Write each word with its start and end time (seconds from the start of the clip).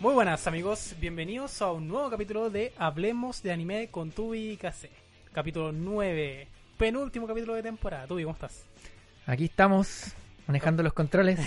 Muy 0.00 0.14
buenas 0.14 0.46
amigos, 0.46 0.94
bienvenidos 1.00 1.60
a 1.60 1.72
un 1.72 1.86
nuevo 1.88 2.08
capítulo 2.10 2.48
de 2.50 2.72
Hablemos 2.78 3.42
de 3.42 3.52
Anime 3.52 3.88
con 3.90 4.10
Tubi 4.10 4.50
y 4.52 4.56
Kase. 4.56 4.90
Capítulo 5.32 5.72
9, 5.72 6.48
penúltimo 6.78 7.26
capítulo 7.26 7.54
de 7.54 7.62
temporada. 7.62 8.06
Tubi, 8.06 8.22
¿cómo 8.22 8.34
estás? 8.34 8.64
Aquí 9.26 9.44
estamos 9.44 10.12
manejando 10.46 10.82
los 10.82 10.92
controles 10.94 11.38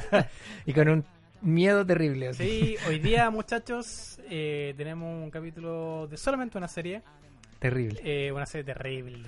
y 0.66 0.72
con 0.72 0.88
un 0.88 1.04
miedo 1.42 1.84
terrible. 1.84 2.28
así. 2.28 2.44
Sí, 2.44 2.76
hoy 2.88 2.98
día 2.98 3.28
muchachos 3.30 4.18
eh, 4.30 4.72
tenemos 4.76 5.22
un 5.22 5.30
capítulo 5.30 6.06
de 6.08 6.16
solamente 6.16 6.56
una 6.58 6.68
serie. 6.68 7.02
Terrible. 7.58 8.00
Eh, 8.02 8.32
una 8.32 8.46
serie 8.46 8.64
terrible. 8.64 9.18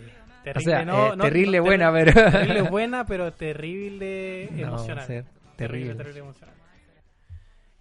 O 0.40 0.45
Terrible, 0.45 0.65
sea, 0.74 0.84
no, 0.84 1.12
eh, 1.12 1.16
no- 1.16 1.24
terrible 1.24 1.59
no, 1.59 1.65
buena, 1.65 1.92
pero... 1.92 2.12
Terrible 2.12 2.62
buena, 2.62 3.06
pero 3.06 3.32
terrible 3.32 4.45
emocional. 4.60 5.04
o 5.04 5.06
sea, 5.06 5.23
Terrible, 5.24 5.54
terrible. 5.56 5.95
terrible 5.95 6.20
emocional. 6.20 6.54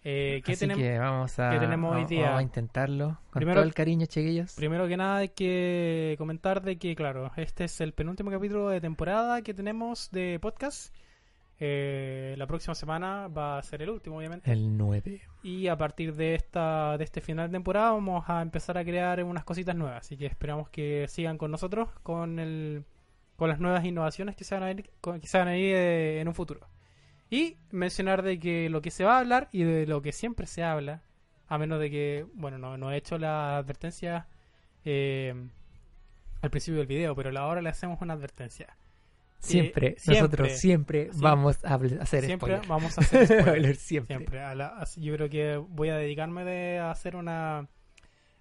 Eh, 0.05 0.41
¿qué 0.45 0.51
Así 0.53 0.59
tenemos? 0.61 0.83
que 0.83 0.99
vamos 0.99 1.39
a, 1.39 1.49
qué 1.51 1.59
tenemos 1.59 1.95
hoy 1.95 2.05
día? 2.05 2.25
vamos 2.25 2.39
a 2.39 2.43
intentarlo 2.43 3.07
con 3.29 3.39
Primero- 3.39 3.55
todo 3.61 3.67
el 3.67 3.73
cariño, 3.73 4.05
chiquillos. 4.05 4.53
Primero 4.55 4.87
que 4.87 4.97
nada 4.97 5.17
hay 5.17 5.29
que 5.29 6.15
comentar 6.17 6.61
de 6.61 6.77
que, 6.77 6.93
claro, 6.95 7.31
este 7.37 7.63
es 7.65 7.79
el 7.81 7.93
penúltimo 7.93 8.29
capítulo 8.29 8.69
de 8.69 8.81
temporada 8.81 9.41
que 9.41 9.53
tenemos 9.53 10.11
de 10.11 10.39
podcast. 10.41 10.93
Eh, 11.59 12.35
la 12.37 12.47
próxima 12.47 12.75
semana 12.75 13.27
va 13.29 13.57
a 13.57 13.63
ser 13.63 13.81
el 13.83 13.89
último, 13.91 14.17
obviamente. 14.17 14.51
El 14.51 14.75
9. 14.77 15.21
Y 15.43 15.67
a 15.67 15.77
partir 15.77 16.13
de 16.15 16.35
esta 16.35 16.97
de 16.97 17.03
este 17.05 17.21
final 17.21 17.47
de 17.47 17.53
temporada 17.53 17.91
vamos 17.91 18.25
a 18.27 18.41
empezar 18.41 18.77
a 18.77 18.83
crear 18.83 19.23
unas 19.23 19.45
cositas 19.45 19.75
nuevas. 19.75 19.99
Así 20.05 20.17
que 20.17 20.25
esperamos 20.25 20.69
que 20.69 21.05
sigan 21.07 21.37
con 21.37 21.51
nosotros 21.51 21.89
con 22.01 22.39
el 22.39 22.83
con 23.37 23.49
las 23.49 23.59
nuevas 23.59 23.83
innovaciones 23.85 24.35
que 24.35 24.43
se 24.43 24.55
van 24.55 24.63
a 24.63 24.71
ir, 24.71 24.89
que 25.21 25.27
se 25.27 25.37
van 25.37 25.47
a 25.47 25.57
ir 25.57 25.73
eh, 25.75 26.19
en 26.21 26.27
un 26.27 26.33
futuro. 26.35 26.67
Y 27.33 27.57
mencionar 27.71 28.21
de 28.21 28.37
que 28.39 28.69
lo 28.69 28.81
que 28.81 28.91
se 28.91 29.03
va 29.03 29.15
a 29.15 29.19
hablar 29.19 29.49
y 29.51 29.63
de 29.63 29.87
lo 29.87 30.01
que 30.01 30.11
siempre 30.11 30.45
se 30.45 30.63
habla, 30.63 31.01
a 31.47 31.57
menos 31.57 31.79
de 31.79 31.89
que, 31.89 32.25
bueno, 32.35 32.57
no, 32.57 32.77
no 32.77 32.91
he 32.91 32.97
hecho 32.97 33.17
la 33.17 33.57
advertencia 33.57 34.27
eh, 34.85 35.33
al 36.41 36.49
principio 36.49 36.77
del 36.79 36.87
video, 36.87 37.15
pero 37.15 37.37
ahora 37.39 37.61
le 37.61 37.69
hacemos 37.69 38.01
una 38.01 38.13
advertencia. 38.13 38.75
Siempre, 39.39 39.95
siempre, 39.97 40.21
nosotros 40.21 40.51
siempre 40.57 41.01
siempre. 41.05 41.21
vamos 41.21 41.65
a 41.65 41.75
hacer 41.75 42.23
Siempre 42.23 42.35
spoiler. 42.37 42.61
vamos 42.67 42.97
a 42.97 43.01
hacer. 43.01 43.27
Spoiler 43.41 43.75
siempre. 43.75 44.15
Siempre. 44.17 44.39
a 44.41 44.55
la- 44.55 44.67
así- 44.77 45.01
yo 45.01 45.13
creo 45.15 45.29
que 45.29 45.57
voy 45.57 45.89
a 45.89 45.97
dedicarme 45.97 46.45
de 46.45 46.79
a 46.79 46.91
hacer 46.91 47.15
una 47.17 47.67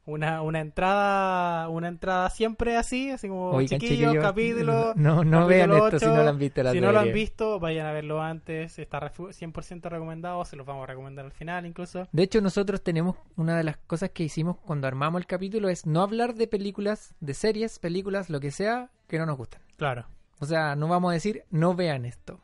una, 0.05 0.43
una 0.43 0.61
entrada 0.61 1.69
una 1.69 1.87
entrada 1.89 2.29
siempre 2.31 2.77
así, 2.77 3.11
así 3.11 3.29
como 3.29 3.51
Oigan, 3.51 3.79
chiquillos, 3.79 4.13
chiquillos, 4.13 4.25
capítulo. 4.25 4.93
No, 4.97 5.17
no 5.25 5.47
capítulo 5.47 5.47
vean 5.47 5.73
esto 5.73 5.99
si 6.01 6.07
no 6.07 6.23
lo 6.25 6.29
han 6.31 6.39
visto 6.39 6.63
la 6.63 6.73
si 6.73 6.81
no 6.81 6.93
lo 6.93 6.99
han 7.01 7.13
visto, 7.13 7.61
vayan 7.61 7.87
a 7.87 7.93
verlo 7.93 8.21
antes. 8.21 8.79
Está 8.79 9.01
refu- 9.01 9.29
100% 9.33 9.89
recomendado. 9.89 10.45
Se 10.45 10.57
los 10.57 10.67
vamos 10.67 10.85
a 10.85 10.87
recomendar 10.87 11.25
al 11.25 11.33
final 11.33 11.67
incluso. 11.67 12.09
De 12.11 12.23
hecho, 12.25 12.41
nosotros 12.41 12.83
tenemos 12.83 13.17
una 13.37 13.57
de 13.57 13.65
las 13.65 13.77
cosas 13.77 14.11
que 14.11 14.25
hicimos 14.25 14.57
cuando 14.59 14.87
armamos 14.89 15.21
el 15.21 15.27
capítulo 15.27 15.69
es 15.69 15.87
no 15.87 16.03
hablar 16.03 16.35
de 16.35 16.49
películas, 16.49 17.15
de 17.21 17.35
series, 17.35 17.79
películas, 17.79 18.29
lo 18.29 18.41
que 18.41 18.51
sea, 18.51 18.91
que 19.07 19.19
no 19.19 19.27
nos 19.27 19.37
gustan. 19.37 19.63
Claro. 19.77 20.07
O 20.41 20.47
sea, 20.47 20.75
no 20.75 20.89
vamos 20.89 21.11
a 21.11 21.15
decir 21.15 21.45
no 21.51 21.75
vean 21.75 22.05
esto. 22.07 22.41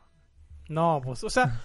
No, 0.69 1.01
pues, 1.03 1.23
o 1.25 1.29
sea, 1.29 1.61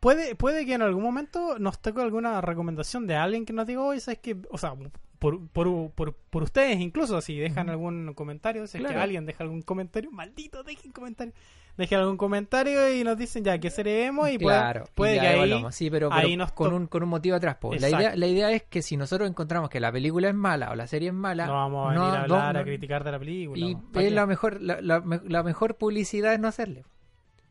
puede, 0.00 0.34
puede 0.34 0.66
que 0.66 0.74
en 0.74 0.82
algún 0.82 1.02
momento 1.02 1.58
nos 1.58 1.78
toque 1.80 2.00
alguna 2.02 2.40
recomendación 2.40 3.06
de 3.06 3.14
alguien 3.14 3.44
que 3.46 3.52
nos 3.52 3.66
diga, 3.66 3.82
oye, 3.82 4.00
¿sabes 4.00 4.18
qué? 4.20 4.36
O 4.50 4.58
sea, 4.58 4.74
por, 5.20 5.46
por, 5.50 5.90
por, 5.92 6.14
por 6.14 6.42
ustedes 6.42 6.80
incluso, 6.80 7.20
si 7.20 7.38
dejan 7.38 7.70
algún 7.70 8.12
comentario, 8.14 8.66
si 8.66 8.78
es 8.78 8.84
que 8.86 8.94
alguien 8.94 9.26
deja 9.26 9.44
algún 9.44 9.62
comentario, 9.62 10.10
maldito, 10.10 10.64
dejen 10.64 10.90
comentario. 10.90 11.32
Dejen 11.76 12.00
algún 12.00 12.16
comentario 12.16 12.92
y 12.94 13.04
nos 13.04 13.16
dicen 13.16 13.44
ya 13.44 13.56
que 13.58 13.70
seremos 13.70 14.28
y 14.28 14.36
claro, 14.38 14.84
puede, 14.94 15.16
y 15.16 15.20
que 15.20 15.26
ahí... 15.26 15.64
sí, 15.70 15.88
pero, 15.90 16.08
pero 16.10 16.20
ahí 16.20 16.36
nos 16.36 16.52
con, 16.52 16.74
un, 16.74 16.86
con 16.88 17.02
un 17.04 17.08
motivo 17.08 17.36
atrás. 17.36 17.56
po. 17.56 17.72
La 17.74 17.88
idea, 17.88 18.16
la 18.16 18.26
idea 18.26 18.50
es 18.50 18.64
que 18.64 18.82
si 18.82 18.96
nosotros 18.96 19.30
encontramos 19.30 19.70
que 19.70 19.78
la 19.80 19.92
película 19.92 20.28
es 20.28 20.34
mala 20.34 20.72
o 20.72 20.74
la 20.74 20.86
serie 20.88 21.08
es 21.08 21.14
mala, 21.14 21.46
No 21.46 21.52
vamos 21.54 21.90
a 21.90 21.94
no- 21.94 22.00
venir 22.06 22.18
a 22.18 22.26
no- 22.26 22.34
hablar, 22.34 22.56
a 22.58 22.64
criticar 22.64 23.04
de 23.04 23.12
la 23.12 23.18
película. 23.18 23.64
y 23.66 24.10
la 24.10 24.26
mejor, 24.26 24.60
la, 24.60 24.80
la 24.82 25.02
la 25.24 25.42
mejor 25.42 25.76
publicidad 25.76 26.34
es 26.34 26.40
no 26.40 26.48
hacerle. 26.48 26.84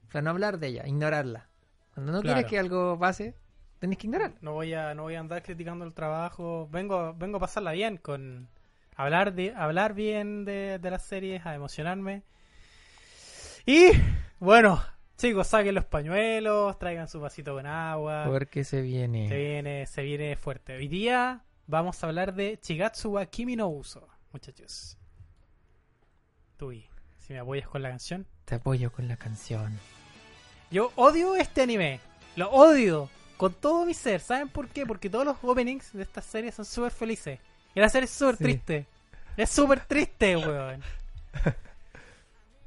O 0.09 0.11
sea, 0.11 0.21
no 0.21 0.31
hablar 0.31 0.59
de 0.59 0.67
ella, 0.67 0.87
ignorarla. 0.87 1.47
Cuando 1.93 2.11
no 2.11 2.21
Claro. 2.21 2.35
quieres 2.35 2.49
que 2.51 2.59
algo 2.59 2.99
pase, 2.99 3.35
tenés 3.79 3.97
que 3.97 4.07
ignorarla. 4.07 4.37
No 4.41 4.53
voy 4.53 4.73
a, 4.73 4.93
no 4.93 5.03
voy 5.03 5.15
a 5.15 5.19
andar 5.19 5.41
criticando 5.41 5.85
el 5.85 5.93
trabajo. 5.93 6.67
Vengo, 6.71 7.13
vengo 7.15 7.37
a 7.37 7.39
pasarla 7.39 7.71
bien 7.71 7.97
con 7.97 8.47
hablar 8.95 9.33
de, 9.33 9.53
hablar 9.55 9.93
bien 9.93 10.45
de, 10.45 10.79
de 10.79 10.91
las 10.91 11.03
series, 11.03 11.45
a 11.45 11.55
emocionarme. 11.55 12.23
Y 13.65 13.91
bueno, 14.39 14.83
chicos, 15.17 15.47
saquen 15.47 15.75
los 15.75 15.85
pañuelos, 15.85 16.77
traigan 16.79 17.07
su 17.07 17.19
vasito 17.19 17.53
con 17.53 17.65
agua. 17.65 18.25
Porque 18.27 18.63
se 18.63 18.81
viene. 18.81 19.29
Se 19.29 19.37
viene, 19.37 19.85
se 19.85 20.01
viene 20.03 20.35
fuerte. 20.35 20.75
Hoy 20.75 20.87
día 20.87 21.43
vamos 21.67 22.03
a 22.03 22.07
hablar 22.07 22.33
de 22.33 22.59
Chigatsu 22.59 23.11
wa 23.11 23.25
Kimi 23.25 23.55
no 23.55 23.69
Uso, 23.69 24.07
muchachos. 24.31 24.97
Tui, 26.57 26.85
si 27.19 27.33
me 27.33 27.39
apoyas 27.39 27.67
con 27.67 27.81
la 27.81 27.89
canción. 27.89 28.25
Te 28.45 28.55
apoyo 28.55 28.91
con 28.91 29.07
la 29.07 29.15
canción. 29.15 29.79
Yo 30.71 30.91
odio 30.95 31.35
este 31.35 31.61
anime. 31.61 31.99
Lo 32.35 32.49
odio. 32.51 33.09
Con 33.39 33.53
todo 33.53 33.85
mi 33.85 33.93
ser. 33.93 34.19
¿Saben 34.19 34.49
por 34.49 34.67
qué? 34.67 34.85
Porque 34.85 35.09
todos 35.09 35.23
los 35.23 35.37
openings 35.41 35.93
de 35.93 36.03
esta 36.03 36.21
serie 36.21 36.51
son 36.51 36.65
súper 36.65 36.91
felices. 36.91 37.39
Y 37.73 37.79
la 37.79 37.87
serie 37.87 38.03
es 38.03 38.11
súper 38.11 38.35
Sí. 38.35 38.43
triste. 38.43 38.85
Es 39.37 39.49
súper 39.49 39.79
triste, 39.85 40.35
weón. 40.35 40.81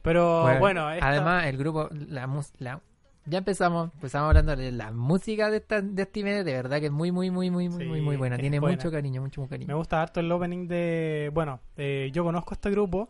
Pero 0.02 0.58
bueno, 0.58 0.90
esta- 0.90 1.08
además 1.08 1.46
el 1.46 1.56
grupo, 1.56 1.88
la, 2.08 2.26
la- 2.58 2.80
ya 3.26 3.38
empezamos, 3.38 3.92
empezamos 3.94 4.28
hablando 4.28 4.56
de 4.56 4.72
la 4.72 4.90
música 4.90 5.48
de, 5.50 5.58
esta, 5.58 5.80
de 5.80 6.02
este 6.02 6.20
anime, 6.22 6.42
de 6.42 6.52
verdad 6.54 6.80
que 6.80 6.86
es 6.86 6.92
muy, 6.92 7.12
muy, 7.12 7.30
muy, 7.30 7.50
muy, 7.50 7.68
muy, 7.68 7.82
Sí, 7.84 7.88
muy, 7.88 8.00
muy 8.00 8.16
buena. 8.16 8.36
Tiene 8.36 8.58
buena. 8.58 8.76
mucho 8.76 8.90
cariño, 8.90 9.20
mucho, 9.22 9.42
mucho 9.42 9.50
me 9.52 9.58
cariño. 9.58 9.76
gusta 9.76 10.02
harto 10.02 10.18
el 10.20 10.32
opening 10.32 10.66
de... 10.66 11.30
Bueno, 11.32 11.60
eh, 11.76 12.10
yo 12.12 12.24
conozco 12.24 12.54
este 12.54 12.70
grupo. 12.70 13.08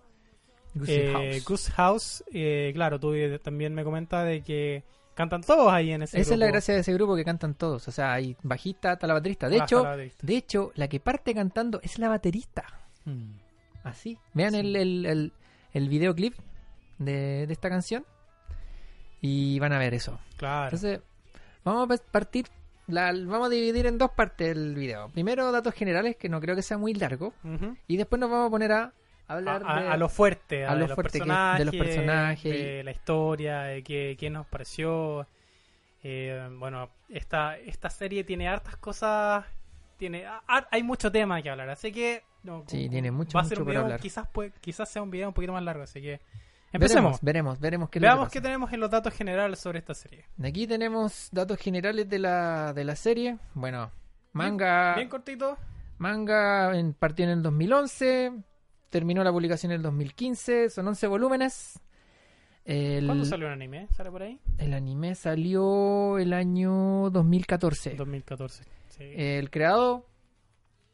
Goosey 0.75 0.97
eh, 0.99 1.13
House. 1.13 1.45
Goose 1.45 1.73
House. 1.73 2.25
eh, 2.35 2.73
claro, 2.75 3.01
tú 3.01 3.15
también 3.43 3.73
me 3.75 3.85
comentas 3.85 4.27
de 4.27 4.43
que 4.43 4.83
cantan 5.15 5.43
todos 5.43 5.73
ahí 5.73 5.93
en 5.93 6.03
ese 6.03 6.21
Esa 6.21 6.35
es 6.35 6.39
la 6.39 6.47
gracia 6.47 6.75
de 6.75 6.81
ese 6.81 6.93
grupo 6.95 7.15
que 7.17 7.25
cantan 7.25 7.55
todos. 7.55 7.87
O 7.89 7.91
sea, 7.93 8.13
hay 8.15 8.37
bajista 8.43 8.93
hasta 8.93 9.07
la 9.07 9.15
baterista. 9.15 9.49
De 9.49 9.61
Ah, 9.61 9.65
hecho, 9.65 9.83
baterista. 9.85 10.27
de 10.27 10.37
hecho, 10.37 10.73
la 10.75 10.89
que 10.89 11.01
parte 11.01 11.35
cantando 11.35 11.81
es 11.83 11.99
la 11.99 12.09
baterista. 12.09 12.65
Mm. 13.05 13.33
Así. 13.85 14.19
Vean 14.35 14.53
Sí. 14.53 14.59
el, 14.61 14.77
el, 14.77 15.07
el, 15.07 15.33
el 15.75 15.89
videoclip 15.89 16.35
de, 16.99 17.47
de 17.47 17.53
esta 17.53 17.69
canción 17.69 18.05
y 19.21 19.59
van 19.59 19.73
a 19.73 19.79
ver 19.79 19.95
eso. 19.95 20.19
Claro. 20.37 20.65
Entonces, 20.67 21.01
vamos 21.65 21.85
a 21.85 21.89
pa- 21.89 22.03
partir, 22.11 22.47
la, 22.87 23.13
vamos 23.13 23.47
a 23.47 23.51
dividir 23.51 23.87
en 23.87 23.99
dos 23.99 24.11
partes 24.13 24.51
el 24.57 24.75
video. 24.75 25.09
Primero, 25.11 25.51
datos 25.53 25.75
generales, 25.75 26.17
que 26.17 26.29
no 26.29 26.41
creo 26.41 26.57
que 26.57 26.63
sea 26.63 26.79
muy 26.79 26.95
largo. 26.95 27.33
Y 27.87 27.97
después 27.97 28.19
nos 28.21 28.31
vamos 28.31 28.49
a 28.49 28.51
poner 28.51 28.73
a, 28.73 28.93
hablar 29.33 29.63
a- 29.67 29.83
de... 29.83 29.89
a 29.89 29.97
lo 29.97 30.09
fuerte, 30.09 30.65
a, 30.65 30.71
a 30.71 30.75
lo 30.75 30.81
de 30.83 30.89
los 30.89 30.95
fuerte 30.95 31.13
que- 31.13 31.25
personajes, 31.25 31.59
de 31.59 31.65
los 31.65 31.75
personajes 31.87 32.53
de 32.53 32.85
la 32.85 32.91
historia, 32.91 33.61
de 33.63 33.83
qué, 33.83 34.17
qué 34.19 34.31
nos 34.31 34.47
pareció. 34.47 35.27
Eh, 36.03 36.49
bueno, 36.59 36.91
esta, 37.09 37.57
esta 37.59 37.89
serie 37.91 38.25
tiene 38.25 38.49
hartas 38.49 38.77
cosas, 38.77 39.45
tiene 39.97 40.25
hay 40.47 40.83
mucho 40.83 41.13
tema 41.13 41.41
que 41.43 41.51
hablar, 41.51 41.69
así 41.71 41.93
que 41.93 42.25
no, 42.43 42.65
Sí, 42.67 42.89
tiene 42.89 43.11
mucho, 43.13 43.39
va 43.39 43.43
a 43.43 43.45
ser 43.45 43.59
mucho 43.59 43.63
un 43.63 43.69
video, 43.69 43.83
hablar. 43.83 44.01
quizás 44.01 44.27
puede- 44.29 44.53
quizás 44.61 44.89
sea 44.89 45.01
un 45.03 45.11
video 45.11 45.29
un 45.29 45.35
poquito 45.35 45.53
más 45.53 45.63
largo, 45.63 45.85
así 45.85 46.03
que 46.03 46.21
empecemos. 46.73 47.21
Veremos, 47.21 47.21
veremos, 47.23 47.61
veremos 47.61 47.91
qué 47.91 48.01
Veamos 48.01 48.31
qué 48.31 48.41
tenemos 48.41 48.73
en 48.73 48.81
los 48.81 48.91
datos 48.91 49.15
generales 49.15 49.61
sobre 49.61 49.79
esta 49.79 49.95
serie. 49.95 50.25
Aquí 50.43 50.67
tenemos 50.67 51.29
datos 51.31 51.57
generales 51.59 52.09
de 52.09 52.19
la, 52.19 52.73
de 52.73 52.83
la 52.85 52.97
serie. 52.97 53.39
Bueno, 53.55 53.93
manga... 54.33 54.97
Bien 54.97 55.09
cortito. 55.09 55.57
Manga 55.99 56.77
en, 56.77 56.95
partió 56.95 57.25
en 57.27 57.31
el 57.31 57.43
2011, 57.45 58.33
terminó 58.93 59.25
la 59.25 59.33
publicación 59.33 59.73
en 59.73 59.77
el 59.77 59.83
2015, 59.83 60.69
son 60.71 60.87
11 60.87 61.07
volúmenes. 61.09 61.81
El, 62.65 63.07
¿Cuándo 63.07 63.25
salió 63.25 63.49
el 63.49 63.55
anime? 63.55 63.89
¿Sale 63.97 64.11
por 64.13 64.23
ahí? 64.23 64.39
el 64.59 64.73
anime 64.75 65.17
salió 65.17 66.19
el 66.19 66.33
año 66.33 67.11
2014. 67.11 67.95
2014. 67.97 68.63
Sí. 68.91 69.03
El 69.17 69.51
creador... 69.51 70.07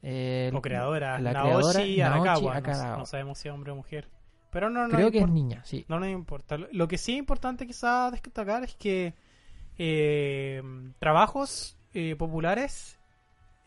el- 0.00 0.54
o 0.54 0.62
creadora, 0.62 1.18
la 1.18 1.32
Naoshi 1.32 1.96
creadora, 1.96 2.06
Arakawa. 2.06 2.24
Naoshi 2.24 2.44
no- 2.44 2.50
Arakawa. 2.52 2.96
No, 2.98 3.04
sabemos 3.06 3.38
si 3.38 3.48
es 3.48 3.54
hombre 3.54 3.72
o 3.72 3.76
mujer. 3.76 4.08
Pero 4.50 4.70
no, 4.70 4.88
no 4.88 4.94
creo 4.94 5.10
que 5.10 5.18
es 5.18 5.28
niña, 5.28 5.62
sí. 5.66 5.84
No 5.88 5.98
nos 6.00 6.08
importa. 6.08 6.56
Lo- 6.56 6.68
Lo 6.72 6.88
que 6.88 6.96
sí 6.96 7.12
es 7.12 7.18
importante 7.18 7.66
quizás 7.66 8.12
destacar 8.12 8.64
es 8.64 8.74
que 8.76 9.12
eh, 9.76 10.62
trabajos 10.98 11.76
eh, 11.92 12.16
populares 12.16 12.97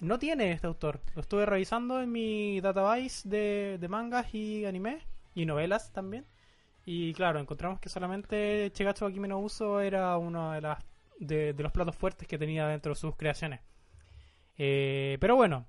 no 0.01 0.19
tiene 0.19 0.51
este 0.51 0.67
autor. 0.67 0.99
Lo 1.15 1.21
estuve 1.21 1.45
revisando 1.45 2.01
en 2.01 2.11
mi 2.11 2.59
database 2.59 3.27
de, 3.29 3.77
de 3.79 3.87
mangas 3.87 4.33
y 4.35 4.65
anime 4.65 4.99
y 5.33 5.45
novelas 5.45 5.91
también. 5.93 6.25
Y 6.85 7.13
claro, 7.13 7.39
encontramos 7.39 7.79
que 7.79 7.87
solamente 7.89 8.69
Chigatsu 8.73 9.05
wa 9.05 9.11
Kimi 9.11 9.27
no 9.27 9.39
Uso 9.39 9.79
era 9.79 10.17
uno 10.17 10.51
de, 10.51 10.61
las, 10.61 10.83
de, 11.19 11.53
de 11.53 11.63
los 11.63 11.71
platos 11.71 11.95
fuertes 11.95 12.27
que 12.27 12.37
tenía 12.39 12.67
dentro 12.67 12.91
de 12.91 12.95
sus 12.95 13.15
creaciones. 13.15 13.61
Eh, 14.57 15.17
pero 15.21 15.35
bueno, 15.35 15.67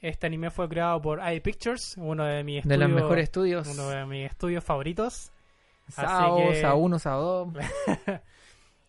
este 0.00 0.26
anime 0.26 0.50
fue 0.50 0.68
creado 0.68 1.00
por 1.00 1.20
iPictures, 1.26 1.94
uno 1.96 2.24
de 2.24 2.44
mis 2.44 2.64
De 2.64 2.74
estudios, 2.74 2.90
los 2.90 3.02
mejores 3.02 3.22
estudios. 3.24 3.68
uno 3.68 3.88
de 3.88 4.04
mis 4.06 4.30
estudios 4.30 4.62
favoritos. 4.62 5.32
Sao, 5.88 6.54
Sao 6.54 6.76
1, 6.76 6.98
Sao 6.98 7.22
2. 7.46 7.64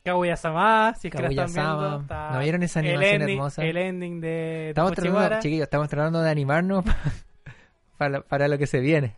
Kaguya-sama, 0.03 0.95
si 0.99 1.07
es 1.09 1.13
que 1.15 1.21
la 1.21 1.29
están 1.29 1.53
viendo. 1.53 1.99
está 2.01 2.31
¿No 2.31 2.39
vieron 2.39 2.63
esa 2.63 2.79
el 2.79 2.87
animación 2.87 3.21
ending, 3.21 3.35
hermosa? 3.37 3.63
El 3.63 3.77
ending 3.77 4.21
de 4.21 4.69
Estamos 4.69 4.93
tratando, 4.93 5.39
chiquillos, 5.39 5.63
estamos 5.63 5.89
tratando 5.89 6.21
de 6.21 6.29
animarnos 6.29 6.83
para, 7.97 8.21
para 8.21 8.47
lo 8.47 8.57
que 8.57 8.67
se 8.67 8.79
viene. 8.79 9.15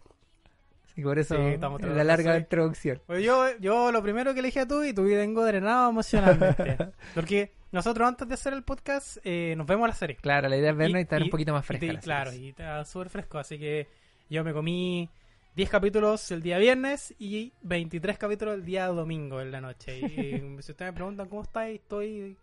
Que 0.96 1.02
por 1.02 1.18
eso 1.18 1.36
Sí, 1.36 1.58
la 1.88 2.04
larga 2.04 2.38
introducción. 2.38 3.02
Pues 3.08 3.24
yo, 3.24 3.46
yo 3.60 3.92
lo 3.92 4.04
primero 4.04 4.34
que 4.36 4.42
le 4.44 4.50
dije 4.50 4.60
a 4.60 4.68
tú 4.68 4.84
y 4.84 4.94
tú 4.94 5.04
vengo 5.06 5.44
drenado 5.44 5.90
emocionalmente. 5.90 6.78
Porque 7.16 7.52
nosotros 7.72 8.08
antes 8.08 8.28
de 8.28 8.34
hacer 8.36 8.54
el 8.54 8.62
podcast 8.64 9.18
eh, 9.24 9.56
nos 9.58 9.66
vemos 9.66 9.88
la 9.88 9.96
serie. 9.96 10.18
Claro, 10.18 10.50
la 10.50 10.58
idea 10.58 10.70
es 10.70 10.78
vernos 10.78 11.00
y, 11.00 11.04
estar 11.04 11.20
y- 11.20 11.24
un 11.24 11.30
poquito 11.32 11.52
más 11.54 11.64
y 11.64 11.68
fresca. 11.68 11.94
la 11.94 12.00
claro, 12.00 12.34
y 12.34 12.50
está 12.50 12.86
súper 12.86 13.10
fresco. 13.10 13.40
Así 13.40 13.58
que 13.58 13.88
yo 14.30 14.44
me 14.44 14.54
comí 14.54 15.10
10 15.56 15.70
capítulos 15.70 16.32
el 16.32 16.42
día 16.42 16.58
viernes 16.58 17.14
y 17.20 17.54
23 17.62 18.18
capítulos 18.18 18.56
el 18.56 18.66
día 18.66 18.88
domingo 18.88 19.40
en 19.40 19.52
la 19.52 19.62
noche. 19.62 20.00
Y, 20.02 20.62
si 20.64 20.72
ustedes 20.72 20.92
me 20.92 20.94
preguntan 20.94 21.30
cómo 21.30 21.44
estáis, 21.44 21.80
estoy. 21.80 22.38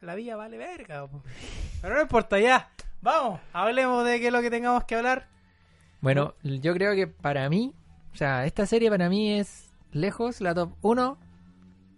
La 0.00 0.14
vida 0.14 0.34
vale 0.34 0.56
verga. 0.58 1.06
Pero 1.80 1.94
no 1.94 2.02
importa, 2.02 2.40
ya. 2.40 2.70
Vamos, 3.02 3.40
hablemos 3.52 4.04
de 4.04 4.18
qué 4.18 4.28
es 4.28 4.32
lo 4.32 4.40
que 4.40 4.50
tengamos 4.50 4.84
que 4.84 4.96
hablar. 4.96 5.28
Bueno, 6.00 6.34
yo 6.42 6.74
creo 6.74 6.94
que 6.94 7.06
para 7.06 7.48
mí, 7.48 7.74
o 8.12 8.16
sea, 8.16 8.46
esta 8.46 8.66
serie 8.66 8.90
para 8.90 9.08
mí 9.08 9.38
es 9.38 9.70
lejos 9.92 10.40
la 10.40 10.54
top 10.54 10.72
1 10.80 11.18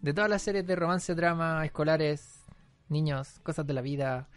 de 0.03 0.13
todas 0.13 0.29
las 0.29 0.43
series 0.43 0.67
de 0.67 0.77
romance, 0.77 1.15
drama, 1.15 1.65
escolares, 1.65 2.43
niños, 2.89 3.39
cosas 3.43 3.67
de 3.67 3.73
la 3.73 3.81
vida. 3.81 4.29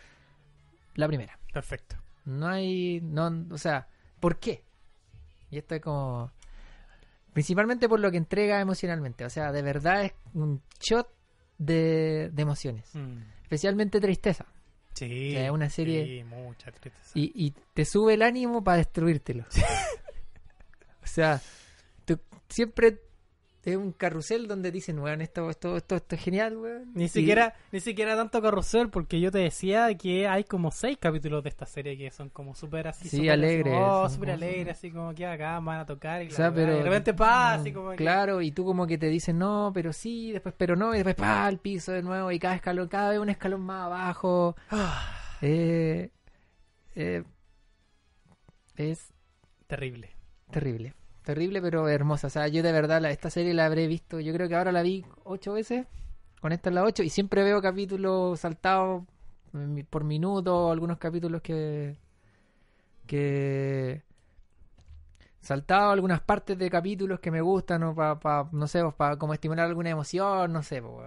La 0.93 1.07
primera. 1.07 1.37
Perfecto. 1.51 1.97
No 2.23 2.47
hay, 2.47 3.01
no, 3.01 3.47
o 3.51 3.57
sea, 3.57 3.89
¿por 4.19 4.37
qué? 4.37 4.63
Y 5.55 5.59
esto 5.59 5.73
es 5.75 5.81
como, 5.81 6.31
principalmente 7.31 7.87
por 7.87 7.99
lo 8.01 8.11
que 8.11 8.17
entrega 8.17 8.59
emocionalmente. 8.59 9.23
O 9.23 9.29
sea, 9.29 9.51
de 9.53 9.61
verdad 9.61 10.03
es 10.05 10.13
un 10.33 10.61
shot 10.81 11.07
de, 11.57 12.29
de 12.33 12.41
emociones, 12.41 12.93
Mm. 12.93 13.19
especialmente 13.43 14.01
tristeza. 14.01 14.45
Sí. 14.93 15.29
O 15.29 15.31
sea, 15.33 15.45
es 15.45 15.51
una 15.51 15.69
serie- 15.69 16.05
Sí, 16.05 16.23
mucha 16.25 16.71
tristeza. 16.71 17.11
Y, 17.13 17.31
y 17.45 17.51
te 17.73 17.85
sube 17.85 18.15
el 18.15 18.21
ánimo 18.21 18.63
para 18.63 18.77
destruírtelo. 18.77 19.45
o 21.03 21.07
sea, 21.07 21.41
tú 22.05 22.19
siempre 22.49 22.99
es 23.65 23.75
un 23.75 23.91
carrusel 23.91 24.47
donde 24.47 24.71
dicen, 24.71 24.99
weón, 24.99 25.21
esto, 25.21 25.49
esto, 25.49 25.75
esto, 25.75 25.95
esto 25.95 26.15
es 26.15 26.21
genial, 26.21 26.55
weón. 26.55 26.91
Ni 26.93 27.05
Y- 27.05 27.09
siquiera, 27.09 27.55
ni 27.71 27.79
siquiera 27.79 28.15
tanto 28.15 28.41
carrusel, 28.41 28.89
porque 28.89 29.19
yo 29.19 29.31
te 29.31 29.39
decía 29.39 29.93
que 29.97 30.27
hay 30.27 30.43
como 30.43 30.69
seis 30.71 30.97
capítulos 30.99 31.43
de 31.43 31.49
esta 31.49 31.65
serie 31.65 31.97
que 31.97 32.11
son 32.11 32.29
como 32.29 32.53
súper 32.55 32.87
así, 32.87 33.09
Sí, 33.09 33.17
súper 33.17 33.31
así, 33.31 33.39
alegres, 33.43 33.73
oh, 33.75 34.09
súper 34.09 34.29
alegres, 34.31 34.77
así 34.77 34.91
como 34.91 35.13
que 35.15 35.25
acá 35.25 35.59
van 35.59 35.79
a 35.79 35.85
tocar 35.85 36.21
y, 36.23 36.27
O 36.27 36.31
sea, 36.31 36.53
pero... 36.53 36.73
y 36.73 36.77
de 36.77 36.83
repente 36.83 37.13
pa, 37.15 37.55
así 37.55 37.73
como 37.73 37.89
que- 37.91 37.97
Claro, 37.97 38.41
y 38.41 38.51
tú 38.51 38.63
como 38.65 38.85
que 38.87 38.97
te 38.97 39.07
dicen, 39.07 39.39
no, 39.39 39.71
pero 39.73 39.91
sí, 39.93 40.31
después, 40.31 40.53
pero 40.57 40.75
no, 40.75 40.93
y 40.93 40.97
después, 40.97 41.15
pa, 41.15 41.45
al 41.45 41.57
piso 41.59 41.91
de 41.91 42.03
nuevo, 42.03 42.31
y 42.31 42.37
cada 42.39 42.55
escalón, 42.55 42.87
cada 42.87 43.09
vez 43.09 43.19
un 43.19 43.29
escalón 43.29 43.61
más 43.61 43.85
abajo. 43.87 44.55
Eh, 45.41 46.09
eh, 46.95 47.23
es 48.77 49.13
terrible. 49.67 50.15
terrible. 50.49 50.93
Terrible, 51.25 51.61
pero 51.61 51.89
hermosa. 51.89 52.27
O 52.27 52.29
sea, 52.29 52.47
yo 52.47 52.63
de 52.63 52.71
verdad 52.71 53.01
la- 53.01 53.11
esta 53.11 53.29
serie 53.29 53.53
la 53.53 53.65
habré 53.65 53.87
visto. 53.87 54.19
Yo 54.19 54.31
creo 54.33 54.47
que 54.47 54.55
ahora 54.55 54.71
la 54.71 54.81
vi 54.83 55.03
ocho 55.23 55.53
veces. 55.53 55.85
Con 56.39 56.51
esta 56.53 56.69
es 56.69 56.75
la 56.75 56.83
ocho. 56.83 57.03
Y 57.03 57.09
siempre 57.09 57.43
veo 57.43 57.61
capítulos 57.61 58.39
saltados 58.39 59.03
por 59.89 60.03
minuto. 60.03 60.71
Algunos 60.71 60.97
capítulos 60.99 61.41
que. 61.41 61.97
que. 63.07 64.03
saltado 65.41 65.91
algunas 65.91 66.21
partes 66.21 66.57
de 66.57 66.69
capítulos 66.69 67.19
que 67.19 67.31
me 67.31 67.41
gustan. 67.41 67.83
O 67.83 67.95
para, 67.95 68.47
no 68.51 68.67
sé, 68.67 68.83
para 68.95 69.17
como 69.17 69.33
estimular 69.33 69.65
alguna 69.67 69.89
emoción. 69.89 70.51
No 70.53 70.61
sé, 70.63 70.81
po. 70.81 71.03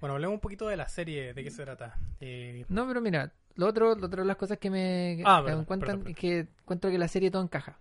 Bueno, 0.00 0.14
hablemos 0.14 0.34
un 0.34 0.40
poquito 0.40 0.68
de 0.68 0.76
la 0.76 0.88
serie, 0.88 1.32
de 1.34 1.42
qué 1.44 1.50
se 1.50 1.64
trata. 1.64 1.96
Eh, 2.20 2.64
No, 2.68 2.86
pero 2.86 3.00
mira, 3.00 3.32
lo 3.54 3.66
otro, 3.66 3.94
lo 3.94 4.06
otro 4.06 4.22
de 4.22 4.28
las 4.28 4.36
cosas 4.36 4.58
que 4.58 4.68
me, 4.70 5.22
Ah, 5.24 5.38
que 5.40 5.44
perdón, 5.46 5.60
encuentran 5.62 5.96
perdón, 5.98 6.10
es 6.12 6.16
que 6.18 6.38
encuentro 6.60 6.90
que 6.90 6.98
la 6.98 7.08
serie 7.08 7.30
todo 7.30 7.42
encaja. 7.42 7.78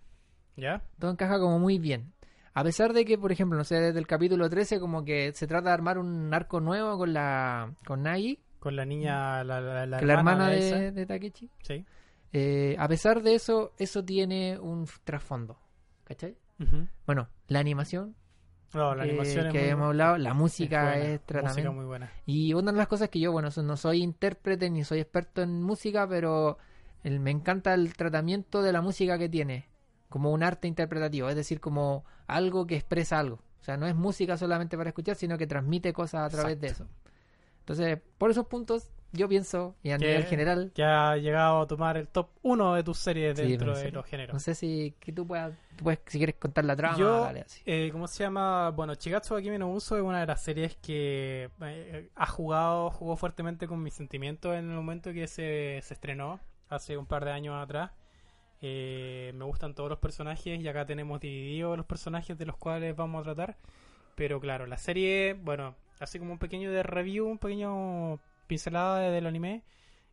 ¿Ya? 0.55 0.81
todo 0.99 1.11
encaja 1.11 1.39
como 1.39 1.59
muy 1.59 1.79
bien. 1.79 2.13
A 2.53 2.63
pesar 2.63 2.93
de 2.93 3.03
que, 3.05 3.17
por 3.17 3.31
ejemplo, 3.31 3.57
no 3.57 3.63
sé, 3.63 3.75
desde 3.75 3.97
el 3.99 4.05
capítulo 4.05 4.47
13 4.49 4.79
como 4.79 5.03
que 5.03 5.31
se 5.33 5.47
trata 5.47 5.69
de 5.69 5.73
armar 5.73 5.97
un 5.97 6.31
arco 6.33 6.59
nuevo 6.59 6.97
con 6.97 7.11
la 7.13 7.73
con 7.85 8.03
Nagi, 8.03 8.39
Con 8.59 8.75
la 8.75 8.85
niña, 8.85 9.43
la, 9.43 9.59
la, 9.87 9.97
es 9.97 10.03
hermana 10.03 10.49
de, 10.49 10.91
de, 10.91 11.05
Takechi. 11.05 11.49
Sí. 11.63 11.83
Eh, 12.31 12.75
a 12.79 12.87
pesar 12.87 13.21
de 13.23 13.33
eso, 13.35 13.73
eso 13.79 14.03
tiene 14.05 14.59
un 14.59 14.87
trasfondo. 15.03 15.57
¿Cachai? 16.03 16.35
Bueno, 17.05 17.27
la 17.47 17.59
animación 17.59 18.15
No, 18.73 18.93
la 18.95 19.03
que, 19.03 19.09
animación 19.09 19.47
es 19.47 19.51
que 19.51 19.75
muy 19.75 19.85
hablado, 19.87 20.17
la 20.17 20.33
música 20.33 20.83
buena, 20.91 21.05
es, 21.05 21.21
música 21.43 21.71
muy 21.71 21.85
buena. 21.85 22.11
Y 22.25 22.53
una 22.53 22.71
de 22.71 22.77
las 22.77 22.87
cosas 22.87 23.09
que 23.09 23.19
yo, 23.19 23.31
bueno, 23.31 23.49
no 23.63 23.77
soy 23.77 24.01
intérprete 24.03 24.69
ni 24.69 24.83
soy 24.83 24.99
experto 24.99 25.41
en 25.41 25.61
música, 25.61 26.07
pero 26.07 26.57
el- 27.03 27.19
me 27.19 27.31
encanta 27.31 27.73
el 27.73 27.93
tratamiento 27.95 28.61
de 28.61 28.71
la 28.71 28.81
música 28.81 29.17
que 29.17 29.27
tiene, 29.27 29.67
como 30.13 30.31
un 30.31 30.43
arte 30.43 30.67
interpretativo, 30.67 31.27
es 31.27 31.35
decir, 31.35 31.59
como 31.59 32.05
algo 32.27 32.67
que 32.67 32.75
expresa 32.75 33.17
algo. 33.17 33.37
O 33.59 33.63
sea, 33.63 33.77
no 33.77 33.87
es 33.87 33.95
música 33.95 34.37
solamente 34.37 34.77
para 34.77 34.89
escuchar, 34.91 35.15
sino 35.15 35.39
que 35.39 35.47
transmite 35.47 35.91
cosas 35.91 36.21
a 36.21 36.29
través 36.29 36.61
de 36.61 36.67
eso. 36.67 36.85
Entonces, 37.61 37.97
por 38.19 38.29
esos 38.29 38.45
puntos, 38.45 38.91
yo 39.11 39.27
pienso, 39.27 39.75
y 39.81 39.89
a 39.89 39.97
Que- 39.97 40.05
nivel 40.05 40.25
general, 40.25 40.71
Que 40.75 40.83
ha 40.83 41.17
llegado 41.17 41.61
a 41.61 41.65
tomar 41.67 41.97
el 41.97 42.07
top 42.09 42.29
1 42.43 42.75
de 42.75 42.83
tus 42.83 42.99
series 42.99 43.35
Sí, 43.39 43.47
dentro 43.47 43.75
en 43.75 43.85
de 43.85 43.91
los 43.91 44.05
géneros. 44.05 44.33
no 44.35 44.39
sé 44.39 44.53
si 44.53 44.93
que 44.99 45.11
tú 45.11 45.25
puedas, 45.25 45.53
tú 45.77 45.85
puedes, 45.85 45.99
si 46.05 46.19
quieres 46.19 46.35
contar 46.35 46.63
la 46.65 46.75
trama, 46.75 46.95
Yo, 46.99 47.21
dale, 47.21 47.41
así. 47.41 47.63
eh, 47.65 47.89
¿cómo 47.91 48.07
se 48.07 48.23
llama? 48.23 48.69
Bueno, 48.69 48.93
Chigatsu 48.93 49.35
Akime 49.35 49.57
no 49.57 49.71
Uso 49.71 49.95
es 49.97 50.03
una 50.03 50.19
de 50.19 50.27
las 50.27 50.43
series 50.43 50.75
que 50.75 51.49
eh, 51.61 52.09
ha 52.15 52.27
jugado, 52.27 52.91
jugó 52.91 53.15
fuertemente 53.15 53.65
con 53.67 53.81
mis 53.81 53.95
sentimientos 53.95 54.53
en 54.53 54.69
el 54.69 54.75
momento 54.75 55.11
que 55.11 55.25
se, 55.27 55.79
se 55.81 55.93
estrenó, 55.95 56.39
hace 56.69 56.97
un 56.97 57.07
par 57.07 57.25
de 57.25 57.31
años 57.31 57.55
atrás. 57.59 57.89
Eh, 58.65 59.31
me 59.35 59.43
gustan 59.43 59.75
todos 59.75 59.89
los 59.89 59.99
personajes 59.99 60.57
y 60.59 60.67
acá 60.69 60.85
tenemos 60.85 61.19
divididos 61.19 61.75
los 61.75 61.85
personajes 61.85 62.37
de 62.37 62.45
los 62.45 62.55
cuales 62.55 62.95
vamos 62.95 63.21
a 63.21 63.33
tratar. 63.33 63.57
Pero 64.15 64.39
claro, 64.39 64.65
la 64.67 64.77
serie, 64.77 65.33
bueno, 65.33 65.75
así 65.99 66.17
como 66.17 66.31
un 66.31 66.39
pequeño 66.39 66.71
de 66.71 66.81
review, 66.81 67.27
un 67.27 67.39
pequeño 67.39 68.19
pincelada 68.47 68.99
de- 68.99 69.11
del 69.11 69.27
anime, 69.27 69.63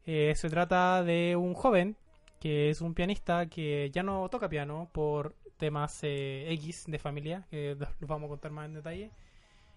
eh, 0.05 0.33
se 0.35 0.49
trata 0.51 1.05
de 1.05 1.37
un 1.37 1.55
joven 1.55 1.97
que 2.41 2.71
es 2.71 2.81
un 2.81 2.95
pianista 2.95 3.47
que 3.47 3.91
ya 3.93 4.03
no 4.03 4.29
toca 4.31 4.49
piano 4.49 4.89
por 4.93 5.35
temas 5.59 6.01
eh, 6.03 6.47
X 6.55 6.87
de 6.89 6.99
familia, 6.99 7.47
que 7.51 7.77
los 8.01 8.09
vamos 8.09 8.27
a 8.27 8.31
contar 8.31 8.51
más 8.51 8.67
en 8.67 8.75
detalle, 8.75 9.11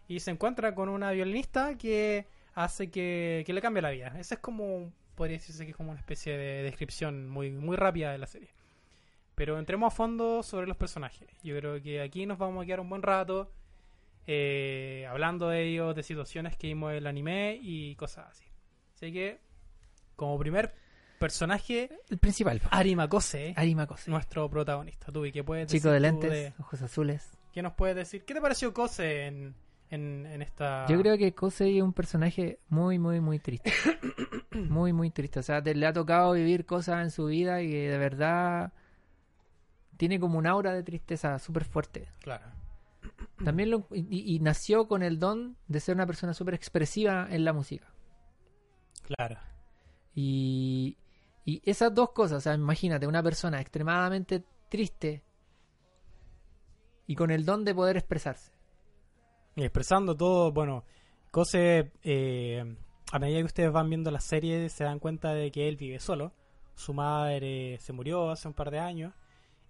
y 0.07 0.19
se 0.19 0.31
encuentra 0.31 0.73
con 0.73 0.89
una 0.89 1.11
violinista 1.11 1.77
que 1.77 2.25
hace 2.55 2.89
que, 2.89 3.43
que 3.45 3.53
le 3.53 3.61
cambie 3.61 3.81
la 3.83 3.91
vida. 3.91 4.15
Esa 4.17 4.35
es 4.35 4.41
como, 4.41 4.91
podría 5.15 5.37
decirse 5.37 5.65
que 5.65 5.71
es 5.71 5.77
como 5.77 5.91
una 5.91 5.99
especie 5.99 6.37
de 6.37 6.63
descripción 6.63 7.29
muy, 7.29 7.51
muy 7.51 7.75
rápida 7.77 8.11
de 8.13 8.17
la 8.17 8.27
serie. 8.27 8.49
Pero 9.35 9.57
entremos 9.57 9.91
a 9.93 9.95
fondo 9.95 10.43
sobre 10.43 10.67
los 10.67 10.77
personajes. 10.77 11.27
Yo 11.43 11.57
creo 11.57 11.81
que 11.81 12.01
aquí 12.01 12.25
nos 12.25 12.37
vamos 12.37 12.63
a 12.63 12.65
quedar 12.65 12.79
un 12.81 12.89
buen 12.89 13.01
rato 13.01 13.51
eh, 14.27 15.05
hablando 15.09 15.49
de 15.49 15.63
ellos, 15.63 15.95
de 15.95 16.03
situaciones 16.03 16.55
que 16.55 16.67
vimos 16.67 16.91
en 16.91 16.97
el 16.97 17.07
anime 17.07 17.59
y 17.61 17.95
cosas 17.95 18.27
así. 18.29 18.45
Así 18.95 19.11
que, 19.11 19.39
como 20.15 20.37
primer 20.37 20.73
personaje, 21.19 21.89
El 22.09 22.17
principal, 22.19 22.61
Arimakose, 22.69 23.53
Arima 23.55 23.87
Kose. 23.87 24.11
nuestro 24.11 24.49
protagonista. 24.49 25.11
Tú, 25.11 25.25
¿y 25.25 25.31
qué 25.31 25.43
puedes 25.43 25.67
Chico 25.69 25.89
de 25.89 25.99
decir 25.99 26.19
tú 26.19 26.21
lentes, 26.27 26.31
de- 26.31 26.61
ojos 26.61 26.81
azules. 26.81 27.31
¿Qué 27.51 27.61
nos 27.61 27.73
puedes 27.73 27.95
decir? 27.95 28.23
¿Qué 28.25 28.33
te 28.33 28.41
pareció 28.41 28.73
Kose 28.73 29.25
en, 29.27 29.55
en, 29.89 30.25
en 30.25 30.41
esta...? 30.41 30.85
Yo 30.89 30.99
creo 30.99 31.17
que 31.17 31.33
Kosei 31.33 31.77
es 31.77 31.83
un 31.83 31.93
personaje 31.93 32.59
muy, 32.69 32.97
muy, 32.99 33.19
muy 33.19 33.39
triste. 33.39 33.71
muy, 34.51 34.91
muy 34.93 35.09
triste. 35.11 35.39
O 35.39 35.43
sea, 35.43 35.61
te- 35.61 35.75
le 35.75 35.85
ha 35.85 35.93
tocado 35.93 36.33
vivir 36.33 36.65
cosas 36.65 37.03
en 37.03 37.11
su 37.11 37.25
vida 37.25 37.61
y 37.61 37.69
que 37.69 37.89
de 37.89 37.97
verdad 37.97 38.73
tiene 40.03 40.19
como 40.19 40.37
un 40.37 40.45
aura 40.45 40.73
de 40.73 40.83
tristeza 40.83 41.39
súper 41.39 41.63
fuerte. 41.63 42.09
Claro. 42.19 42.43
También 43.41 43.71
lo- 43.71 43.87
y, 43.93 44.35
y 44.35 44.39
nació 44.41 44.85
con 44.85 45.01
el 45.01 45.17
don 45.17 45.55
de 45.69 45.79
ser 45.79 45.95
una 45.95 46.05
persona 46.05 46.33
súper 46.33 46.55
expresiva 46.55 47.25
en 47.29 47.45
la 47.45 47.53
música. 47.53 47.87
Claro. 49.03 49.37
Y, 50.13 50.97
y 51.45 51.61
esas 51.63 51.95
dos 51.95 52.09
cosas, 52.11 52.39
o 52.39 52.41
sea, 52.41 52.53
imagínate, 52.53 53.07
una 53.07 53.23
persona 53.23 53.61
extremadamente 53.61 54.43
triste 54.67 55.23
y 57.07 57.15
con 57.15 57.31
el 57.31 57.45
don 57.45 57.63
de 57.63 57.73
poder 57.73 57.95
expresarse. 57.95 58.51
Y 59.55 59.63
expresando 59.63 60.17
todo, 60.17 60.51
bueno, 60.51 60.83
Kose, 61.31 61.93
eh, 62.03 62.75
a 63.13 63.19
medida 63.19 63.39
que 63.39 63.45
ustedes 63.45 63.71
van 63.71 63.89
viendo 63.89 64.11
la 64.11 64.19
serie, 64.19 64.67
se 64.67 64.83
dan 64.83 64.99
cuenta 64.99 65.33
de 65.33 65.49
que 65.49 65.69
él 65.69 65.77
vive 65.77 65.99
solo. 65.99 66.33
Su 66.75 66.93
madre 66.93 67.77
se 67.79 67.93
murió 67.93 68.31
hace 68.31 68.49
un 68.49 68.53
par 68.53 68.69
de 68.69 68.79
años 68.79 69.13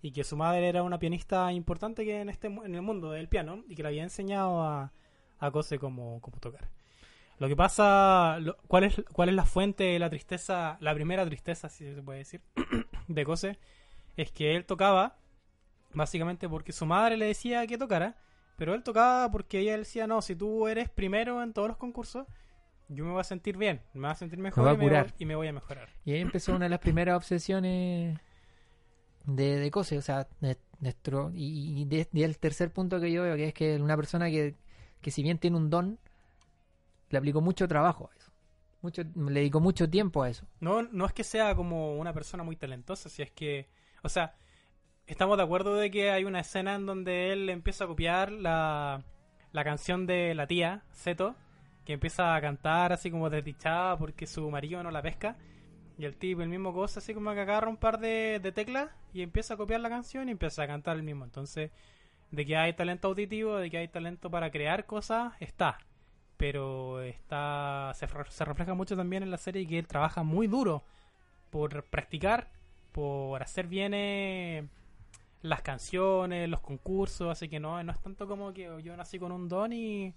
y 0.04 0.12
que 0.12 0.24
su 0.24 0.38
madre 0.38 0.68
era 0.70 0.84
una 0.84 1.00
pianista 1.00 1.52
importante 1.52 2.06
que 2.06 2.22
en 2.22 2.30
este 2.30 2.46
en 2.48 2.76
el 2.76 2.82
mundo 2.84 3.10
del 3.10 3.28
piano 3.28 3.64
y 3.68 3.74
que 3.76 3.82
le 3.82 3.88
había 3.90 4.04
enseñado 4.04 4.62
a, 4.62 4.92
a 5.40 5.52
Kose 5.52 5.80
cómo, 5.80 6.20
cómo 6.22 6.38
tocar. 6.40 6.70
Lo 7.40 7.48
que 7.48 7.56
pasa, 7.56 8.38
lo- 8.40 8.58
¿cuál 8.68 8.84
es, 8.84 9.02
¿cuál 9.12 9.30
es 9.30 9.36
la 9.36 9.46
fuente 9.46 9.86
de 9.86 9.98
la 10.00 10.10
tristeza, 10.10 10.78
la 10.82 10.94
primera 10.94 11.26
tristeza, 11.26 11.70
si 11.70 11.92
se 11.96 12.02
puede 12.04 12.20
decir, 12.20 12.42
de 13.08 13.26
Kose? 13.26 13.58
Es 14.18 14.32
que 14.32 14.56
él 14.56 14.66
tocaba 14.66 15.16
básicamente 15.94 16.48
porque 16.48 16.72
su 16.74 16.86
madre 16.86 17.18
le 17.18 17.26
decía 17.26 17.66
que 17.66 17.78
tocara 17.78 18.18
pero 18.56 18.76
él 18.76 18.84
tocaba 18.84 19.32
porque 19.32 19.60
ella 19.60 19.78
decía, 19.78 20.06
no, 20.06 20.22
si 20.22 20.36
tú 20.36 20.68
eres 20.68 20.90
primero 20.90 21.42
en 21.42 21.54
todos 21.54 21.68
los 21.68 21.78
concursos, 21.78 22.28
yo 22.88 23.04
me 23.04 23.12
voy 23.12 23.22
a 23.22 23.24
sentir 23.24 23.58
bien, 23.58 23.82
me 23.94 24.02
voy 24.02 24.12
a 24.12 24.16
sentir 24.16 24.38
mejor 24.38 24.66
va 24.66 24.72
a 24.72 24.74
y, 24.74 24.78
me 24.78 24.84
voy, 25.02 25.14
y 25.18 25.26
me 25.26 25.36
voy 25.36 25.48
a 25.48 25.54
mejorar. 25.54 25.90
Y 26.06 26.12
ahí 26.14 26.22
empezó 26.22 26.56
una 26.56 26.66
de 26.66 26.70
las 26.70 26.80
primeras 26.80 27.18
obsesiones 27.18 28.20
de, 29.26 29.58
de 29.58 29.72
Cose, 29.72 29.98
o 29.98 30.02
sea, 30.02 30.28
nuestro, 30.80 31.32
y, 31.34 31.88
y 31.90 32.24
el 32.24 32.38
tercer 32.38 32.72
punto 32.72 33.00
que 33.00 33.12
yo 33.12 33.24
veo, 33.24 33.36
que 33.36 33.48
es 33.48 33.54
que 33.54 33.78
una 33.78 33.96
persona 33.96 34.30
que, 34.30 34.56
que 35.02 35.12
si 35.12 35.24
bien 35.24 35.38
tiene 35.38 35.58
un 35.58 35.70
don, 35.70 36.00
le 37.10 37.18
aplicó 37.18 37.42
mucho 37.42 37.68
trabajo 37.68 38.10
a 38.12 38.18
eso. 38.18 38.32
Mucho, 38.82 39.04
le 39.04 39.40
dedicó 39.40 39.62
mucho 39.62 39.90
tiempo 39.90 40.24
a 40.24 40.30
eso. 40.30 40.46
No, 40.60 40.82
no 40.82 41.06
es 41.06 41.14
que 41.14 41.24
sea 41.24 41.56
como 41.56 41.98
una 41.98 42.14
persona 42.14 42.44
muy 42.44 42.58
talentosa, 42.58 43.08
si 43.08 43.22
es 43.22 43.32
que, 43.32 43.70
o 44.02 44.10
sea, 44.10 44.36
estamos 45.08 45.38
de 45.38 45.44
acuerdo 45.44 45.76
de 45.76 45.90
que 45.90 46.12
hay 46.12 46.26
una 46.26 46.42
escena 46.42 46.76
en 46.76 46.86
donde 46.86 47.32
él 47.32 47.50
empieza 47.50 47.86
a 47.86 47.88
copiar 47.88 48.32
la, 48.32 49.04
la 49.54 49.64
canción 49.64 50.06
de 50.06 50.36
la 50.36 50.48
tía, 50.48 50.84
Seto, 50.92 51.36
que 51.86 51.94
empieza 51.94 52.36
a 52.36 52.42
cantar 52.42 52.92
así 52.92 53.12
como 53.12 53.30
desdichada 53.30 53.98
porque 53.98 54.28
su 54.28 54.50
marido 54.50 54.84
no 54.84 54.92
la 54.92 55.02
pesca. 55.02 55.38
Y 56.04 56.06
el 56.06 56.18
tipo, 56.18 56.42
el 56.42 56.50
mismo 56.50 56.74
cosa, 56.74 57.00
así 57.00 57.14
como 57.14 57.34
que 57.34 57.40
agarra 57.40 57.70
un 57.70 57.78
par 57.78 57.98
de, 57.98 58.52
teclas 58.54 58.90
y 59.14 59.22
empieza 59.22 59.54
a 59.54 59.58
copiar 59.58 59.80
la 59.80 59.88
canción 59.88 60.28
y 60.28 60.34
empieza 60.34 60.64
a 60.64 60.68
cantar 60.68 60.98
el 60.98 61.04
mismo. 61.04 61.24
Entonces, 61.24 61.72
de 62.32 62.46
que 62.46 62.58
hay 62.58 62.74
talento 62.74 63.08
auditivo, 63.08 63.56
de 63.56 63.70
que 63.72 63.78
hay 63.78 63.88
talento 63.88 64.30
para 64.30 64.52
crear 64.52 64.86
cosas, 64.86 65.34
está. 65.40 65.78
Pero 66.38 67.02
está 67.02 67.94
se, 67.96 68.06
re- 68.08 68.30
se 68.32 68.44
refleja 68.44 68.74
mucho 68.74 68.98
también 68.98 69.24
en 69.24 69.32
la 69.32 69.38
serie 69.38 69.66
que 69.66 69.80
él 69.80 69.88
trabaja 69.88 70.24
muy 70.24 70.48
duro 70.48 70.84
por 71.52 71.84
practicar, 71.86 72.50
por 72.92 73.42
hacer 73.42 73.68
bien 73.68 73.94
eh, 73.96 74.68
las 75.42 75.62
canciones, 75.62 76.50
los 76.50 76.62
concursos. 76.62 77.30
Así 77.32 77.50
que 77.50 77.60
no, 77.62 77.82
no 77.84 77.92
es 77.94 78.00
tanto 78.02 78.28
como 78.28 78.54
que 78.54 78.64
yo 78.84 78.98
nací 78.98 79.20
con 79.20 79.32
un 79.32 79.48
don 79.50 79.72
y 79.74 80.14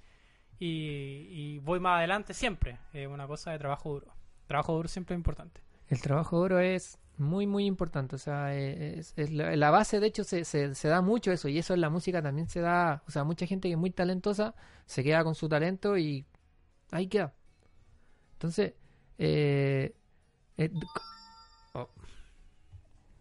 voy 1.63 1.81
más 1.81 1.99
adelante 1.99 2.35
siempre. 2.35 2.79
Es 2.93 3.07
una 3.09 3.27
cosa 3.29 3.53
de 3.53 3.59
trabajo 3.59 3.91
duro. 3.95 4.09
Trabajo 4.49 4.75
duro 4.75 4.89
siempre 4.89 5.15
es 5.15 5.19
importante. 5.19 5.66
El 5.89 6.01
trabajo 6.01 6.39
duro 6.39 6.59
es 6.59 6.99
muy, 7.19 7.47
muy 7.47 7.65
importante. 7.67 8.17
O 8.17 8.19
sea, 8.19 8.55
eh, 8.57 8.99
es, 8.99 9.15
es 9.17 9.31
la, 9.33 9.55
la 9.57 9.71
base, 9.71 10.01
de 10.01 10.07
hecho, 10.09 10.25
se, 10.25 10.45
se, 10.45 10.75
se 10.75 10.89
da 10.89 11.01
mucho 11.01 11.33
eso. 11.33 11.49
Y 11.49 11.59
eso 11.59 11.75
en 11.75 11.81
la 11.81 11.91
música 11.91 12.21
también 12.23 12.49
se 12.49 12.61
da. 12.61 13.03
O 13.07 13.11
sea, 13.11 13.25
mucha 13.25 13.47
gente 13.47 13.69
que 13.69 13.73
es 13.75 13.79
muy 13.79 13.91
talentosa 13.91 14.55
se 14.87 15.03
queda 15.05 15.23
con 15.25 15.35
su 15.35 15.49
talento 15.49 15.97
y 15.97 16.27
ahí 16.91 17.07
queda. 17.07 17.33
Entonces, 18.35 18.75
eh, 19.19 19.95
eh, 20.59 20.71
oh. 21.75 21.89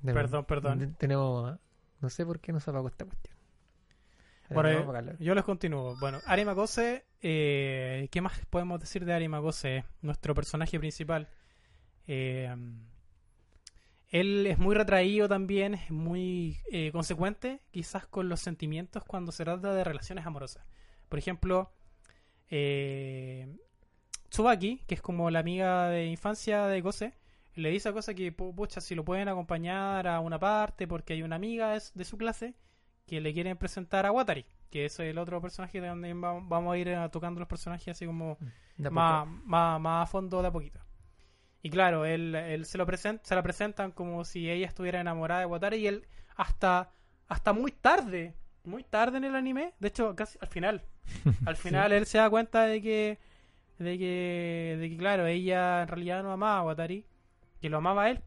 De 0.01 0.13
Perdón, 0.13 0.45
perdón. 0.45 0.79
te- 0.79 0.87
Tenemos. 0.87 1.57
No 2.01 2.09
sé 2.09 2.25
por 2.25 2.39
qué 2.39 2.51
nos 2.51 2.67
apagó 2.67 2.87
esta 2.87 3.05
cuestión. 3.05 3.35
Bueno, 4.51 4.69
eh, 4.69 5.15
yo 5.19 5.33
les 5.33 5.43
continúo. 5.43 5.95
Bueno, 5.99 6.19
Ari 6.27 6.45
Magose, 6.45 7.03
eh, 7.21 8.07
¿qué 8.11 8.21
más 8.21 8.33
podemos 8.51 8.79
decir 8.79 9.03
de 9.03 9.13
Ari 9.13 9.27
Magose? 9.27 9.85
Nuestro 10.01 10.35
personaje 10.35 10.77
principal. 10.79 11.27
Eh, 12.07 12.53
él 14.09 14.47
es 14.47 14.57
muy 14.57 14.75
retraído 14.75 15.27
también, 15.27 15.73
es 15.73 15.91
muy 15.91 16.57
eh, 16.71 16.91
consecuente 16.91 17.61
quizás 17.71 18.07
con 18.07 18.29
los 18.29 18.39
sentimientos 18.39 19.03
cuando 19.03 19.31
se 19.31 19.43
trata 19.43 19.73
de 19.73 19.83
relaciones 19.83 20.25
amorosas. 20.25 20.63
Por 21.09 21.19
ejemplo, 21.19 21.71
eh, 22.49 23.57
Tsubaki, 24.29 24.83
que 24.87 24.95
es 24.95 25.01
como 25.01 25.29
la 25.29 25.39
amiga 25.39 25.89
de 25.89 26.05
infancia 26.07 26.67
de 26.67 26.81
Gose, 26.81 27.13
le 27.55 27.69
dice 27.69 27.89
a 27.89 27.91
Gose 27.91 28.15
que, 28.15 28.35
pu- 28.35 28.53
pucha, 28.53 28.81
si 28.81 28.95
lo 28.95 29.03
pueden 29.05 29.27
acompañar 29.27 30.07
a 30.07 30.19
una 30.19 30.39
parte 30.39 30.87
porque 30.87 31.13
hay 31.13 31.23
una 31.23 31.35
amiga 31.37 31.77
de, 31.93 32.03
su 32.05 32.17
clase 32.17 32.53
que 33.07 33.21
le 33.21 33.33
quieren 33.33 33.57
presentar 33.57 34.05
a 34.05 34.11
Watari, 34.11 34.45
que 34.69 34.85
es 34.85 34.99
el 34.99 35.17
otro 35.17 35.41
personaje 35.41 35.79
de 35.81 35.87
donde 35.87 36.13
va- 36.13 36.39
vamos 36.41 36.73
a 36.73 36.77
ir 36.77 36.87
eh, 36.89 37.09
tocando 37.11 37.39
los 37.39 37.47
personajes 37.49 37.89
así 37.89 38.05
como 38.05 38.37
más, 38.91 39.27
más, 39.45 39.81
más 39.81 40.03
a 40.03 40.11
fondo 40.11 40.41
de 40.41 40.47
a 40.47 40.51
poquito. 40.51 40.79
Y 41.65 41.71
claro, 41.71 42.05
él, 42.05 42.35
él 42.35 42.63
se 42.67 42.77
lo 42.77 42.85
present, 42.85 43.23
se 43.23 43.33
la 43.33 43.41
presentan 43.41 43.89
como 43.89 44.23
si 44.23 44.51
ella 44.51 44.67
estuviera 44.67 45.01
enamorada 45.01 45.39
de 45.39 45.47
Watari 45.47 45.77
y 45.77 45.87
él 45.87 46.05
hasta, 46.35 46.91
hasta 47.27 47.53
muy 47.53 47.71
tarde, 47.71 48.35
muy 48.65 48.83
tarde 48.83 49.17
en 49.17 49.23
el 49.23 49.33
anime, 49.35 49.73
de 49.79 49.87
hecho 49.87 50.15
casi 50.15 50.37
al 50.41 50.47
final, 50.47 50.83
al 51.47 51.57
final 51.57 51.91
él 51.91 52.05
se 52.05 52.19
da 52.19 52.29
cuenta 52.29 52.67
de 52.67 52.83
que, 52.83 53.17
de 53.79 53.97
que, 53.97 54.77
de 54.79 54.89
que 54.91 54.95
claro, 54.95 55.25
ella 55.25 55.81
en 55.81 55.87
realidad 55.87 56.21
no 56.21 56.31
amaba 56.31 56.59
a 56.59 56.63
Watari, 56.65 57.03
que 57.59 57.71
lo 57.71 57.77
amaba 57.77 58.03
a 58.03 58.09
él. 58.11 58.21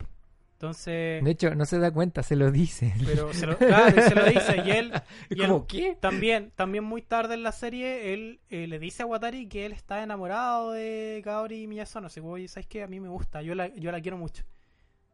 Entonces, 0.59 1.23
De 1.23 1.31
hecho, 1.31 1.55
no 1.55 1.65
se 1.67 1.79
da 1.79 1.93
cuenta, 1.93 2.25
se 2.25 2.35
lo 2.35 2.51
dice. 2.51 2.93
pero 3.07 3.33
se 3.33 3.47
lo, 3.47 3.57
claro, 3.57 4.03
se 4.03 4.13
lo 4.13 4.25
dice 4.25 4.61
y 4.67 4.71
él, 4.73 4.93
y 5.31 5.41
él 5.41 5.47
¿Cómo 5.47 5.69
qué? 5.69 5.97
también, 6.01 6.51
también 6.57 6.83
muy 6.83 7.01
tarde 7.01 7.35
en 7.35 7.45
la 7.45 7.53
serie, 7.53 8.13
él 8.13 8.41
eh, 8.51 8.67
le 8.67 8.81
dice 8.81 9.05
a 9.05 9.07
Watari 9.07 9.47
que 9.47 9.67
él 9.67 9.73
está 9.73 10.03
enamorado 10.03 10.73
de 10.73 11.21
Kaori 11.23 11.69
Miyazono. 11.69 12.09
Así, 12.09 12.19
oye, 12.19 12.49
¿sabes 12.49 12.67
qué? 12.67 12.83
A 12.83 12.89
mí 12.89 12.99
me 12.99 13.09
gusta, 13.09 13.41
yo 13.41 13.55
la, 13.55 13.69
yo 13.77 13.93
la 13.93 14.01
quiero 14.01 14.17
mucho. 14.19 14.43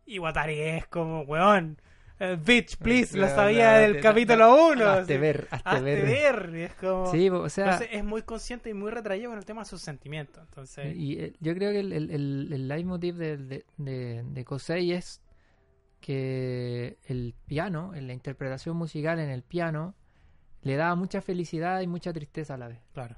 Y 0.06 0.18
Watari 0.18 0.58
es 0.58 0.86
como, 0.86 1.20
weón, 1.24 1.78
eh, 2.20 2.38
bitch, 2.42 2.78
please, 2.78 3.14
lo 3.18 3.28
sabía 3.28 3.72
no, 3.72 3.78
del 3.80 4.00
capítulo 4.00 4.68
1. 4.72 4.82
Hazte 4.88 5.18
ver, 5.18 5.46
hazte 5.50 5.80
ver. 5.82 6.52
y 6.54 6.60
es 6.62 6.74
como... 6.76 7.12
Sí, 7.12 7.28
o 7.28 7.50
sea, 7.50 7.64
Entonces 7.64 7.88
es 7.92 8.02
muy 8.04 8.22
consciente 8.22 8.70
y 8.70 8.72
muy 8.74 8.90
retraído 8.90 9.28
con 9.28 9.38
el 9.38 9.44
tema 9.44 9.60
de 9.60 9.68
sus 9.68 9.82
sentimientos. 9.82 10.42
Entonces, 10.42 10.96
y 10.96 11.18
eh, 11.20 11.34
yo 11.40 11.54
creo 11.54 11.70
que 11.70 11.80
el, 11.80 11.92
el, 11.92 12.10
el, 12.10 12.48
el 12.50 12.68
leitmotiv 12.68 13.16
de, 13.16 13.36
de, 13.36 13.64
de, 13.76 14.22
de 14.24 14.44
Kosei 14.46 14.92
es 14.92 15.20
que 16.04 16.99
el 17.06 17.34
piano, 17.46 17.94
en 17.94 18.06
la 18.06 18.12
interpretación 18.12 18.76
musical 18.76 19.18
en 19.18 19.30
el 19.30 19.42
piano, 19.42 19.94
le 20.61 20.76
daba 20.76 20.94
mucha 20.96 21.23
felicidad 21.23 21.80
y 21.80 21.87
mucha 21.87 22.12
tristeza 22.12 22.54
a 22.54 22.58
la 22.58 22.68
vez. 22.68 22.80
claro. 22.92 23.16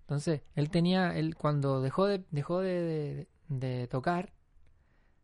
Entonces, 0.00 0.40
él 0.54 0.70
tenía, 0.70 1.16
él 1.18 1.34
cuando 1.34 1.80
dejó 1.82 2.06
de, 2.06 2.24
dejó 2.30 2.60
de, 2.60 2.80
de- 2.82 3.28
de 3.48 3.88
tocar, 3.88 4.32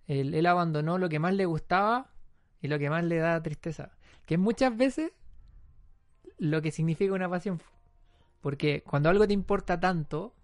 él, 0.06 0.34
él 0.34 0.46
abandonó 0.46 0.98
lo 0.98 1.08
que 1.08 1.18
más 1.18 1.34
le 1.34 1.44
gustaba 1.46 2.10
y 2.62 2.68
lo 2.68 2.78
que 2.78 2.88
más 2.90 3.04
le 3.04 3.16
da 3.18 3.42
tristeza. 3.42 3.92
Que 4.26 4.34
es 4.34 4.40
muchas 4.40 4.76
veces 4.76 5.12
lo 6.38 6.60
que 6.62 6.70
significa 6.70 7.12
una 7.14 7.28
pasión. 7.28 7.60
Porque 8.40 8.82
cuando 8.82 9.08
algo 9.10 9.26
te 9.26 9.34
importa 9.34 9.78
tanto, 9.80 10.34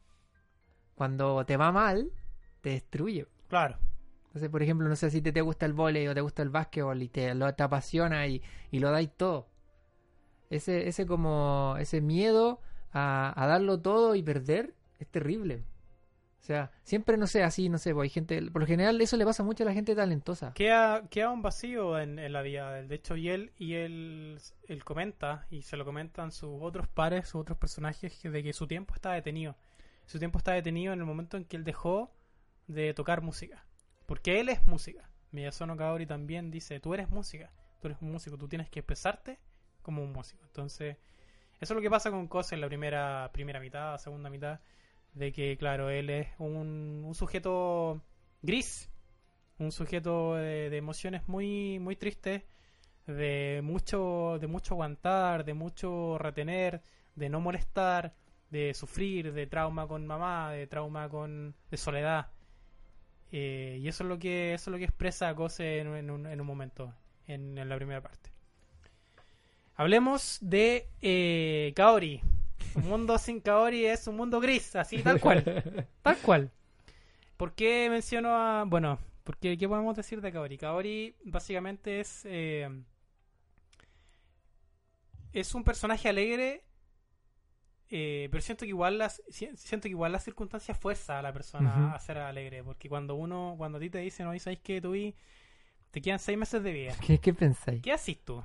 cuando 0.95 1.45
te 1.47 1.57
va 1.57 1.73
mal, 1.73 2.11
te 2.61 2.71
destruye. 2.71 3.27
Claro. 3.49 3.79
Por 4.51 4.63
ejemplo, 4.63 4.89
no 4.89 4.97
sé 4.97 5.11
si 5.11 5.23
te, 5.23 5.33
te 5.33 5.41
gusta 5.41 5.67
el 5.67 5.73
vóley 5.73 6.07
o 6.09 6.15
te 6.15 6.21
gusta 6.21 6.43
el 6.43 6.51
básquetbol 6.51 7.03
y 7.03 7.09
te, 7.09 7.35
lo, 7.35 7.53
te 7.55 7.63
apasiona 7.63 8.27
y, 8.27 8.43
y 8.71 8.79
lo 8.79 8.91
dais 8.91 9.11
todo. 9.17 9.49
Ese, 10.51 10.89
ese 10.89 11.07
como, 11.07 11.77
ese 11.79 12.01
miedo 12.01 12.61
a, 12.93 13.33
a 13.37 13.47
darlo 13.47 13.81
todo 13.81 14.15
y 14.15 14.23
perder 14.23 14.75
es 14.99 15.09
terrible. 15.09 15.65
O 16.41 16.45
sea, 16.47 16.71
siempre, 16.85 17.17
no 17.17 17.27
sé, 17.27 17.43
así, 17.43 17.69
no 17.69 17.77
sé, 17.77 17.93
pues 17.93 18.05
hay 18.05 18.11
gente, 18.11 18.41
por 18.53 18.63
lo 18.63 18.69
general 18.69 19.01
eso 19.01 19.17
le 19.17 19.25
pasa 19.25 19.43
mucho 19.43 19.65
a 19.65 19.67
la 19.67 19.73
gente 19.73 19.97
talentosa. 19.97 20.53
Queda, 20.55 21.09
queda 21.09 21.31
un 21.31 21.43
vacío 21.43 21.99
en, 21.99 22.21
en 22.21 22.33
la 22.33 22.43
vida 22.43 22.71
de 22.71 22.81
él. 22.81 22.89
De 22.89 22.95
hecho, 22.95 23.17
y 23.17 23.31
él, 23.31 23.53
y 23.59 23.75
él, 23.75 24.39
él 24.69 24.85
comenta, 24.85 25.49
y 25.51 25.63
se 25.63 25.77
lo 25.77 25.85
comentan 25.85 26.31
sus 26.31 26.59
otros 26.61 26.87
pares, 26.87 27.27
sus 27.27 27.41
otros 27.41 27.59
personajes, 27.59 28.23
de 28.23 28.43
que 28.45 28.53
su 28.53 28.69
tiempo 28.69 28.95
está 28.95 29.11
detenido. 29.11 29.57
Su 30.05 30.21
tiempo 30.21 30.39
está 30.39 30.53
detenido 30.53 30.93
en 30.93 31.01
el 31.01 31.05
momento 31.05 31.37
en 31.37 31.47
que 31.47 31.57
él 31.57 31.65
dejó 31.65 32.13
de 32.69 32.95
tocar 32.95 33.23
música. 33.23 33.66
Porque 34.07 34.41
él 34.41 34.49
es 34.49 34.67
música. 34.67 35.11
Miyazono 35.33 35.77
Kaori 35.77 36.07
también 36.07 36.51
dice, 36.51 36.81
tú 36.81 36.95
eres 36.95 37.11
música, 37.11 37.51
tú 37.81 37.89
eres 37.89 38.01
un 38.01 38.13
músico, 38.13 38.39
tú 38.39 38.49
tienes 38.49 38.71
que 38.71 38.81
expresarte 38.81 39.39
como 39.83 40.03
un 40.03 40.13
músico. 40.13 40.45
Entonces, 40.47 40.97
eso 41.61 41.75
es 41.75 41.77
lo 41.77 41.81
que 41.81 41.91
pasa 41.91 42.11
con 42.11 42.29
Cosa 42.29 42.55
en 42.55 42.61
la 42.61 42.69
primera, 42.69 43.31
primera 43.33 43.61
mitad, 43.61 43.99
segunda 43.99 44.31
mitad, 44.31 44.61
de 45.15 45.33
que, 45.33 45.57
claro, 45.57 45.91
él 45.91 46.11
es 46.11 46.29
un, 46.39 47.03
un 47.05 47.15
sujeto 47.15 48.03
gris, 48.43 48.91
un 49.59 49.73
sujeto 49.73 50.35
de, 50.35 50.71
de 50.71 50.77
emociones 50.77 51.27
muy, 51.29 51.79
muy 51.79 51.97
tristes, 51.97 52.43
de 53.07 53.61
mucho, 53.63 54.39
de 54.41 54.47
mucho 54.47 54.75
aguantar, 54.75 55.45
de 55.45 55.55
mucho 55.55 56.19
retener, 56.19 56.83
de 57.15 57.29
no 57.29 57.41
molestar, 57.41 58.15
de 58.51 58.75
sufrir, 58.75 59.33
de 59.33 59.47
trauma 59.47 59.87
con 59.87 60.07
mamá, 60.07 60.53
de 60.53 60.67
trauma 60.67 61.09
con, 61.09 61.55
de 61.71 61.77
soledad. 61.77 62.29
Eh, 63.33 63.79
y 63.81 63.89
eso 63.89 64.05
es 64.05 64.09
lo 64.09 64.19
que, 64.19 64.55
eso 64.55 64.71
es 64.71 64.73
lo 64.73 64.79
que 64.79 64.85
expresa 64.85 65.31
Gose 65.33 65.79
en, 65.81 65.95
en 65.97 66.11
un, 66.11 66.27
en 66.27 66.41
un 66.41 66.47
momento, 66.47 66.95
en, 67.27 67.59
en 67.59 67.69
la 67.69 67.77
primera 67.77 68.01
parte. 68.01 68.31
Hablemos 69.75 70.39
de 70.41 70.89
eh, 71.03 71.73
Kaori. 71.77 72.21
Un 72.75 72.85
mundo 72.89 73.19
sin 73.19 73.41
Kaori 73.41 73.87
es 73.87 74.07
un 74.07 74.17
mundo 74.17 74.41
gris, 74.41 74.75
así 74.77 75.03
tal 75.03 75.21
cual. 75.21 75.45
Tal 76.03 76.19
cual. 76.19 76.51
¿Por 77.37 77.55
qué 77.55 77.89
menciono 77.91 78.31
a.? 78.37 78.65
Bueno, 78.67 78.99
porque 79.25 79.57
¿qué 79.59 79.69
podemos 79.69 79.97
decir 79.97 80.21
de 80.21 80.33
Kaori? 80.33 80.59
Kaori 80.59 81.17
básicamente 81.25 82.01
es. 82.01 82.23
eh, 82.27 82.69
es 85.33 85.55
un 85.55 85.65
personaje 85.65 86.09
alegre. 86.09 86.65
Eh, 87.91 88.29
pero 88.31 88.41
siento 88.43 88.65
que 88.65 88.71
igual 88.71 88.99
las 88.99 89.23
si- 89.29 89.57
siento 89.57 89.85
que 89.85 89.91
igual 89.91 90.13
las 90.13 90.25
circunstancias 90.25 90.79
fuerza 90.79 91.19
a 91.19 91.23
la 91.23 91.33
persona 91.33 91.95
a 91.95 91.99
ser 92.01 92.19
alegre 92.19 92.65
porque 92.65 92.89
cuando 92.89 93.15
uno 93.15 93.55
cuando 93.57 93.79
a 93.79 93.81
ti 93.81 93.91
te 93.91 93.99
dicen 93.99 94.27
no 94.27 94.39
sabes 94.39 94.59
que 94.61 94.81
tú 94.81 94.95
te 95.91 96.03
quedan 96.03 96.19
seis 96.19 96.37
meses 96.37 96.63
de 96.63 96.73
vida 96.73 96.97
¿Qué, 97.07 97.19
qué 97.19 97.33
pensáis? 97.33 97.83
¿qué 97.83 97.93
haces 97.93 98.19
tú? 98.25 98.43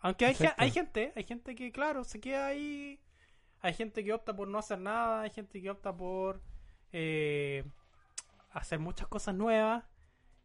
Aunque 0.00 0.26
hay, 0.26 0.36
hay 0.58 0.70
gente, 0.70 1.12
hay 1.16 1.24
gente 1.24 1.54
que, 1.54 1.72
claro, 1.72 2.04
se 2.04 2.20
queda 2.20 2.48
ahí 2.48 3.00
hay 3.62 3.72
gente 3.72 4.04
que 4.04 4.12
opta 4.12 4.36
por 4.36 4.46
no 4.48 4.58
hacer 4.58 4.78
nada, 4.78 5.22
hay 5.22 5.30
gente 5.30 5.62
que 5.62 5.70
opta 5.70 5.96
por 5.96 6.42
eh, 6.92 7.64
hacer 8.50 8.78
muchas 8.78 9.08
cosas 9.08 9.34
nuevas 9.34 9.84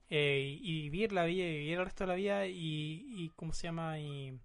eh, 0.10 0.58
y 0.62 0.84
vivir 0.90 1.12
la 1.12 1.26
vida, 1.26 1.46
y 1.46 1.58
vivir 1.60 1.80
el 1.80 1.86
resto 1.86 2.06
de 2.06 2.08
la 2.08 2.16
vida 2.16 2.48
y, 2.48 2.54
y 3.18 3.30
¿cómo 3.36 3.52
se 3.52 3.64
llama? 3.68 4.00
Y, 4.00 4.40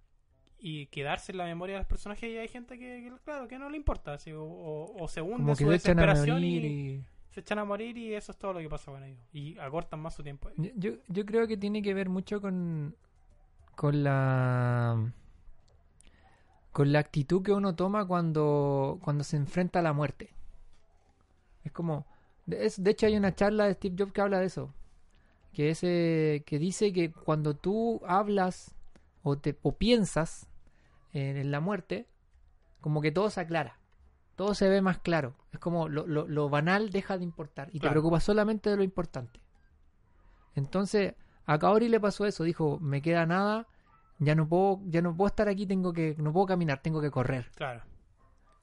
y 0.67 0.87
quedarse 0.87 1.33
en 1.33 1.39
la 1.39 1.45
memoria 1.45 1.75
de 1.75 1.81
los 1.81 1.87
personajes 1.87 2.31
y 2.31 2.39
hay 2.39 2.49
gente 2.49 2.79
que, 2.79 3.03
que, 3.03 3.13
claro, 3.23 3.47
que 3.49 3.59
no 3.59 3.69
le 3.69 3.77
importa, 3.77 4.15
así, 4.15 4.33
o, 4.33 4.43
o- 4.45 5.03
o 5.05 5.09
se 5.09 5.21
hunde 5.21 5.37
Como 5.37 5.51
en 5.51 5.57
que 5.57 5.65
su 5.65 5.71
se 5.71 5.77
echan 5.77 5.99
a 5.99 6.03
desesperación 6.07 6.37
morir 6.41 6.65
y, 6.65 6.69
y... 6.97 7.05
se 7.33 7.41
echan 7.41 7.59
a 7.59 7.65
morir 7.67 7.99
y 7.99 8.15
eso 8.15 8.33
es 8.33 8.39
todo 8.39 8.55
lo 8.55 8.61
que 8.61 8.69
pasa 8.71 8.91
con 8.91 9.05
ellos. 9.05 9.21
Y 9.35 9.59
acortan 9.59 10.01
más 10.01 10.15
su 10.15 10.23
tiempo. 10.23 10.49
Yo, 10.57 10.93
yo 11.07 11.27
creo 11.27 11.47
que 11.47 11.59
tiene 11.59 11.83
que 11.83 11.93
ver 11.93 12.09
mucho 12.09 12.41
con, 12.41 12.97
con 13.77 14.03
la 14.05 15.13
con 16.73 16.93
la 16.93 16.99
actitud 16.99 17.43
que 17.43 17.53
uno 17.53 17.75
toma 17.77 18.07
cuando, 18.07 18.99
cuando 19.03 19.23
se 19.23 19.37
enfrenta 19.37 19.79
a 19.79 19.83
la 19.83 19.93
muerte. 19.93 20.31
Es 21.63 21.73
como, 21.73 22.07
de, 22.47 22.67
es- 22.67 22.83
de 22.83 22.91
hecho 22.91 23.07
hay 23.07 23.17
una 23.17 23.35
charla 23.35 23.67
de 23.67 23.75
Steve 23.75 23.97
Jobs 23.99 24.13
que 24.13 24.21
habla 24.21 24.41
de 24.41 24.47
eso, 24.47 24.73
que 25.53 25.71
ese 25.71 26.43
que 26.47 26.59
dice 26.59 26.93
que 26.93 27.13
cuando 27.13 27.55
tú 27.55 28.01
hablas 28.07 28.75
o 29.23 29.39
te 29.39 29.57
o 29.63 29.73
piensas 29.73 30.47
en, 30.47 30.54
en 31.15 31.51
la 31.51 31.61
muerte, 31.61 32.07
como 32.81 33.01
que 33.01 33.11
todo 33.13 33.31
se 33.31 33.41
aclara, 33.41 33.79
todo 34.37 34.55
se 34.55 34.69
ve 34.69 34.83
más 34.83 34.99
claro. 34.99 35.35
Es 35.53 35.59
como 35.61 35.89
lo, 35.89 36.07
lo- 36.07 36.27
lo 36.29 36.49
banal 36.51 36.91
deja 36.91 37.17
de 37.17 37.25
importar 37.25 37.69
y 37.73 37.79
te 37.81 37.87
preocupas 37.91 38.25
solamente 38.25 38.69
de 38.71 38.77
lo 38.77 38.83
importante. 38.83 39.41
Entonces, 40.55 41.15
a 41.47 41.59
Kaori 41.59 41.89
le 41.89 42.01
pasó 42.01 42.27
eso, 42.27 42.45
dijo, 42.45 42.79
me 42.81 43.03
queda 43.03 43.27
nada, 43.27 43.67
ya 44.19 44.35
no 44.35 44.49
puedo, 44.49 44.81
ya 44.87 45.03
no 45.03 45.17
puedo 45.17 45.29
estar 45.29 45.49
aquí, 45.49 45.67
tengo 45.67 45.93
que, 45.93 46.15
no 46.19 46.33
puedo 46.33 46.47
caminar, 46.47 46.81
tengo 46.83 47.01
que 47.01 47.11
correr. 47.11 47.51
Claro. 47.55 47.83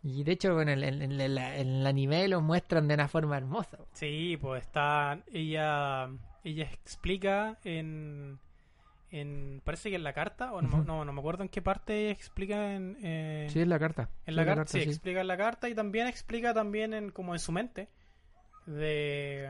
Y 0.03 0.23
de 0.23 0.31
hecho 0.31 0.59
en 0.61 0.69
el, 0.69 0.83
en, 0.83 1.01
en 1.01 1.21
el- 1.21 1.37
en 1.37 1.67
el 1.67 1.87
anime 1.87 2.27
lo 2.27 2.41
muestran 2.41 2.87
de 2.87 2.95
una 2.95 3.07
forma 3.07 3.37
hermosa. 3.37 3.77
Sí, 3.93 4.37
pues 4.41 4.63
está. 4.65 5.19
Ella 5.31 6.09
ella 6.43 6.63
explica 6.71 7.59
en. 7.63 8.39
En 9.11 9.61
parece 9.63 9.89
que 9.89 9.95
en 9.97 10.03
la 10.03 10.13
carta, 10.13 10.53
o 10.53 10.61
no, 10.61 10.83
no, 10.83 11.05
no 11.05 11.13
me 11.13 11.19
acuerdo 11.19 11.43
en 11.43 11.49
qué 11.49 11.61
parte 11.61 12.09
explica 12.11 12.73
en. 12.75 12.97
eh, 13.03 13.47
Sí, 13.51 13.59
es 13.59 13.67
la 13.67 13.79
carta. 13.79 14.09
En 14.25 14.33
Sí, 14.33 14.35
la 14.35 14.45
carta, 14.45 14.65
sí, 14.67 14.81
sí. 14.81 14.89
explica 14.89 15.21
en 15.21 15.27
la 15.27 15.37
carta 15.37 15.69
y 15.69 15.75
también 15.75 16.07
explica 16.07 16.53
también 16.53 16.93
en 16.93 17.11
como 17.11 17.33
en 17.33 17.39
su 17.39 17.51
mente 17.51 17.89
de 18.65 19.49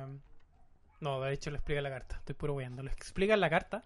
no, 0.99 1.19
de 1.21 1.33
hecho 1.33 1.49
lo 1.49 1.57
explica 1.57 1.79
en 1.79 1.83
la 1.83 1.89
carta, 1.89 2.15
estoy 2.17 2.35
puro 2.35 2.53
weyando, 2.53 2.83
lo 2.83 2.91
explica 2.91 3.33
en 3.33 3.39
la 3.41 3.49
carta 3.49 3.83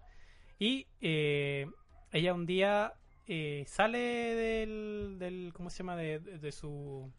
y 0.58 0.86
eh, 1.00 1.66
ella 2.12 2.34
un 2.34 2.46
día 2.46 2.94
eh, 3.26 3.64
sale 3.66 3.98
del, 3.98 5.16
del 5.18 5.52
¿cómo 5.54 5.70
se 5.70 5.78
llama? 5.78 5.96
de, 5.96 6.18
de, 6.20 6.38
de 6.38 6.52
su 6.52 7.10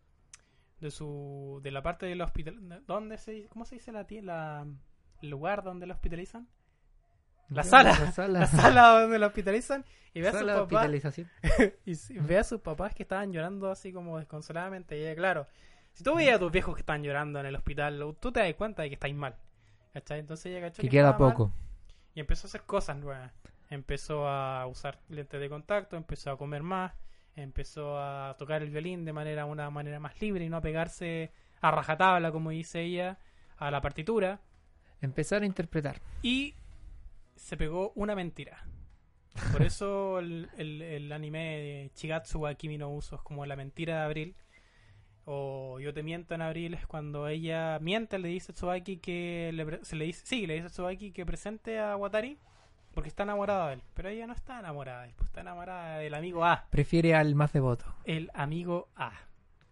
de 0.79 0.91
su 0.91 1.59
de 1.63 1.71
la 1.71 1.81
parte 1.81 2.05
del 2.05 2.21
hospital 2.21 2.83
¿dónde 2.85 3.17
se 3.17 3.47
cómo 3.47 3.65
se 3.65 3.75
dice 3.75 3.91
la 3.91 4.05
la 4.21 4.67
el 5.21 5.29
lugar 5.29 5.63
donde 5.63 5.87
la 5.87 5.95
hospitalizan? 5.95 6.47
La 7.49 7.63
sala. 7.63 7.97
La 7.99 8.11
sala. 8.11 8.39
La 8.41 8.47
sala 8.47 9.01
donde 9.01 9.19
la 9.19 9.27
hospitalizan 9.27 9.85
y 10.13 10.21
ve 10.21 10.29
a 10.29 10.31
su 10.31 10.39
Sala 10.39 10.53
de 10.53 10.59
papá 10.61 10.75
hospitalización. 10.77 11.29
y 11.85 11.95
ve 12.19 12.37
a 12.37 12.43
sus 12.43 12.59
papás 12.61 12.93
que 12.95 13.03
estaban 13.03 13.31
llorando 13.31 13.69
así 13.71 13.91
como 13.93 14.17
desconsoladamente. 14.17 14.97
Y 14.97 15.03
ella, 15.03 15.15
claro, 15.15 15.47
si 15.93 16.03
tú 16.03 16.15
veías 16.15 16.35
a 16.35 16.39
tus 16.39 16.51
viejos 16.51 16.75
que 16.75 16.81
están 16.81 17.03
llorando 17.03 17.39
en 17.39 17.45
el 17.45 17.55
hospital, 17.55 17.99
lo- 17.99 18.13
tú 18.13 18.31
te 18.31 18.39
das 18.41 18.53
cuenta 18.55 18.81
de 18.83 18.89
que 18.89 18.95
estáis 18.95 19.15
mal. 19.15 19.35
¿Cachai? 19.93 20.19
Entonces 20.19 20.47
ella 20.47 20.61
cachó 20.61 20.81
Que 20.81 20.87
que 20.87 20.89
queda 20.91 21.09
estaba 21.11 21.25
mal 21.29 21.33
poco. 21.35 21.53
y 22.13 22.19
empezó 22.19 22.45
a 22.45 22.49
hacer 22.49 22.61
cosas 22.63 22.97
nuevas. 22.97 23.31
Empezó 23.69 24.27
a 24.27 24.65
usar 24.67 24.99
lentes 25.09 25.39
de 25.39 25.49
contacto, 25.49 25.97
empezó 25.97 26.31
a 26.31 26.37
comer 26.37 26.63
más, 26.63 26.93
empezó 27.35 27.99
a 27.99 28.35
tocar 28.37 28.61
el 28.63 28.69
violín 28.69 29.05
de 29.05 29.13
manera 29.13 29.45
una 29.45 29.69
manera 29.69 29.99
más 29.99 30.19
libre 30.21 30.45
y 30.45 30.49
no 30.49 30.57
a 30.57 30.61
pegarse 30.61 31.31
a 31.61 31.71
rajatabla, 31.71 32.31
como 32.31 32.51
dice 32.51 32.81
ella, 32.81 33.17
a 33.57 33.71
la 33.71 33.81
partitura. 33.81 34.39
Empezar 35.01 35.41
a 35.41 35.45
interpretar. 35.45 35.99
Y 36.21 36.53
se 37.37 37.57
pegó 37.57 37.91
una 37.95 38.15
mentira. 38.15 38.65
Por 39.51 39.61
eso 39.63 40.19
el, 40.19 40.49
el- 40.57 40.81
el 40.81 41.11
anime 41.11 41.39
de 41.57 41.91
Chigatsu 41.93 42.39
wa 42.39 42.53
Kimi 42.55 42.77
no 42.77 42.89
Uso 42.91 43.15
es 43.15 43.21
como 43.21 43.45
la 43.45 43.55
mentira 43.55 43.97
de 43.99 44.01
Abril. 44.05 44.35
O 45.25 45.79
Yo 45.81 45.93
te 45.93 46.03
miento 46.03 46.33
en 46.35 46.41
Abril 46.41 46.73
es 46.73 46.87
cuando 46.87 47.27
ella 47.27 47.79
miente, 47.81 48.17
le 48.17 48.29
dice 48.29 48.51
a 48.51 48.55
Tsubaki 48.55 48.97
que 48.97 49.51
le, 49.53 49.83
se 49.83 49.95
le 49.97 50.05
dice, 50.05 50.25
sí, 50.25 50.47
le 50.47 50.53
dice 50.55 50.67
a 50.67 50.69
Tsubaki 50.69 51.11
que 51.11 51.25
presente 51.25 51.79
a 51.79 51.97
Watari 51.97 52.37
porque 52.93 53.09
está 53.09 53.23
enamorada 53.23 53.67
de 53.67 53.73
él. 53.75 53.81
Pero 53.93 54.09
ella 54.09 54.25
no 54.25 54.33
está 54.33 54.59
enamorada 54.59 55.01
de 55.03 55.09
él, 55.09 55.13
pues 55.17 55.27
está 55.27 55.41
enamorada 55.41 55.97
del 55.99 56.13
amigo 56.15 56.45
A. 56.45 56.65
Prefiere 56.71 57.13
al 57.13 57.35
más 57.35 57.51
devoto. 57.53 57.85
El 58.05 58.31
amigo 58.33 58.87
A. 58.95 59.11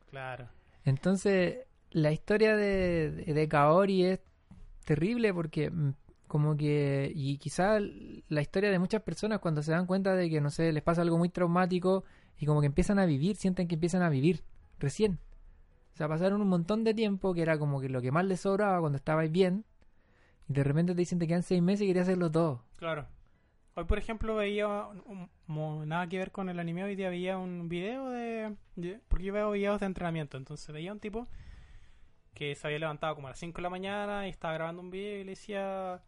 Claro. 0.09 0.49
Entonces, 0.83 1.59
la 1.89 2.11
historia 2.11 2.55
de, 2.55 3.09
de, 3.11 3.47
Kaori 3.47 4.05
es 4.05 4.19
terrible 4.83 5.33
porque 5.33 5.71
como 6.27 6.57
que, 6.57 7.11
y 7.15 7.37
quizá 7.37 7.79
la 7.79 8.41
historia 8.41 8.71
de 8.71 8.79
muchas 8.79 9.01
personas 9.03 9.39
cuando 9.39 9.61
se 9.63 9.71
dan 9.71 9.85
cuenta 9.85 10.15
de 10.15 10.29
que, 10.29 10.41
no 10.41 10.49
sé, 10.49 10.71
les 10.73 10.83
pasa 10.83 11.01
algo 11.01 11.17
muy 11.17 11.29
traumático 11.29 12.03
y 12.39 12.45
como 12.45 12.59
que 12.61 12.67
empiezan 12.67 12.99
a 12.99 13.05
vivir, 13.05 13.35
sienten 13.35 13.67
que 13.67 13.75
empiezan 13.75 14.01
a 14.01 14.09
vivir 14.09 14.43
recién. 14.79 15.19
O 15.93 15.97
sea, 15.97 16.07
pasaron 16.09 16.41
un 16.41 16.49
montón 16.49 16.83
de 16.83 16.93
tiempo 16.93 17.33
que 17.33 17.41
era 17.41 17.57
como 17.57 17.79
que 17.79 17.87
lo 17.89 18.01
que 18.01 18.11
más 18.11 18.25
les 18.25 18.41
sobraba 18.41 18.79
cuando 18.79 18.97
estabais 18.97 19.31
bien 19.31 19.63
y 20.49 20.53
de 20.53 20.63
repente 20.63 20.93
te 20.93 20.99
dicen 20.99 21.19
te 21.19 21.27
quedan 21.27 21.43
seis 21.43 21.61
meses 21.61 21.83
y 21.83 21.87
querías 21.87 22.07
hacerlo 22.07 22.29
todo. 22.31 22.63
Claro. 22.77 23.07
Hoy, 23.75 23.83
por 23.85 23.97
ejemplo, 23.97 24.35
veía, 24.35 24.67
un- 24.67 25.29
mo- 25.47 25.85
nada 25.85 26.07
que 26.07 26.17
ver 26.17 26.31
con 26.31 26.49
el 26.49 26.59
anime, 26.59 26.83
hoy 26.83 26.95
día 26.95 27.09
veía 27.09 27.37
un 27.37 27.67
video 27.69 28.09
de, 28.09 28.55
de- 28.75 28.99
Porque 29.07 29.25
yo 29.25 29.33
veo 29.33 29.51
videos 29.51 29.79
de 29.79 29.85
entrenamiento, 29.85 30.37
entonces 30.37 30.73
veía 30.73 30.91
un 30.91 30.99
tipo 30.99 31.27
que 32.33 32.53
se 32.55 32.67
había 32.67 32.79
levantado 32.79 33.15
como 33.15 33.27
a 33.27 33.31
las 33.31 33.39
5 33.39 33.57
de 33.57 33.61
la 33.63 33.69
mañana 33.69 34.27
y 34.27 34.29
estaba 34.29 34.53
grabando 34.53 34.81
un 34.81 34.91
video 34.91 35.19
y 35.21 35.23
le 35.23 35.31
decía... 35.31 36.01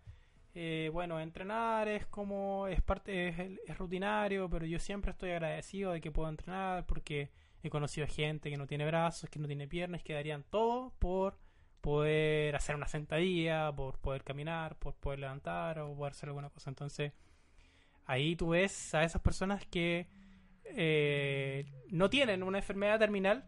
eh, 0.55 0.89
bueno, 0.93 1.19
entrenar 1.19 1.87
es 1.87 2.05
como... 2.07 2.67
es 2.67 2.81
parte 2.81 3.29
es, 3.29 3.59
es 3.65 3.77
rutinario, 3.77 4.49
pero 4.49 4.65
yo 4.65 4.79
siempre 4.79 5.11
estoy 5.11 5.31
agradecido 5.31 5.91
de 5.91 6.01
que 6.01 6.11
puedo 6.11 6.29
entrenar 6.29 6.85
porque 6.85 7.29
he 7.63 7.69
conocido 7.69 8.07
gente 8.07 8.49
que 8.49 8.57
no 8.57 8.67
tiene 8.67 8.85
brazos, 8.85 9.29
que 9.29 9.39
no 9.39 9.47
tiene 9.47 9.67
piernas, 9.67 10.03
que 10.03 10.13
darían 10.13 10.43
todo 10.43 10.93
por 10.99 11.37
poder 11.81 12.55
hacer 12.55 12.75
una 12.75 12.87
sentadilla, 12.87 13.71
por 13.71 13.99
poder 13.99 14.23
caminar, 14.23 14.77
por 14.77 14.95
poder 14.95 15.19
levantar 15.19 15.79
o 15.79 15.95
poder 15.95 16.11
hacer 16.11 16.29
alguna 16.29 16.49
cosa. 16.49 16.69
Entonces, 16.69 17.13
ahí 18.05 18.35
tú 18.35 18.49
ves 18.49 18.93
a 18.95 19.03
esas 19.03 19.21
personas 19.21 19.65
que 19.65 20.07
eh, 20.65 21.65
no 21.89 22.09
tienen 22.09 22.43
una 22.43 22.57
enfermedad 22.57 22.99
terminal, 22.99 23.45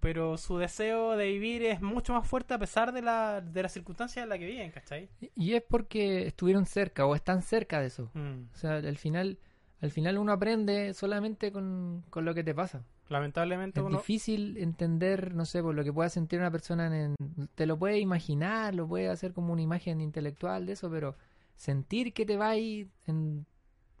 pero 0.00 0.36
su 0.38 0.56
deseo 0.58 1.16
de 1.16 1.26
vivir 1.28 1.62
es 1.64 1.80
mucho 1.80 2.12
más 2.14 2.26
fuerte 2.26 2.54
a 2.54 2.58
pesar 2.58 2.92
de 2.92 3.02
la, 3.02 3.40
de 3.40 3.62
las 3.62 3.72
circunstancias 3.72 4.22
en 4.22 4.28
las 4.30 4.38
que 4.38 4.46
viven, 4.46 4.70
¿cachai? 4.70 5.08
Y- 5.36 5.52
es 5.54 5.62
porque 5.62 6.26
estuvieron 6.26 6.66
cerca 6.66 7.06
o 7.06 7.14
están 7.14 7.42
cerca 7.42 7.80
de 7.80 7.86
eso. 7.88 8.10
Mm. 8.14 8.44
O 8.52 8.56
sea, 8.56 8.76
al 8.76 8.96
final, 8.96 9.38
al 9.80 9.90
final 9.90 10.18
uno 10.18 10.32
aprende 10.32 10.94
solamente 10.94 11.52
con, 11.52 12.04
con 12.10 12.24
lo 12.24 12.34
que 12.34 12.42
te 12.42 12.54
pasa. 12.54 12.82
Lamentablemente 13.08 13.80
Es 13.80 13.86
uno... 13.86 13.98
difícil 13.98 14.56
entender, 14.56 15.34
no 15.34 15.44
sé, 15.44 15.62
por 15.62 15.74
lo 15.74 15.82
que 15.84 15.92
pueda 15.92 16.08
sentir 16.08 16.38
una 16.38 16.50
persona 16.50 16.86
en, 17.04 17.16
te 17.54 17.66
lo 17.66 17.76
puede 17.78 17.98
imaginar, 17.98 18.74
lo 18.74 18.86
puede 18.86 19.08
hacer 19.08 19.32
como 19.32 19.52
una 19.52 19.62
imagen 19.62 20.00
intelectual 20.00 20.64
de 20.66 20.72
eso, 20.74 20.88
pero 20.90 21.16
sentir 21.56 22.12
que 22.14 22.24
te 22.24 22.36
va 22.36 22.50
a 22.50 22.56
ir 22.56 22.88
en, 23.06 23.46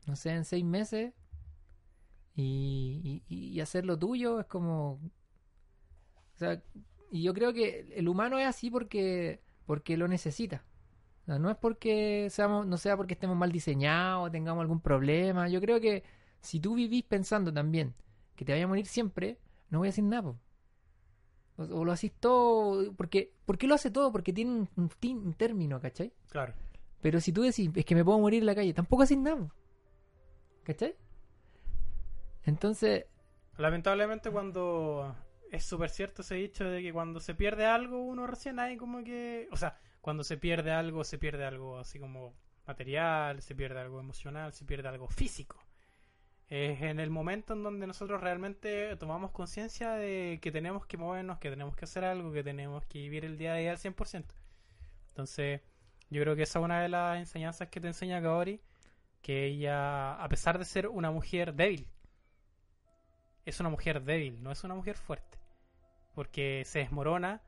no 0.06 0.14
sé, 0.16 0.30
en 0.30 0.44
seis 0.44 0.64
meses 0.64 1.12
y, 2.36 3.22
y, 3.28 3.34
y 3.56 3.60
hacer 3.60 3.84
lo 3.84 3.98
tuyo 3.98 4.40
es 4.40 4.46
como, 4.46 5.00
sea, 6.40 6.62
y 7.10 7.22
yo 7.22 7.34
creo 7.34 7.52
que 7.52 7.92
el 7.94 8.08
humano 8.08 8.38
es 8.38 8.46
así 8.46 8.70
porque, 8.70 9.40
porque 9.66 9.96
lo 9.96 10.08
necesita. 10.08 10.64
O 11.22 11.26
sea, 11.26 11.38
no 11.38 11.50
es 11.50 11.56
porque 11.56 12.28
seamos, 12.30 12.66
no 12.66 12.78
sea 12.78 12.96
porque 12.96 13.14
estemos 13.14 13.36
mal 13.36 13.52
diseñados 13.52 14.32
tengamos 14.32 14.62
algún 14.62 14.80
problema. 14.80 15.48
Yo 15.48 15.60
creo 15.60 15.80
que 15.80 16.02
si 16.40 16.60
tú 16.60 16.74
vivís 16.74 17.04
pensando 17.04 17.52
también 17.52 17.94
que 18.36 18.44
te 18.44 18.52
vaya 18.52 18.64
a 18.64 18.68
morir 18.68 18.86
siempre, 18.86 19.38
no 19.68 19.78
voy 19.78 19.88
a 19.88 19.90
decir 19.90 20.04
nada. 20.04 20.34
O, 21.56 21.62
o 21.62 21.84
lo 21.84 21.92
haces 21.92 22.12
todo, 22.18 22.92
porque 22.94 23.34
¿por 23.44 23.58
qué 23.58 23.66
lo 23.66 23.74
hace 23.74 23.90
todo? 23.90 24.10
Porque 24.10 24.32
tiene 24.32 24.52
un, 24.52 24.68
un 24.76 24.90
un 25.18 25.34
término, 25.34 25.78
¿cachai? 25.78 26.12
Claro. 26.30 26.54
Pero 27.02 27.20
si 27.20 27.32
tú 27.32 27.42
decís, 27.42 27.70
es 27.74 27.84
que 27.84 27.94
me 27.94 28.04
puedo 28.04 28.18
morir 28.18 28.40
en 28.40 28.46
la 28.46 28.54
calle, 28.54 28.72
tampoco 28.72 29.02
haces 29.02 29.18
nada. 29.18 29.52
¿Cachai? 30.64 30.96
Entonces, 32.44 33.04
Lamentablemente 33.58 34.30
cuando 34.30 35.14
es 35.50 35.64
súper 35.64 35.90
cierto 35.90 36.22
ese 36.22 36.36
dicho 36.36 36.64
de 36.64 36.82
que 36.82 36.92
cuando 36.92 37.20
se 37.20 37.34
pierde 37.34 37.66
algo 37.66 38.02
uno 38.02 38.26
recién 38.26 38.58
hay 38.58 38.76
como 38.76 39.02
que... 39.04 39.48
O 39.50 39.56
sea, 39.56 39.78
cuando 40.00 40.24
se 40.24 40.36
pierde 40.36 40.70
algo, 40.70 41.04
se 41.04 41.18
pierde 41.18 41.44
algo 41.44 41.78
así 41.78 41.98
como 41.98 42.34
material, 42.66 43.42
se 43.42 43.54
pierde 43.54 43.80
algo 43.80 44.00
emocional, 44.00 44.52
se 44.52 44.64
pierde 44.64 44.88
algo 44.88 45.08
físico. 45.08 45.62
Es 46.48 46.82
en 46.82 46.98
el 46.98 47.10
momento 47.10 47.52
en 47.52 47.62
donde 47.62 47.86
nosotros 47.86 48.20
realmente 48.20 48.96
tomamos 48.96 49.30
conciencia 49.32 49.92
de 49.92 50.38
que 50.42 50.50
tenemos 50.50 50.86
que 50.86 50.96
movernos, 50.96 51.38
que 51.38 51.50
tenemos 51.50 51.76
que 51.76 51.84
hacer 51.84 52.04
algo, 52.04 52.32
que 52.32 52.42
tenemos 52.42 52.84
que 52.86 52.98
vivir 52.98 53.24
el 53.24 53.38
día 53.38 53.54
a 53.54 53.56
día 53.56 53.70
al 53.70 53.78
100%. 53.78 54.24
Entonces, 55.08 55.60
yo 56.10 56.22
creo 56.22 56.34
que 56.34 56.42
esa 56.42 56.58
es 56.58 56.64
una 56.64 56.82
de 56.82 56.88
las 56.88 57.18
enseñanzas 57.18 57.68
que 57.68 57.80
te 57.80 57.88
enseña 57.88 58.20
Kaori, 58.20 58.60
que 59.22 59.46
ella, 59.46 60.14
a 60.14 60.28
pesar 60.28 60.58
de 60.58 60.64
ser 60.64 60.88
una 60.88 61.10
mujer 61.10 61.54
débil, 61.54 61.86
es 63.44 63.60
una 63.60 63.68
mujer 63.68 64.02
débil, 64.02 64.42
no 64.42 64.50
es 64.50 64.64
una 64.64 64.74
mujer 64.74 64.96
fuerte. 64.96 65.29
Porque 66.14 66.62
se 66.64 66.80
desmorona, 66.80 67.42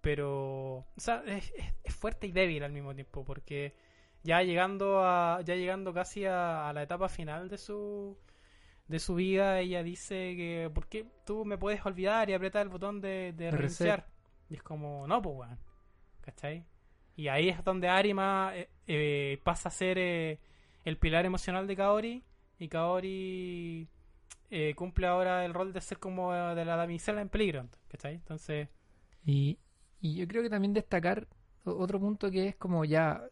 pero 0.00 0.78
o 0.78 0.86
sea, 0.96 1.22
es, 1.26 1.52
fuerte 1.94 2.26
y 2.26 2.32
débil 2.32 2.62
al 2.64 2.72
mismo 2.72 2.94
tiempo, 2.94 3.24
porque 3.24 3.74
ya 4.22 4.42
llegando 4.42 5.04
a 5.04 5.40
ya 5.44 5.54
llegando 5.54 5.92
casi 5.92 6.24
a, 6.26 6.68
a 6.68 6.72
la 6.72 6.82
etapa 6.82 7.08
final 7.08 7.48
de 7.48 7.58
su 7.58 8.16
de 8.90 8.98
su 8.98 9.14
vida, 9.14 9.60
ella 9.60 9.84
dice 9.84 10.34
que 10.36 10.68
¿por 10.74 10.88
qué 10.88 11.06
tú 11.24 11.44
me 11.44 11.56
puedes 11.56 11.86
olvidar 11.86 12.28
y 12.28 12.34
apretar 12.34 12.62
el 12.62 12.70
botón 12.70 13.00
de, 13.00 13.32
reiniciar? 13.38 14.08
Y 14.48 14.54
es 14.54 14.62
como, 14.64 15.06
no, 15.06 15.22
pues 15.22 15.36
weón, 15.36 15.58
¿cachai? 16.22 16.66
Y 17.14 17.28
ahí 17.28 17.50
es 17.50 17.62
donde 17.62 17.86
Arima 17.88 18.50
eh, 18.52 18.68
eh, 18.88 19.40
pasa 19.44 19.68
a 19.68 19.72
ser 19.72 19.96
eh, 19.96 20.40
el 20.84 20.96
pilar 20.96 21.24
emocional 21.24 21.68
de 21.68 21.76
Kaori 21.76 22.24
y 22.58 22.68
Kaori 22.68 23.88
eh, 24.50 24.74
cumple 24.74 25.06
ahora 25.06 25.44
el 25.44 25.54
rol 25.54 25.72
de 25.72 25.80
ser 25.80 25.98
como 25.98 26.34
eh, 26.34 26.54
de 26.54 26.64
la 26.64 26.76
damisela 26.76 27.20
en 27.20 27.28
peligro, 27.28 27.66
¿cachai? 27.88 28.14
Entonces, 28.14 28.68
Y, 29.24 29.58
y 30.00 30.14
yo 30.16 30.26
creo 30.28 30.42
que 30.42 30.50
también 30.50 30.72
destacar 30.74 31.26
otro 31.64 32.00
punto 32.00 32.30
que 32.30 32.48
es 32.48 32.56
como 32.56 32.84
ya 32.84 33.22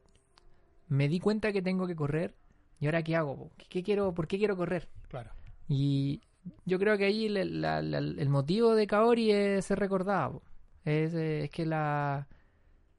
me 0.89 1.09
di 1.09 1.21
cuenta 1.21 1.53
que 1.53 1.63
tengo 1.63 1.87
que 1.87 1.97
correr 1.97 2.35
y 2.81 2.87
ahora 2.87 3.03
qué 3.03 3.17
hago? 3.17 3.51
¿Qué, 3.57 3.67
qué 3.69 3.83
quiero, 3.83 4.13
¿por 4.15 4.27
qué 4.29 4.39
quiero 4.39 4.57
correr? 4.57 4.89
claro. 5.09 5.31
Y 5.69 6.23
yo 6.65 6.79
creo 6.79 6.97
que 6.97 7.05
ahí 7.07 7.29
la- 7.29 7.45
la- 7.45 7.83
la- 7.83 7.99
el 7.99 8.29
motivo 8.29 8.75
de 8.75 8.87
Kaori 8.87 9.31
es 9.33 9.67
ser 9.67 9.79
recordada, 9.79 10.31
es, 10.85 11.13
eh, 11.15 11.45
es 11.45 11.51
que 11.51 11.67
la 11.67 12.27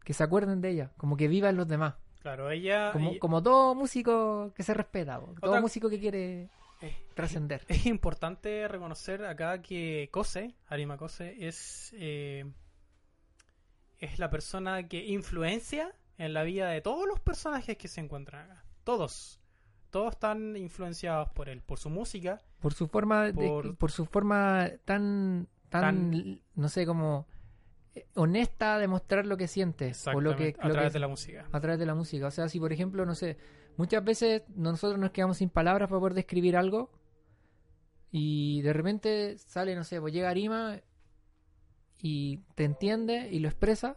que 0.03 0.13
se 0.13 0.23
acuerden 0.23 0.61
de 0.61 0.69
ella, 0.71 0.91
como 0.97 1.15
que 1.17 1.27
vivan 1.27 1.55
los 1.55 1.67
demás, 1.67 1.95
Claro, 2.21 2.49
ella 2.51 2.91
como, 2.91 3.11
ella- 3.11 3.19
como 3.19 3.41
todo 3.43 3.75
músico 3.75 4.51
que 4.55 4.63
se 4.63 4.73
respeta, 4.73 5.19
todo 5.19 5.35
Otra- 5.51 5.61
músico 5.61 5.89
que 5.89 5.99
quiere 5.99 6.49
eh, 6.81 6.95
trascender. 7.13 7.65
es 7.67 7.85
importante 7.85 8.67
reconocer 8.67 9.25
acá 9.25 9.61
que 9.61 10.09
Kose, 10.11 10.55
Arima 10.67 10.97
Kose, 10.97 11.47
es, 11.47 11.93
eh, 11.97 12.45
es 13.99 14.19
la 14.19 14.29
persona 14.29 14.87
que 14.87 15.05
influencia 15.07 15.93
en 16.17 16.33
la 16.33 16.43
vida 16.43 16.69
de 16.69 16.81
todos 16.81 17.07
los 17.07 17.19
personajes 17.19 17.77
que 17.77 17.87
se 17.87 18.01
encuentran 18.01 18.49
acá. 18.51 18.63
Todos. 18.83 19.39
Todos 19.89 20.13
están 20.13 20.55
influenciados 20.55 21.29
por 21.31 21.49
él, 21.49 21.61
por 21.61 21.79
su 21.79 21.89
música. 21.89 22.41
Por 22.59 22.73
su 22.73 22.87
forma, 22.87 23.25
de- 23.25 23.33
Por- 23.33 23.75
por, 23.77 23.91
su 23.91 24.05
forma 24.05 24.69
tan, 24.85 25.47
tan, 25.69 26.11
Tan- 26.11 26.41
no 26.55 26.69
sé, 26.69 26.85
como 26.85 27.27
eh, 27.95 28.05
honesta 28.15 28.77
de 28.77 28.87
mostrar 28.87 29.25
lo 29.25 29.35
que 29.35 29.47
siente 29.47 29.93
o 30.13 30.21
lo 30.21 30.35
que, 30.35 30.55
a 30.59 30.69
través 30.69 30.89
que- 30.91 30.93
de 30.93 30.99
la 30.99 31.07
música. 31.07 31.45
a 31.51 31.59
través 31.59 31.79
de 31.79 31.85
la 31.87 31.95
música. 31.95 32.27
O 32.27 32.31
sea, 32.31 32.47
si 32.49 32.59
por 32.59 32.71
ejemplo, 32.71 33.05
no 33.05 33.15
sé, 33.15 33.37
muchas 33.79 34.03
veces 34.03 34.43
nosotros 34.49 34.99
nos 34.99 35.11
quedamos 35.11 35.37
sin 35.37 35.49
palabras 35.49 35.87
para 35.87 36.01
poder 36.01 36.13
describir 36.13 36.57
algo 36.57 36.91
y 38.11 38.61
de 38.61 38.73
repente 38.73 39.37
sale, 39.37 39.73
no 39.73 39.85
sé, 39.85 40.01
pues 40.01 40.13
llega 40.13 40.29
Arima 40.29 40.81
y 41.97 42.39
te 42.55 42.65
entiende 42.65 43.29
y 43.31 43.39
lo 43.39 43.47
expresa. 43.47 43.95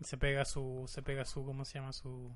Se 0.00 0.16
pega 0.18 0.44
su, 0.44 0.84
se 0.86 1.02
pega 1.02 1.24
su, 1.24 1.44
¿cómo 1.44 1.64
se 1.64 1.80
llama? 1.80 1.92
Su, 1.92 2.32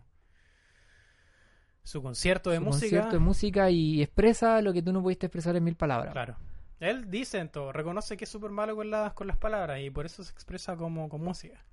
su 1.84 2.02
concierto 2.02 2.50
de 2.50 2.56
su 2.56 2.64
música. 2.64 2.80
concierto 2.80 3.12
de 3.12 3.20
música 3.20 3.70
y 3.70 4.02
expresa 4.02 4.60
lo 4.60 4.72
que 4.72 4.82
tú 4.82 4.92
no 4.92 5.02
pudiste 5.02 5.26
expresar 5.26 5.54
en 5.54 5.62
mil 5.62 5.76
palabras. 5.76 6.12
Claro. 6.12 6.36
Él 6.80 7.08
dice 7.08 7.38
en 7.38 7.48
todo, 7.48 7.70
reconoce 7.70 8.16
que 8.16 8.24
es 8.24 8.30
súper 8.30 8.50
malo 8.50 8.74
con 8.74 8.90
las, 8.90 9.12
con 9.12 9.28
las 9.28 9.36
palabras 9.36 9.78
y 9.80 9.90
por 9.90 10.04
eso 10.04 10.24
se 10.24 10.32
expresa 10.32 10.76
como 10.76 11.08
con 11.08 11.22
música. 11.22 11.64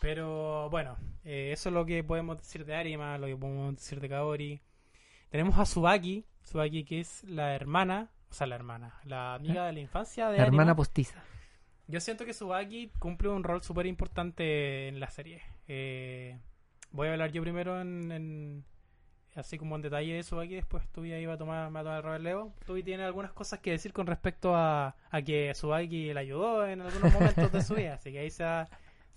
Pero 0.00 0.68
bueno, 0.70 0.96
eh, 1.24 1.50
eso 1.52 1.68
es 1.68 1.74
lo 1.74 1.84
que 1.86 2.02
podemos 2.02 2.38
decir 2.38 2.64
de 2.64 2.74
Arima, 2.74 3.18
lo 3.18 3.26
que 3.26 3.36
podemos 3.36 3.76
decir 3.76 4.00
de 4.00 4.08
Kaori. 4.08 4.60
Tenemos 5.30 5.58
a 5.58 5.66
Subaki, 5.66 6.24
Subaki 6.42 6.84
que 6.84 7.00
es 7.00 7.22
la 7.24 7.54
hermana, 7.54 8.10
o 8.30 8.34
sea, 8.34 8.46
la 8.46 8.54
hermana, 8.56 8.98
la 9.04 9.34
amiga 9.34 9.66
de 9.66 9.72
la 9.72 9.80
infancia 9.80 10.28
de 10.30 10.38
La 10.38 10.42
Arima. 10.44 10.56
hermana 10.56 10.74
postiza. 10.74 11.22
Yo 11.86 12.00
siento 12.00 12.24
que 12.24 12.32
Subaki 12.32 12.90
cumple 12.98 13.28
un 13.28 13.44
rol 13.44 13.62
súper 13.62 13.86
importante 13.86 14.88
en 14.88 15.00
la 15.00 15.10
serie. 15.10 15.42
Eh, 15.68 16.38
voy 16.92 17.08
a 17.08 17.12
hablar 17.12 17.30
yo 17.32 17.42
primero 17.42 17.80
en, 17.80 18.10
en- 18.12 18.64
así 19.34 19.58
como 19.58 19.76
en 19.76 19.82
detalle 19.82 20.14
de 20.14 20.22
Subaki, 20.22 20.54
después 20.54 20.88
tú 20.92 21.04
ya 21.04 21.18
iba 21.18 21.34
a 21.34 21.38
tomar, 21.38 21.68
me 21.70 21.74
va 21.74 21.80
a 21.80 21.82
tomar 21.82 21.98
el 21.98 22.20
relevo. 22.22 22.54
Tú 22.64 22.80
tiene 22.82 23.04
algunas 23.04 23.32
cosas 23.32 23.58
que 23.60 23.72
decir 23.72 23.92
con 23.92 24.06
respecto 24.06 24.54
a, 24.56 24.96
a 25.10 25.22
que 25.22 25.52
Subaki 25.54 26.12
le 26.14 26.20
ayudó 26.20 26.66
en 26.66 26.80
algunos 26.80 27.12
momentos 27.12 27.52
de 27.52 27.62
su 27.62 27.74
vida, 27.74 27.94
así 27.94 28.12
que 28.12 28.20
ahí 28.20 28.30
se 28.30 28.44
va, 28.44 28.68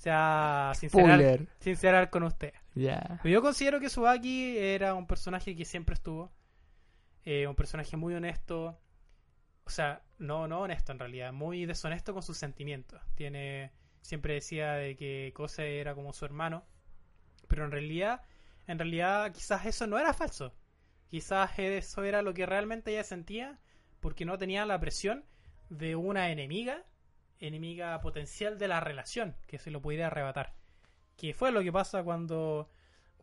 se 0.04 0.10
va 0.10 0.72
a 0.72 0.76
sincerar, 0.76 1.24
Spoiler. 1.24 1.48
sincerar 1.60 2.10
con 2.10 2.24
usted. 2.24 2.54
Yo 3.24 3.42
considero 3.42 3.80
que 3.80 3.90
Subaki 3.90 4.58
era 4.58 4.96
un 4.96 5.08
personaje 5.08 5.56
que 5.56 5.66
siempre 5.66 5.94
estuvo. 5.96 6.32
eh, 7.26 7.48
un 7.48 7.56
personaje 7.56 7.96
muy 7.96 8.14
honesto. 8.14 8.78
O 9.66 9.70
sea, 9.70 10.02
no, 10.18 10.48
no 10.48 10.62
honesto 10.62 10.92
en 10.92 11.00
realidad, 11.00 11.32
muy 11.32 11.66
deshonesto 11.66 12.14
con 12.14 12.22
sus 12.24 12.38
sentimientos. 12.38 13.02
Tiene. 13.16 13.72
Siempre 14.02 14.34
decía 14.34 14.74
de 14.74 14.96
que 14.98 15.32
Kose 15.34 15.80
era 15.80 15.96
como 15.96 16.12
su 16.12 16.26
hermano. 16.26 16.66
Pero 17.48 17.64
en 17.66 17.72
realidad, 17.72 18.22
en 18.68 18.78
realidad, 18.80 19.32
quizás 19.32 19.66
eso 19.66 19.88
no 19.88 19.98
era 19.98 20.14
falso. 20.14 20.54
Quizás 21.08 21.58
eso 21.60 22.04
era 22.04 22.22
lo 22.22 22.34
que 22.34 22.46
realmente 22.46 22.92
ella 22.92 23.04
sentía. 23.06 23.60
Porque 24.02 24.26
no 24.26 24.38
tenía 24.38 24.66
la 24.66 24.80
presión 24.82 25.24
de 25.70 25.96
una 25.96 26.30
enemiga. 26.32 26.84
Enemiga 27.48 28.00
potencial 28.02 28.58
de 28.58 28.68
la 28.68 28.80
relación. 28.80 29.36
Que 29.48 29.60
se 29.60 29.72
lo 29.72 29.82
pudiera 29.82 30.08
arrebatar. 30.08 30.54
Que 31.18 31.34
fue 31.34 31.52
lo 31.52 31.62
que 31.62 31.72
pasa 31.72 32.04
cuando 32.04 32.70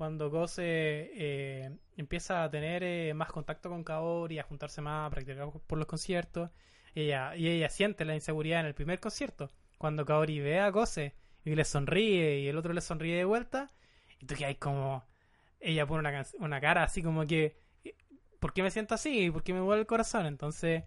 cuando 0.01 0.31
Gose 0.31 0.63
eh, 0.65 1.77
empieza 1.99 2.43
a 2.43 2.51
tener 2.51 2.83
eh, 2.83 3.13
más 3.13 3.31
contacto 3.31 3.69
con 3.69 3.85
Kaori, 3.85 4.39
a 4.39 4.45
juntarse 4.45 4.81
más, 4.81 5.07
a 5.07 5.11
practicar 5.11 5.51
por 5.67 5.77
los 5.77 5.87
conciertos, 5.87 6.49
ella, 6.95 7.37
y 7.37 7.47
ella 7.49 7.69
siente 7.69 8.07
la 8.07 8.15
inseguridad 8.15 8.61
en 8.61 8.67
el 8.67 8.73
primer 8.73 8.99
concierto. 8.99 9.51
Cuando 9.77 10.07
Kaori 10.07 10.41
ve 10.41 10.59
a 10.59 10.71
Gose 10.71 11.15
y 11.45 11.55
le 11.55 11.67
sonríe 11.67 12.39
y 12.39 12.49
el 12.49 12.57
otro 12.57 12.73
le 12.73 12.81
sonríe 12.81 13.15
de 13.15 13.27
vuelta, 13.27 13.71
y 14.19 14.25
tú 14.25 14.37
que 14.37 14.47
hay 14.47 14.55
como... 14.55 15.05
Ella 15.61 15.87
pone 15.87 16.09
una, 16.09 16.25
una 16.39 16.61
cara 16.63 16.83
así 16.83 17.03
como 17.03 17.27
que... 17.27 17.59
¿Por 18.39 18.55
qué 18.55 18.63
me 18.63 18.71
siento 18.71 18.95
así? 18.95 19.31
¿Por 19.31 19.43
qué 19.43 19.53
me 19.53 19.59
duele 19.59 19.83
el 19.83 19.87
corazón? 19.87 20.25
Entonces, 20.25 20.85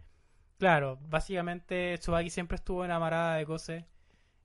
claro, 0.57 0.97
básicamente 1.09 1.97
Tsubaki 1.97 2.29
siempre 2.29 2.55
estuvo 2.55 2.83
enamorada 2.85 3.35
de 3.35 3.45
Gose. 3.45 3.85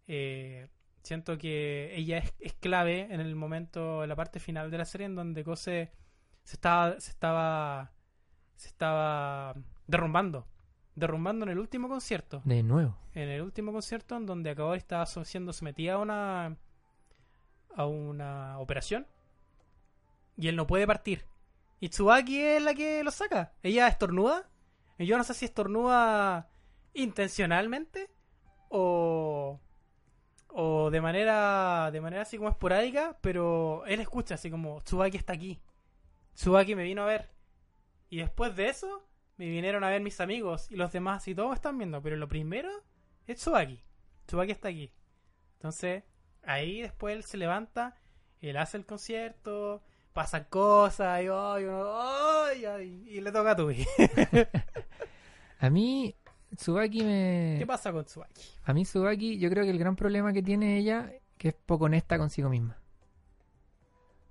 Eh, 0.07 0.68
siento 1.03 1.38
que 1.38 1.94
ella 1.94 2.18
es, 2.18 2.35
es 2.40 2.55
clave 2.55 3.09
en 3.11 3.21
el 3.21 3.35
momento, 3.35 4.03
en 4.03 4.09
la 4.09 4.16
parte 4.16 4.40
final 4.40 4.71
de 4.71 4.79
la 4.79 4.85
serie, 4.85 5.07
en 5.07 5.14
donde 5.14 5.44
Kose 5.44 5.90
se 6.44 6.57
estaba, 6.57 6.99
se 7.01 7.11
estaba, 7.11 7.92
se 8.57 8.68
estaba 8.68 9.55
derrumbando, 9.87 10.47
derrumbando 10.94 11.44
en 11.44 11.51
el 11.53 11.59
último 11.59 11.88
concierto, 11.88 12.40
De 12.44 12.62
nuevo. 12.62 12.97
en 13.14 13.29
el 13.29 13.42
último 13.42 13.73
concierto 13.73 14.16
en 14.16 14.27
donde 14.27 14.51
acabó 14.51 14.75
estaba 14.75 15.07
siendo 15.07 15.53
sometida 15.53 15.94
a 15.94 15.99
una, 15.99 16.57
a 17.75 17.87
una 17.87 18.59
operación 18.59 19.07
y 20.37 20.49
él 20.49 20.57
no 20.57 20.66
puede 20.66 20.87
partir. 20.87 21.25
Y 21.81 21.90
Tsubaki 21.90 22.40
es 22.40 22.62
la 22.62 22.75
que 22.75 23.05
lo 23.05 23.11
saca. 23.11 23.53
Ella 23.62 23.87
estornuda. 23.88 24.49
Yo 24.98 25.16
no 25.16 25.24
sé 25.24 25.34
si 25.34 25.44
estornuda 25.44 26.48
intencionalmente 26.92 28.11
o 28.68 29.61
o 30.48 30.90
de 30.90 31.00
manera 31.00 31.90
de 31.92 32.00
manera 32.00 32.22
así 32.22 32.37
como 32.37 32.48
esporádica, 32.50 33.18
pero 33.20 33.84
él 33.87 34.00
escucha 34.00 34.34
así 34.34 34.50
como 34.50 34.80
Tsubaki 34.80 35.16
está 35.16 35.34
aquí. 35.34 35.61
Tsubaki 36.34 36.74
me 36.74 36.82
vino 36.82 37.02
a 37.02 37.06
ver. 37.06 37.30
Y 38.11 38.18
después 38.18 38.56
de 38.56 38.68
eso 38.68 39.06
me 39.37 39.46
vinieron 39.46 39.84
a 39.84 39.90
ver 39.90 40.00
mis 40.00 40.20
amigos 40.20 40.70
y 40.70 40.76
los 40.76 40.90
demás 40.92 41.28
y 41.28 41.34
todos 41.34 41.54
están 41.54 41.78
viendo, 41.78 42.02
pero 42.02 42.16
lo 42.16 42.28
primero 42.28 42.70
es 43.26 43.38
Tsubaki. 43.38 43.84
Tsubaki 44.26 44.52
está 44.52 44.68
aquí. 44.68 44.92
Entonces, 45.54 46.04
ahí 46.42 46.80
después 46.82 47.14
él 47.16 47.24
se 47.24 47.37
levanta, 47.37 47.96
él 48.40 48.56
hace 48.56 48.76
el 48.76 48.87
concierto, 48.87 49.82
pasan 50.18 50.46
cosas 50.50 51.22
y, 51.22 51.28
ay, 51.31 51.64
uno, 51.64 51.92
ay, 51.96 52.64
ay, 52.64 53.04
y 53.07 53.20
le 53.20 53.31
toca 53.31 53.52
a 53.52 53.57
Tubi. 53.57 53.87
A 55.61 55.70
mí, 55.70 56.12
Tsubaki 56.57 57.04
me. 57.04 57.54
¿Qué 57.57 57.64
pasa 57.64 57.92
con 57.92 58.04
Tsubaki? 58.04 58.42
A 58.64 58.72
mí, 58.72 58.83
Tsubaki, 58.83 59.38
yo 59.38 59.48
creo 59.48 59.62
que 59.62 59.70
el 59.70 59.78
gran 59.78 59.94
problema 59.94 60.33
que 60.33 60.42
tiene 60.42 60.76
ella 60.76 61.12
que 61.37 61.48
es 61.50 61.54
poco 61.54 61.85
honesta 61.85 62.18
consigo 62.18 62.48
misma. 62.48 62.76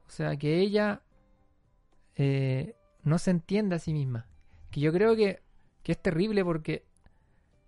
O 0.07 0.09
sea, 0.09 0.35
que 0.35 0.59
ella 0.59 1.03
eh, 2.15 2.75
no 3.03 3.17
se 3.17 3.31
entiende 3.31 3.77
a 3.77 3.79
sí 3.79 3.93
misma. 3.93 4.27
Que 4.71 4.81
yo 4.81 4.91
creo 4.91 5.15
que, 5.15 5.41
que 5.83 5.93
es 5.93 6.01
terrible 6.01 6.43
porque 6.43 6.85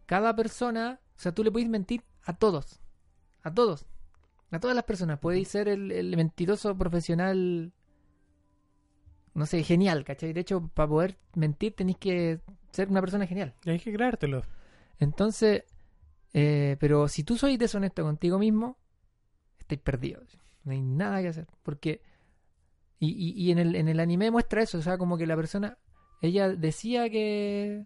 cada 0.06 0.36
persona, 0.36 1.00
o 1.16 1.20
sea, 1.20 1.32
tú 1.32 1.42
le 1.42 1.52
puedes 1.52 1.70
mentir 1.70 2.04
a 2.26 2.34
todos. 2.34 2.82
A 3.44 3.54
todos. 3.54 3.86
A 4.52 4.60
todas 4.60 4.76
las 4.76 4.84
personas. 4.84 5.20
Puedes 5.20 5.48
ser 5.48 5.70
el, 5.70 5.94
el 5.94 6.18
mentiroso 6.18 6.78
profesional, 6.78 7.72
no 9.40 9.46
sé, 9.46 9.64
genial, 9.64 10.04
¿cachai? 10.04 10.34
De 10.34 10.42
hecho, 10.42 10.70
para 10.74 10.90
poder 10.90 11.18
mentir 11.34 11.74
tenéis 11.74 11.98
que 11.98 12.42
ser 12.72 12.90
una 12.90 13.00
persona 13.00 13.26
genial. 13.26 13.56
Hay 13.66 13.80
que 13.80 13.94
creértelo. 13.94 14.44
Entonces, 15.00 15.64
eh, 16.34 16.76
pero 16.80 17.08
si 17.08 17.24
tú 17.24 17.38
sois 17.38 17.58
deshonesto 17.58 18.04
contigo 18.04 18.38
mismo, 18.38 18.78
estáis 19.58 19.80
perdidos. 19.80 20.38
No 20.66 20.74
hay 20.74 20.82
nada 20.82 21.22
que 21.22 21.30
hacer. 21.30 21.48
Porque, 21.64 22.02
y, 23.00 23.12
y, 23.12 23.46
y 23.46 23.52
en, 23.52 23.60
el, 23.60 23.76
en 23.76 23.88
el 23.88 24.02
anime 24.02 24.30
muestra 24.30 24.62
eso, 24.62 24.78
o 24.78 24.82
sea, 24.82 24.98
como 24.98 25.18
que 25.18 25.26
la 25.26 25.38
persona, 25.38 25.78
ella 26.22 26.50
decía 26.50 27.10
que, 27.10 27.86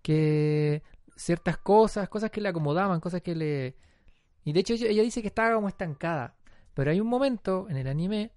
que 0.00 0.82
ciertas 1.16 1.58
cosas, 1.58 2.08
cosas 2.08 2.30
que 2.30 2.40
le 2.40 2.48
acomodaban, 2.48 3.00
cosas 3.00 3.20
que 3.20 3.34
le... 3.34 3.76
Y 4.42 4.54
de 4.54 4.60
hecho 4.60 4.72
ella, 4.72 4.88
ella 4.88 5.02
dice 5.02 5.20
que 5.20 5.28
estaba 5.28 5.54
como 5.54 5.68
estancada. 5.68 6.34
Pero 6.72 6.90
hay 6.90 7.00
un 7.00 7.08
momento 7.08 7.66
en 7.68 7.76
el 7.76 7.88
anime 7.88 8.32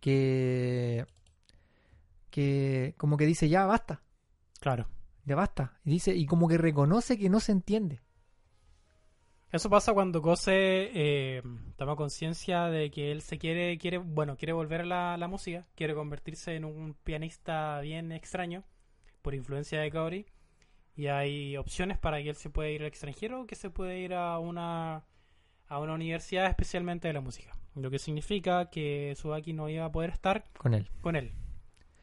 que... 0.00 1.06
que 2.30 2.94
como 2.96 3.16
que 3.16 3.26
dice 3.26 3.48
ya 3.48 3.64
basta, 3.66 4.02
Claro. 4.60 4.88
ya 5.24 5.36
basta. 5.36 5.78
Y 5.84 5.90
dice, 5.90 6.14
y 6.14 6.26
como 6.26 6.48
que 6.48 6.58
reconoce 6.58 7.18
que 7.18 7.28
no 7.30 7.40
se 7.40 7.52
entiende. 7.52 8.00
Eso 9.52 9.68
pasa 9.68 9.92
cuando 9.92 10.20
Gose 10.20 10.52
eh, 10.54 11.42
toma 11.76 11.96
conciencia 11.96 12.66
de 12.66 12.90
que 12.92 13.10
él 13.10 13.20
se 13.20 13.36
quiere, 13.36 13.76
quiere, 13.78 13.98
bueno, 13.98 14.36
quiere 14.36 14.52
volver 14.52 14.82
a 14.82 14.84
la, 14.84 15.16
la 15.16 15.26
música, 15.26 15.66
quiere 15.74 15.92
convertirse 15.94 16.54
en 16.54 16.64
un 16.64 16.94
pianista 16.94 17.80
bien 17.80 18.12
extraño 18.12 18.62
por 19.22 19.34
influencia 19.34 19.80
de 19.80 19.90
Kaori. 19.90 20.26
Y 20.94 21.08
hay 21.08 21.56
opciones 21.56 21.98
para 21.98 22.22
que 22.22 22.28
él 22.30 22.36
se 22.36 22.50
pueda 22.50 22.68
ir 22.70 22.82
al 22.82 22.86
extranjero 22.88 23.40
o 23.42 23.46
que 23.46 23.56
se 23.56 23.70
puede 23.70 23.98
ir 23.98 24.14
a 24.14 24.38
una, 24.38 25.04
a 25.66 25.78
una 25.80 25.94
universidad 25.94 26.46
especialmente 26.46 27.08
de 27.08 27.14
la 27.14 27.20
música. 27.20 27.52
Lo 27.76 27.90
que 27.90 27.98
significa 27.98 28.68
que 28.70 29.14
Subaki 29.16 29.52
no 29.52 29.68
iba 29.68 29.84
a 29.84 29.92
poder 29.92 30.10
estar 30.10 30.44
Con 30.58 30.74
él. 30.74 30.88
con 31.00 31.16
él. 31.16 31.32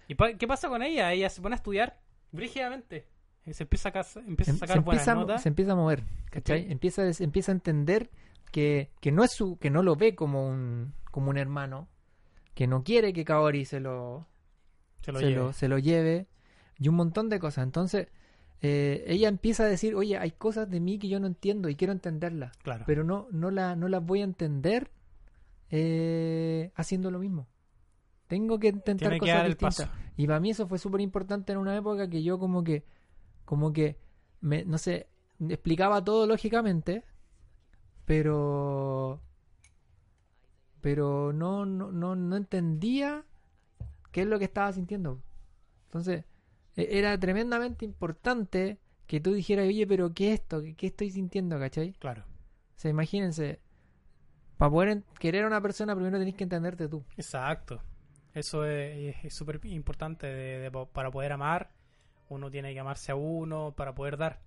¿Y 0.08 0.16
pa- 0.16 0.34
qué 0.34 0.48
pasa 0.48 0.70
con 0.70 0.82
ella? 0.82 1.12
Ella 1.12 1.30
se 1.30 1.42
pone 1.42 1.54
a 1.56 1.58
estudiar 1.58 2.00
brígidamente. 2.32 3.06
Se 3.52 3.64
empieza 3.64 3.90
a, 3.90 3.92
casa- 3.94 4.20
empieza 4.22 4.52
a 4.52 4.54
Em- 4.54 4.60
Se, 4.60 4.68
sacar 4.68 4.82
buenas 4.82 5.08
empieza, 5.08 5.16
notas. 5.20 5.42
se 5.44 5.50
empieza 5.50 5.72
a 5.72 5.76
mover, 5.76 6.04
¿cachai? 6.30 6.70
Empieza, 6.72 7.04
empieza 7.20 7.52
a 7.52 7.56
entender 7.56 8.10
que, 8.52 8.92
que 9.00 9.12
no 9.12 9.24
es 9.24 9.32
su, 9.32 9.58
que 9.58 9.70
no 9.70 9.84
lo 9.84 9.96
ve 9.96 10.16
como 10.16 10.48
un, 10.50 10.94
como 11.12 11.30
un 11.30 11.38
hermano, 11.38 11.88
que 12.54 12.68
no 12.68 12.84
quiere 12.84 13.14
que 13.14 13.24
Kaori 13.24 13.64
se 13.66 13.80
lo, 13.80 14.28
Se 15.02 15.12
lo 15.14 15.20
se, 15.20 15.30
lleva. 15.30 15.46
lo, 15.46 15.54
se 15.54 15.68
lo 15.70 15.78
lleve 15.78 16.28
y 16.78 16.90
un 16.90 16.96
montón 16.96 17.30
de 17.30 17.40
cosas. 17.40 17.64
Entonces, 17.64 18.08
eh, 18.62 19.06
ella 19.08 19.30
empieza 19.30 19.64
a 19.64 19.68
decir, 19.68 19.96
oye, 19.96 20.18
hay 20.18 20.32
cosas 20.32 20.70
de 20.70 20.80
mí 20.82 20.98
que 21.00 21.08
yo 21.08 21.20
no 21.22 21.28
entiendo 21.28 21.70
y 21.70 21.76
quiero 21.76 21.94
entenderlas, 21.94 22.56
Claro. 22.58 22.84
pero 22.88 23.04
no, 23.06 23.28
no, 23.32 23.50
la, 23.52 23.76
no 23.78 23.88
las 23.88 24.04
voy 24.06 24.22
a 24.22 24.26
entender 24.26 24.90
eh, 25.72 26.72
haciendo 26.76 27.12
lo 27.12 27.20
mismo. 27.20 27.48
Tengo 28.28 28.60
que 28.60 28.68
intentar 28.70 29.10
Tiene 29.10 29.20
cosas 29.20 29.48
distintas. 29.48 29.90
Y 30.18 30.28
para 30.28 30.40
mí 30.40 30.50
eso 30.50 30.68
fue 30.68 30.80
súper 30.80 31.02
importante 31.02 31.54
en 31.54 31.60
una 31.60 31.76
época 31.76 32.10
que 32.10 32.24
yo 32.24 32.40
como 32.40 32.64
que, 32.64 32.84
como 33.46 33.72
que, 33.72 33.98
me, 34.42 34.66
no 34.66 34.78
sé, 34.78 35.08
explicaba 35.40 36.04
todo 36.04 36.28
lógicamente, 36.28 37.04
pero, 38.06 39.22
pero 40.82 41.32
no, 41.34 41.66
no, 41.66 41.92
no, 41.92 42.16
no 42.16 42.36
entendía 42.36 43.26
qué 44.12 44.22
es 44.22 44.28
lo 44.28 44.40
que 44.40 44.46
estaba 44.46 44.74
sintiendo. 44.74 45.22
Entonces, 45.86 46.26
e- 46.76 46.98
era 46.98 47.18
tremendamente 47.20 47.86
importante 47.86 48.80
que 49.06 49.20
tú 49.22 49.34
dijeras, 49.34 49.68
oye, 49.68 49.88
pero 49.88 50.14
¿qué 50.14 50.34
es 50.34 50.42
esto? 50.42 50.62
¿Qué, 50.62 50.76
qué 50.76 50.88
estoy 50.88 51.12
sintiendo, 51.12 51.58
cachai? 51.60 51.94
Claro. 51.94 52.24
O 52.24 52.80
sea, 52.80 52.92
imagínense, 52.92 53.60
para 54.58 54.72
poder 54.72 55.04
querer 55.20 55.44
a 55.44 55.48
una 55.48 55.62
persona 55.62 55.96
primero 55.96 56.18
tenés 56.20 56.36
que 56.36 56.44
entenderte 56.44 56.88
tú. 56.88 57.04
Exacto. 57.18 57.82
Eso 58.34 58.66
es 58.66 59.16
es 59.24 59.34
súper 59.34 59.60
importante 59.66 60.28
de- 60.28 60.60
de 60.60 60.72
para 60.94 61.10
poder 61.12 61.32
amar. 61.32 61.72
Uno 62.30 62.52
tiene 62.52 62.74
que 62.74 62.80
amarse 62.80 63.12
a 63.12 63.16
uno 63.16 63.74
para 63.76 63.96
poder 63.96 64.18
dar. 64.18 64.40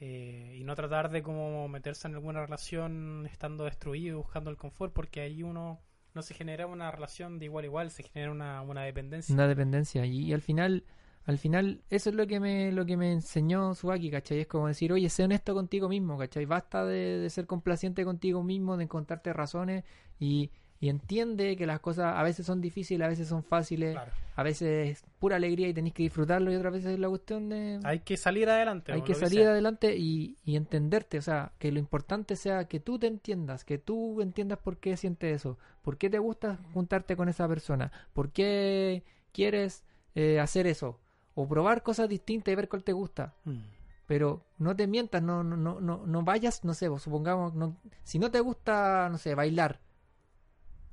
Eh, 0.00 0.56
y 0.58 0.64
no 0.64 0.74
tratar 0.74 1.10
de 1.10 1.22
como 1.22 1.68
meterse 1.68 2.08
en 2.08 2.14
alguna 2.14 2.40
relación 2.40 3.26
estando 3.30 3.64
destruido, 3.64 4.18
buscando 4.18 4.50
el 4.50 4.56
confort, 4.56 4.92
porque 4.92 5.20
ahí 5.20 5.42
uno 5.44 5.80
no 6.14 6.22
se 6.22 6.34
genera 6.34 6.66
una 6.66 6.90
relación 6.90 7.38
de 7.38 7.44
igual 7.46 7.64
a 7.64 7.66
igual, 7.66 7.90
se 7.90 8.02
genera 8.02 8.32
una, 8.32 8.62
una 8.62 8.82
dependencia. 8.82 9.32
Una 9.34 9.46
dependencia. 9.46 10.04
Y, 10.04 10.18
y 10.26 10.32
al 10.32 10.42
final, 10.42 10.84
al 11.24 11.38
final, 11.38 11.82
eso 11.90 12.10
es 12.10 12.16
lo 12.16 12.26
que 12.26 12.40
me, 12.40 12.72
lo 12.72 12.84
que 12.84 12.96
me 12.96 13.12
enseñó 13.12 13.74
Subaki, 13.74 14.10
¿cachai? 14.10 14.40
Es 14.40 14.46
como 14.46 14.66
decir, 14.68 14.92
oye, 14.92 15.08
sé 15.08 15.22
honesto 15.24 15.54
contigo 15.54 15.88
mismo, 15.88 16.18
¿cachai? 16.18 16.46
Basta 16.46 16.84
de, 16.84 17.18
de 17.18 17.30
ser 17.30 17.46
complaciente 17.46 18.04
contigo 18.04 18.42
mismo, 18.42 18.76
de 18.76 18.84
encontrarte 18.84 19.32
razones 19.32 19.84
y, 20.18 20.50
y 20.80 20.88
entiende 20.88 21.56
que 21.56 21.64
las 21.64 21.78
cosas 21.78 22.14
a 22.16 22.22
veces 22.24 22.44
son 22.44 22.60
difíciles, 22.60 23.04
a 23.04 23.08
veces 23.08 23.28
son 23.28 23.44
fáciles, 23.44 23.92
Claro. 23.92 24.10
a 24.34 24.42
veces 24.42 24.88
es 24.90 25.04
pura 25.20 25.36
alegría 25.36 25.68
y 25.68 25.74
tenéis 25.74 25.94
que 25.94 26.02
disfrutarlo 26.02 26.50
y 26.52 26.56
otras 26.56 26.72
veces 26.72 26.94
es 26.94 26.98
la 26.98 27.08
cuestión 27.08 27.48
de... 27.50 27.78
Hay 27.84 28.00
que 28.00 28.16
salir 28.16 28.48
adelante. 28.50 28.90
Hay 28.92 29.02
que 29.02 29.14
salir 29.14 29.38
dice. 29.40 29.46
adelante 29.50 29.96
y, 29.96 30.36
y 30.44 30.56
entenderte, 30.56 31.18
o 31.18 31.22
sea, 31.22 31.52
que 31.60 31.70
lo 31.70 31.78
importante 31.78 32.34
sea 32.34 32.66
que 32.66 32.80
tú 32.80 32.98
te 32.98 33.06
entiendas, 33.06 33.64
que 33.64 33.78
tú 33.78 34.20
entiendas 34.22 34.58
por 34.58 34.78
qué 34.78 34.96
sientes 34.96 35.36
eso, 35.36 35.56
por 35.82 35.98
qué 35.98 36.10
te 36.10 36.18
gusta 36.18 36.58
juntarte 36.74 37.14
con 37.14 37.28
esa 37.28 37.46
persona, 37.46 37.92
por 38.12 38.32
qué 38.32 39.04
quieres 39.32 39.84
eh, 40.16 40.40
hacer 40.40 40.66
eso, 40.66 40.98
o 41.34 41.48
probar 41.48 41.82
cosas 41.82 42.08
distintas 42.08 42.52
y 42.52 42.54
ver 42.56 42.68
cuál 42.68 42.84
te 42.84 42.92
gusta. 42.92 43.34
Mm. 43.44 43.58
Pero 44.06 44.44
no 44.58 44.76
te 44.76 44.86
mientas, 44.86 45.22
no, 45.22 45.42
no, 45.42 45.56
no, 45.56 45.80
no, 45.80 46.06
no 46.06 46.22
vayas, 46.22 46.64
no 46.64 46.74
sé, 46.74 46.86
supongamos, 46.98 47.54
no, 47.54 47.76
si 48.02 48.18
no 48.18 48.30
te 48.30 48.40
gusta, 48.40 49.08
no 49.10 49.18
sé, 49.18 49.34
bailar 49.34 49.80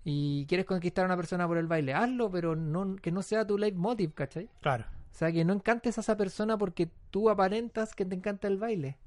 y 0.04 0.46
quieres 0.48 0.66
conquistar 0.66 1.04
a 1.04 1.08
una 1.08 1.16
persona 1.16 1.48
por 1.48 1.58
el 1.58 1.68
baile, 1.68 1.94
hazlo, 1.94 2.32
pero 2.32 2.56
no, 2.56 2.96
que 2.96 3.12
no 3.12 3.22
sea 3.22 3.46
tu 3.46 3.58
leitmotiv, 3.58 4.14
¿cachai? 4.14 4.50
Claro. 4.62 4.86
O 5.12 5.16
sea, 5.16 5.32
que 5.32 5.44
no 5.44 5.54
encantes 5.54 5.98
a 5.98 6.02
esa 6.02 6.18
persona 6.18 6.58
porque 6.58 6.90
tú 7.12 7.30
aparentas 7.30 7.94
que 7.94 8.06
te 8.06 8.16
encanta 8.16 8.48
el 8.48 8.58
baile. 8.58 8.98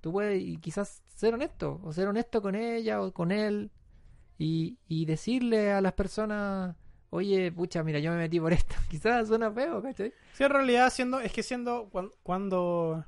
Tú 0.00 0.12
puedes 0.12 0.40
y 0.40 0.58
quizás 0.58 1.02
ser 1.14 1.34
honesto, 1.34 1.80
o 1.82 1.92
ser 1.92 2.06
honesto 2.06 2.40
con 2.40 2.54
ella 2.54 3.02
o 3.02 3.12
con 3.12 3.32
él 3.32 3.70
y, 4.38 4.78
y 4.86 5.06
decirle 5.06 5.72
a 5.72 5.80
las 5.80 5.94
personas, 5.94 6.76
oye, 7.10 7.50
pucha, 7.52 7.82
mira, 7.82 7.98
yo 7.98 8.10
me 8.10 8.18
metí 8.18 8.40
por 8.40 8.52
esto. 8.52 8.74
quizás 8.90 9.28
suena 9.28 9.50
feo, 9.50 9.82
¿cachai? 9.82 10.12
Sí, 10.32 10.44
en 10.44 10.50
realidad 10.50 10.90
siendo, 10.90 11.20
es 11.20 11.32
que 11.32 11.42
siendo 11.42 11.88
cuan- 11.90 12.10
cuando, 12.22 13.04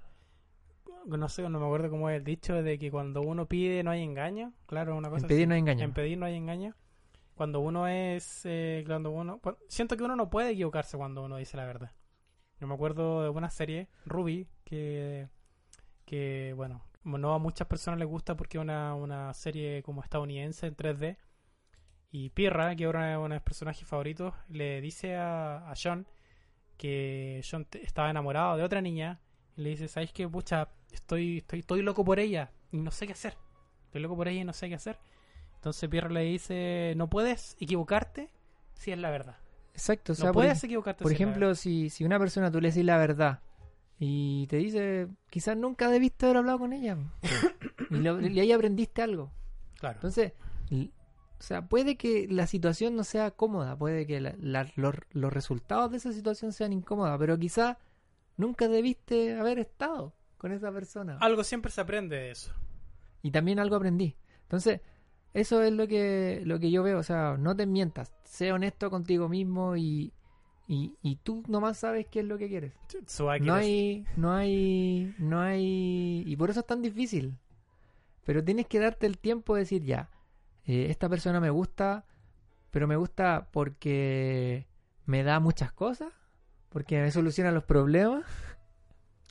no 1.07 1.29
sé, 1.29 1.43
no 1.49 1.59
me 1.61 1.67
acuerdo 1.67 1.91
cómo 1.91 2.11
es 2.11 2.17
el 2.19 2.25
dicho 2.25 2.63
de 2.63 2.79
que 2.79 2.91
cuando 2.91 3.21
uno 3.23 3.47
pide 3.47 3.83
no 3.83 3.91
hay 3.91 4.03
engaño, 4.03 4.53
claro, 4.67 4.97
una 4.97 5.11
cosa 5.11 5.25
En 5.25 5.29
pedir 5.29 5.43
así. 5.43 5.49
no 5.49 5.55
hay 5.55 5.61
engaño. 5.61 5.85
En 5.85 5.93
pedir 5.93 6.19
no 6.19 6.27
hay 6.27 6.35
engaño. 6.37 6.75
Cuando 7.35 7.61
uno 7.61 7.89
es, 7.89 8.43
eh, 8.45 8.85
cuando 8.87 9.11
uno, 9.11 9.39
cu- 9.39 9.57
siento 9.69 9.97
que 9.97 10.05
uno 10.05 10.15
no 10.15 10.29
puede 10.29 10.51
equivocarse 10.51 10.97
cuando 10.99 11.23
uno 11.25 11.37
dice 11.39 11.57
la 11.57 11.65
verdad. 11.65 11.93
Yo 12.61 12.67
me 12.67 12.75
acuerdo 12.75 13.23
de 13.23 13.31
una 13.31 13.49
serie, 13.49 13.89
Ruby, 14.05 14.47
que, 14.65 15.29
que 16.05 16.53
bueno, 16.55 16.83
no 17.05 17.33
a 17.35 17.39
muchas 17.39 17.67
personas 17.67 17.99
les 17.99 18.07
gusta 18.09 18.37
porque 18.37 18.59
es 18.59 18.63
una, 18.63 18.95
una 18.95 19.33
serie 19.33 19.83
como 19.83 20.03
estadounidense 20.03 20.67
en 20.67 20.77
3D. 20.77 21.17
Y 22.13 22.31
Pirra, 22.31 22.75
que 22.75 22.85
ahora 22.87 23.13
es 23.13 23.17
uno 23.19 23.29
de 23.29 23.35
mis 23.35 23.43
personajes 23.43 23.87
favoritos, 23.87 24.35
le 24.49 24.81
dice 24.81 25.17
a, 25.17 25.71
a 25.71 25.75
John 25.81 26.07
que 26.77 27.43
John 27.49 27.67
estaba 27.83 28.11
enamorado 28.11 28.57
de 28.57 28.63
otra 28.65 28.81
niña 28.81 29.21
y 29.57 29.63
le 29.63 29.71
dice, 29.71 29.87
¿sabes 29.89 30.13
qué? 30.13 30.27
Pucha, 30.29 30.69
estoy, 30.93 31.39
estoy, 31.39 31.61
estoy 31.61 31.83
loco 31.83 32.05
por 32.05 32.19
ella 32.19 32.51
y 32.73 32.79
no 32.79 32.91
sé 32.91 33.07
qué 33.07 33.13
hacer. 33.13 33.37
Estoy 33.87 34.01
loco 34.01 34.17
por 34.17 34.29
ella 34.29 34.41
y 34.41 34.45
no 34.45 34.53
sé 34.53 34.69
qué 34.69 34.75
hacer. 34.77 34.99
Entonces 35.57 35.89
Pierre 35.91 36.11
le 36.13 36.23
dice, 36.23 36.95
no 36.97 37.09
puedes 37.11 37.57
equivocarte 37.61 38.31
si 38.75 38.93
es 38.93 38.99
la 38.99 39.11
verdad. 39.11 39.37
Exacto, 39.75 40.13
o 40.13 40.15
sea, 40.17 40.27
no 40.27 40.33
por, 40.33 40.43
puedes 40.45 40.65
equivocarte 40.65 41.03
por 41.05 41.11
si 41.11 41.15
es 41.15 41.21
la 41.21 41.27
ejemplo, 41.27 41.55
si, 41.55 41.91
si 41.91 42.05
una 42.05 42.19
persona 42.19 42.51
tú 42.51 42.61
le 42.61 42.69
decís 42.69 42.85
la 42.85 42.97
verdad 42.99 43.41
y 43.99 44.47
te 44.49 44.57
dice, 44.57 45.09
quizás 45.29 45.57
nunca 45.57 45.89
debiste 45.91 46.25
haber 46.27 46.39
hablado 46.39 46.59
con 46.61 46.73
ella 46.73 46.97
y, 47.91 47.97
lo- 47.99 48.21
y 48.27 48.41
ahí 48.41 48.51
aprendiste 48.53 49.03
algo. 49.03 49.31
Claro. 49.79 49.97
Entonces, 49.97 50.33
o 51.41 51.43
sea, 51.43 51.67
puede 51.67 51.97
que 51.97 52.27
la 52.29 52.47
situación 52.47 52.95
no 52.95 53.03
sea 53.03 53.31
cómoda, 53.31 53.75
puede 53.77 54.07
que 54.07 54.21
la- 54.21 54.35
la- 54.39 54.71
los, 54.77 54.95
los 55.13 55.33
resultados 55.33 55.91
de 55.91 55.97
esa 55.97 56.13
situación 56.13 56.53
sean 56.53 56.73
incómodas, 56.73 57.19
pero 57.19 57.39
quizá 57.39 57.79
nunca 58.37 58.69
debiste 58.69 59.37
haber 59.39 59.59
estado 59.59 60.13
con 60.37 60.53
esa 60.53 60.71
persona. 60.71 61.17
Algo 61.21 61.43
siempre 61.43 61.73
se 61.73 61.81
aprende 61.81 62.17
de 62.17 62.31
eso. 62.31 62.53
Y 63.23 63.31
también 63.31 63.59
algo 63.59 63.77
aprendí. 63.77 64.17
Entonces, 64.43 64.81
eso 65.35 65.63
es 65.63 65.73
lo 65.73 65.89
que, 65.89 66.43
lo 66.45 66.59
que 66.61 66.71
yo 66.71 66.83
veo, 66.83 66.99
o 66.99 67.03
sea, 67.03 67.37
no 67.39 67.57
te 67.57 67.65
mientas, 67.67 68.13
sé 68.25 68.53
honesto 68.53 68.91
contigo 68.91 69.29
mismo 69.29 69.77
y, 69.77 70.13
y, 70.69 70.95
y 71.03 71.17
tú 71.17 71.43
nomás 71.49 71.79
sabes 71.79 72.07
qué 72.11 72.21
es 72.21 72.27
lo 72.27 72.37
que 72.39 72.49
quieres. 72.49 72.73
No 73.47 73.55
hay, 73.55 74.05
no 74.17 74.33
hay, 74.33 75.15
no 75.19 75.41
hay, 75.41 76.23
y 76.27 76.37
por 76.37 76.51
eso 76.51 76.61
es 76.61 76.67
tan 76.67 76.83
difícil. 76.83 77.35
Pero 78.25 78.45
tienes 78.45 78.67
que 78.67 78.79
darte 78.79 79.07
el 79.07 79.19
tiempo 79.19 79.55
de 79.55 79.61
decir 79.61 79.83
ya, 79.85 80.09
eh, 80.67 80.87
esta 80.91 81.09
persona 81.09 81.41
me 81.41 81.51
gusta, 81.51 82.05
pero 82.71 82.87
me 82.87 82.97
gusta 82.97 83.49
porque 83.53 84.67
me 85.07 85.23
da 85.23 85.41
muchas 85.41 85.73
cosas, 85.73 86.13
porque 86.69 87.01
me 87.01 87.11
soluciona 87.11 87.51
los 87.53 87.65
problemas, 87.65 88.25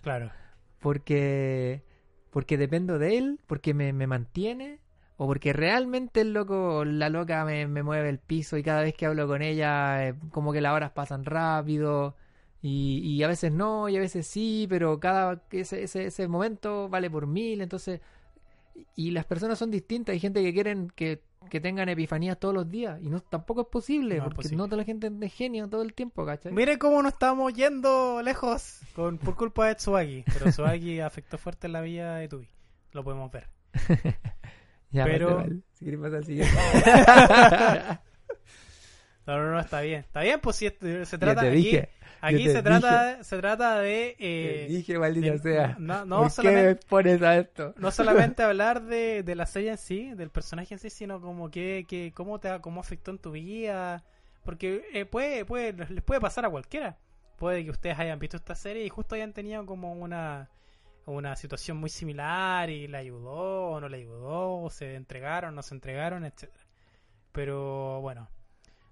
Claro. 0.02 0.32
porque, 0.80 1.84
porque 2.32 2.58
dependo 2.58 3.00
de 3.00 3.18
él, 3.18 3.40
porque 3.48 3.74
me, 3.74 3.94
me 3.94 4.08
mantiene, 4.08 4.80
o 5.18 5.28
porque 5.28 5.52
realmente 5.54 6.22
el 6.22 6.34
loco, 6.34 6.86
la 6.86 7.10
loca 7.10 7.44
me, 7.46 7.68
me 7.68 7.84
mueve 7.84 8.10
el 8.10 8.20
piso 8.20 8.58
y 8.58 8.64
cada 8.64 8.82
vez 8.82 8.94
que 8.94 9.06
hablo 9.06 9.28
con 9.28 9.42
ella, 9.42 10.08
eh, 10.08 10.16
como 10.32 10.54
que 10.54 10.62
las 10.62 10.74
horas 10.74 10.92
pasan 10.92 11.26
rápido. 11.26 12.16
Y, 12.62 13.00
y 13.00 13.24
a 13.24 13.28
veces 13.30 13.52
no, 13.54 13.88
y 13.90 13.96
a 13.98 14.00
veces 14.02 14.28
sí, 14.28 14.66
pero 14.70 15.00
cada 15.00 15.42
ese, 15.52 15.84
ese, 15.84 16.06
ese 16.08 16.28
momento 16.28 16.90
vale 16.90 17.10
por 17.10 17.28
mil, 17.28 17.62
entonces... 17.62 18.02
Y 18.96 19.12
las 19.12 19.26
personas 19.26 19.58
son 19.60 19.72
distintas, 19.72 20.14
hay 20.14 20.20
gente 20.20 20.42
que 20.44 20.54
quieren 20.54 20.92
que 20.96 21.22
que 21.50 21.60
tengan 21.60 21.90
epifanías 21.90 22.40
todos 22.40 22.54
los 22.54 22.70
días. 22.70 23.00
Y 23.02 23.10
no 23.10 23.22
tampoco 23.22 23.62
es 23.62 23.68
posible, 23.68 24.18
No 24.18 24.24
porque 24.26 24.36
posible. 24.38 24.58
no 24.58 24.66
toda 24.66 24.78
la 24.78 24.84
gente 24.84 25.08
es 25.08 25.20
de 25.20 25.30
genio 25.30 25.68
todo 25.68 25.82
el 25.82 25.94
tiempo, 25.94 26.26
¿cachai? 26.26 26.52
Mire 26.52 26.78
cómo 26.78 27.02
nos 27.02 27.14
estamos 27.14 27.54
yendo 27.54 28.22
lejos 28.22 28.80
con, 28.94 29.18
por 29.18 29.36
culpa 29.36 29.68
de 29.68 29.76
Tsubaki. 29.76 30.26
Pero 30.32 30.52
Tsubaki 30.52 31.00
afectó 31.00 31.38
fuerte 31.38 31.68
la 31.68 31.82
vida 31.82 32.18
de 32.18 32.28
Tubi. 32.28 32.48
Lo 32.92 33.04
podemos 33.04 33.32
ver. 33.32 33.48
Ya, 34.92 35.06
pero-. 35.06 35.46
Si 35.74 35.88
al 35.94 36.26
siguiente. 36.26 36.52
No, 39.28 39.38
no, 39.38 39.52
no, 39.52 39.60
está 39.60 39.82
bien. 39.82 40.00
Está 40.00 40.22
bien, 40.22 40.40
pues 40.42 40.56
si 40.56 40.68
se 40.70 41.06
Ya 41.06 41.18
trata 41.20 41.42
te 41.42 41.50
aquí, 41.50 41.58
dije. 41.58 41.80
aquí 41.82 41.92
te 42.22 42.54
se 42.54 42.64
trata, 42.64 43.24
se 43.24 43.38
trata 43.38 43.80
de... 43.80 44.16
Eh, 44.20 44.66
dije, 44.70 44.98
maldita 45.00 45.32
de- 45.32 45.40
sea. 45.40 45.76
no- 45.80 46.06
no 46.06 46.18
¿Por 46.18 46.26
qué 46.28 46.32
solamente- 46.32 46.68
me 46.68 46.76
pones 46.90 47.22
a 47.22 47.38
esto? 47.38 47.74
no 47.78 47.92
solamente 47.92 48.44
hablar 48.44 48.84
de, 48.84 49.24
de 49.24 49.36
la 49.36 49.46
serie 49.46 49.72
en 49.72 49.78
sí, 49.78 50.12
del 50.16 50.30
personaje 50.30 50.74
en 50.74 50.80
sí, 50.80 50.90
sino 50.90 51.22
como 51.22 51.50
que, 51.50 51.86
que 51.88 52.12
cómo 52.14 52.40
te 52.40 52.60
cómo 52.62 52.82
afectó 52.82 53.12
en 53.12 53.20
tu 53.20 53.32
vida, 53.32 54.04
porque 54.44 54.84
eh, 54.94 55.06
puede, 55.06 55.46
puede 55.46 55.74
les 55.90 56.04
puede 56.04 56.20
pasar 56.22 56.46
a 56.46 56.50
cualquiera. 56.50 56.98
Puede 57.38 57.64
que 57.64 57.72
ustedes 57.72 57.98
hayan 58.00 58.20
visto 58.20 58.36
esta 58.38 58.54
serie 58.56 58.84
y 58.86 58.90
justo 58.90 59.16
hayan 59.16 59.32
tenido 59.34 59.66
como 59.66 59.94
una 59.94 60.50
una 61.06 61.36
situación 61.36 61.78
muy 61.78 61.90
similar 61.90 62.70
y 62.70 62.88
le 62.88 62.98
ayudó 62.98 63.70
o 63.72 63.80
no 63.80 63.90
le 63.90 63.98
ayudó, 63.98 64.62
o 64.62 64.70
se 64.70 64.94
entregaron, 64.96 65.56
no 65.56 65.64
se 65.64 65.74
entregaron, 65.74 66.24
etcétera. 66.26 66.66
Pero 67.32 68.00
bueno, 68.02 68.28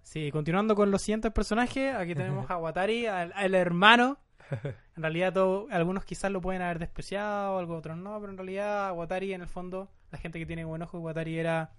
sí, 0.08 0.32
continuando 0.32 0.76
con 0.76 0.92
los 0.92 1.02
siguientes 1.02 1.32
personajes, 1.32 1.94
aquí 1.96 2.16
tenemos 2.16 2.50
a 2.50 2.58
Watari, 2.58 3.06
al, 3.08 3.32
al 3.36 3.56
hermano 3.56 4.18
en 4.96 5.02
realidad 5.04 5.34
todo, 5.34 5.68
algunos 5.72 6.06
quizás 6.06 6.32
lo 6.32 6.40
pueden 6.42 6.62
haber 6.62 6.80
despreciado, 6.80 7.58
algo 7.60 7.76
otros 7.76 7.98
no, 7.98 8.18
pero 8.20 8.32
en 8.32 8.38
realidad 8.38 8.94
Watari 8.94 9.34
en 9.34 9.42
el 9.42 9.48
fondo, 9.48 9.90
la 10.12 10.18
gente 10.18 10.40
que 10.40 10.46
tiene 10.46 10.64
buen 10.66 10.82
ojo, 10.82 11.00
Watari 11.00 11.38
era 11.38 11.74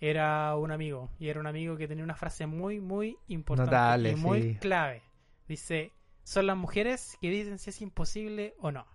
era 0.00 0.54
un 0.56 0.70
amigo 0.70 1.10
y 1.18 1.28
era 1.28 1.40
un 1.40 1.46
amigo 1.46 1.76
que 1.76 1.88
tenía 1.88 2.04
una 2.04 2.14
frase 2.14 2.46
muy 2.46 2.80
muy 2.80 3.18
importante 3.28 3.70
Notable, 3.72 4.10
y 4.12 4.16
muy 4.16 4.42
sí. 4.42 4.54
clave. 4.60 5.02
Dice, 5.48 5.92
son 6.22 6.46
las 6.46 6.56
mujeres 6.56 7.16
que 7.20 7.30
dicen 7.30 7.58
si 7.58 7.70
es 7.70 7.80
imposible 7.80 8.54
o 8.60 8.70
no. 8.70 8.86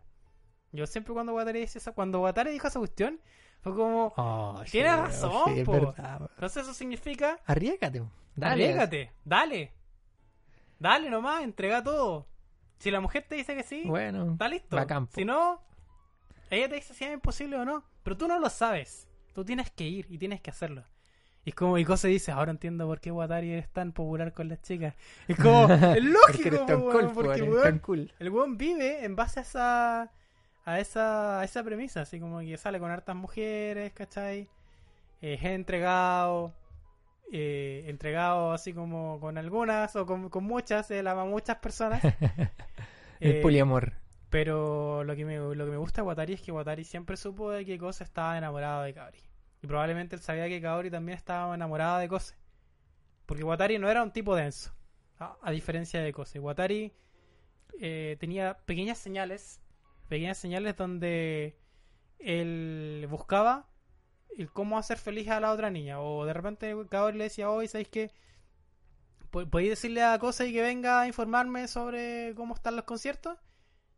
Yo 0.72 0.88
siempre 0.88 1.14
cuando 1.14 1.34
Watari 1.34 1.60
dice 1.62 1.78
esa, 1.78 1.92
cuando 1.92 2.22
Watari 2.22 2.52
dijo 2.52 2.68
esa 2.68 2.80
cuestión, 2.80 3.20
fue 3.62 3.76
como, 3.76 4.14
Oh, 4.18 4.62
Tienes 4.70 4.92
sí, 4.92 4.98
razón, 4.98 5.56
sí, 5.56 5.64
po. 5.64 5.94
entonces 6.36 6.64
eso 6.64 6.74
significa 6.74 7.40
Arriesgate. 7.46 8.04
Dale. 8.36 9.12
Dale. 9.24 9.72
Dale 10.80 11.10
nomás, 11.10 11.44
entrega 11.44 11.84
todo. 11.84 12.28
Si 12.80 12.92
la 12.92 13.00
mujer 13.00 13.26
te 13.28 13.36
dice 13.36 13.56
que 13.56 13.64
sí, 13.64 13.84
Bueno, 13.86 14.34
está 14.34 14.48
listo. 14.50 14.76
bacán. 14.76 15.08
Si 15.14 15.24
no, 15.24 15.62
ella 16.50 16.68
te 16.68 16.76
dice 16.76 16.94
si 16.94 17.06
es 17.06 17.14
imposible 17.14 17.56
o 17.58 17.66
no. 17.66 17.84
Pero 18.04 18.18
tú 18.18 18.28
no 18.28 18.40
lo 18.40 18.50
sabes. 18.50 19.08
Tú 19.34 19.46
tienes 19.46 19.72
que 19.72 19.86
ir 19.86 20.06
y 20.10 20.18
tienes 20.18 20.42
que 20.42 20.50
hacerlo. 20.52 20.84
Y 21.46 21.50
es 21.50 21.56
como 21.56 21.78
Iko 21.78 21.98
se 21.98 22.08
dice, 22.08 22.32
ahora 22.32 22.52
entiendo 22.52 22.86
por 22.88 23.02
qué 23.02 23.12
Watari 23.12 23.52
es 23.54 23.70
tan 23.70 23.92
popular 23.92 24.34
con 24.34 24.48
las 24.50 24.62
chicas. 24.62 24.96
Es 25.28 25.38
como, 25.38 25.64
es 25.74 25.80
porque 25.80 26.02
lógico, 26.02 26.48
eres 26.48 26.66
tan 26.66 26.82
po, 26.82 26.92
cool, 26.92 27.12
porque 27.14 27.42
weón, 27.44 27.80
cool. 27.80 28.14
el 28.20 28.30
weón 28.30 28.58
vive 28.58 29.04
en 29.04 29.16
base 29.16 29.40
a 29.40 29.44
esa, 29.44 30.02
a 30.66 30.80
esa, 30.80 31.40
a 31.42 31.44
esa 31.44 31.64
premisa, 31.64 32.02
así 32.02 32.20
como 32.20 32.40
que 32.40 32.58
sale 32.58 32.80
con 32.80 32.92
hartas 32.92 33.16
mujeres, 33.16 33.92
¿cachai? 33.94 34.50
Eh, 35.22 35.34
es 35.34 35.44
entregado, 35.44 36.54
eh, 37.32 37.86
entregado 37.88 38.52
así 38.54 38.74
como 38.74 39.20
con 39.20 39.38
algunas 39.38 39.96
o 39.96 40.06
con, 40.06 40.30
con 40.30 40.44
muchas, 40.44 40.92
él 40.92 41.08
ama 41.08 41.24
a 41.24 41.26
muchas 41.26 41.58
personas. 41.58 42.02
El 43.20 43.36
Eh, 43.38 43.42
poliamor. 43.42 43.94
pero 44.30 45.04
lo 45.04 45.16
que, 45.16 45.26
me, 45.26 45.38
lo 45.38 45.66
que 45.66 45.72
me 45.72 45.78
gusta 45.78 46.02
de 46.02 46.08
Watari 46.08 46.34
es 46.34 46.42
que 46.42 46.52
Watari 46.52 46.84
siempre 46.84 47.18
supo 47.18 47.52
de 47.52 47.66
que 47.66 47.78
Kose 47.78 48.04
estaba 48.04 48.38
enamorado 48.38 48.84
de 48.84 48.94
Kaori. 48.94 49.20
Y 49.62 49.68
probablemente 49.68 50.16
él 50.16 50.22
sabía 50.22 50.48
que 50.50 50.62
Kaori 50.62 50.90
también 50.92 51.18
estaba 51.18 51.54
enamorada 51.56 52.00
de 52.00 52.08
Kose. 52.10 52.36
Porque 53.26 53.44
Watari 53.44 53.80
no 53.80 53.90
era 53.90 54.04
un 54.04 54.12
tipo 54.12 54.36
denso. 54.36 54.74
A, 55.20 55.38
a 55.42 55.52
diferencia 55.52 56.02
de 56.02 56.12
Kose. 56.14 56.40
Watari 56.40 56.94
eh, 57.80 58.18
tenía 58.20 58.58
pequeñas 58.66 58.98
señales. 58.98 59.62
Pequeñas 60.10 60.38
señales 60.38 60.76
donde 60.78 61.58
él 62.20 63.08
buscaba 63.10 63.68
el 64.38 64.52
cómo 64.52 64.78
hacer 64.78 64.98
feliz 64.98 65.30
a 65.30 65.40
la 65.40 65.52
otra 65.52 65.70
niña. 65.70 66.00
O 66.02 66.26
de 66.26 66.34
repente 66.34 66.76
Kaori 66.90 67.18
le 67.18 67.26
decía, 67.26 67.50
hoy 67.50 67.68
¿sabéis 67.68 67.90
qué? 67.90 68.12
Po- 69.32 69.46
¿Podéis 69.48 69.72
decirle 69.72 70.04
a 70.04 70.18
Kose 70.20 70.52
que 70.52 70.62
venga 70.62 71.02
a 71.02 71.08
informarme 71.08 71.68
sobre 71.68 72.34
cómo 72.36 72.56
están 72.56 72.76
los 72.76 72.86
conciertos? 72.86 73.38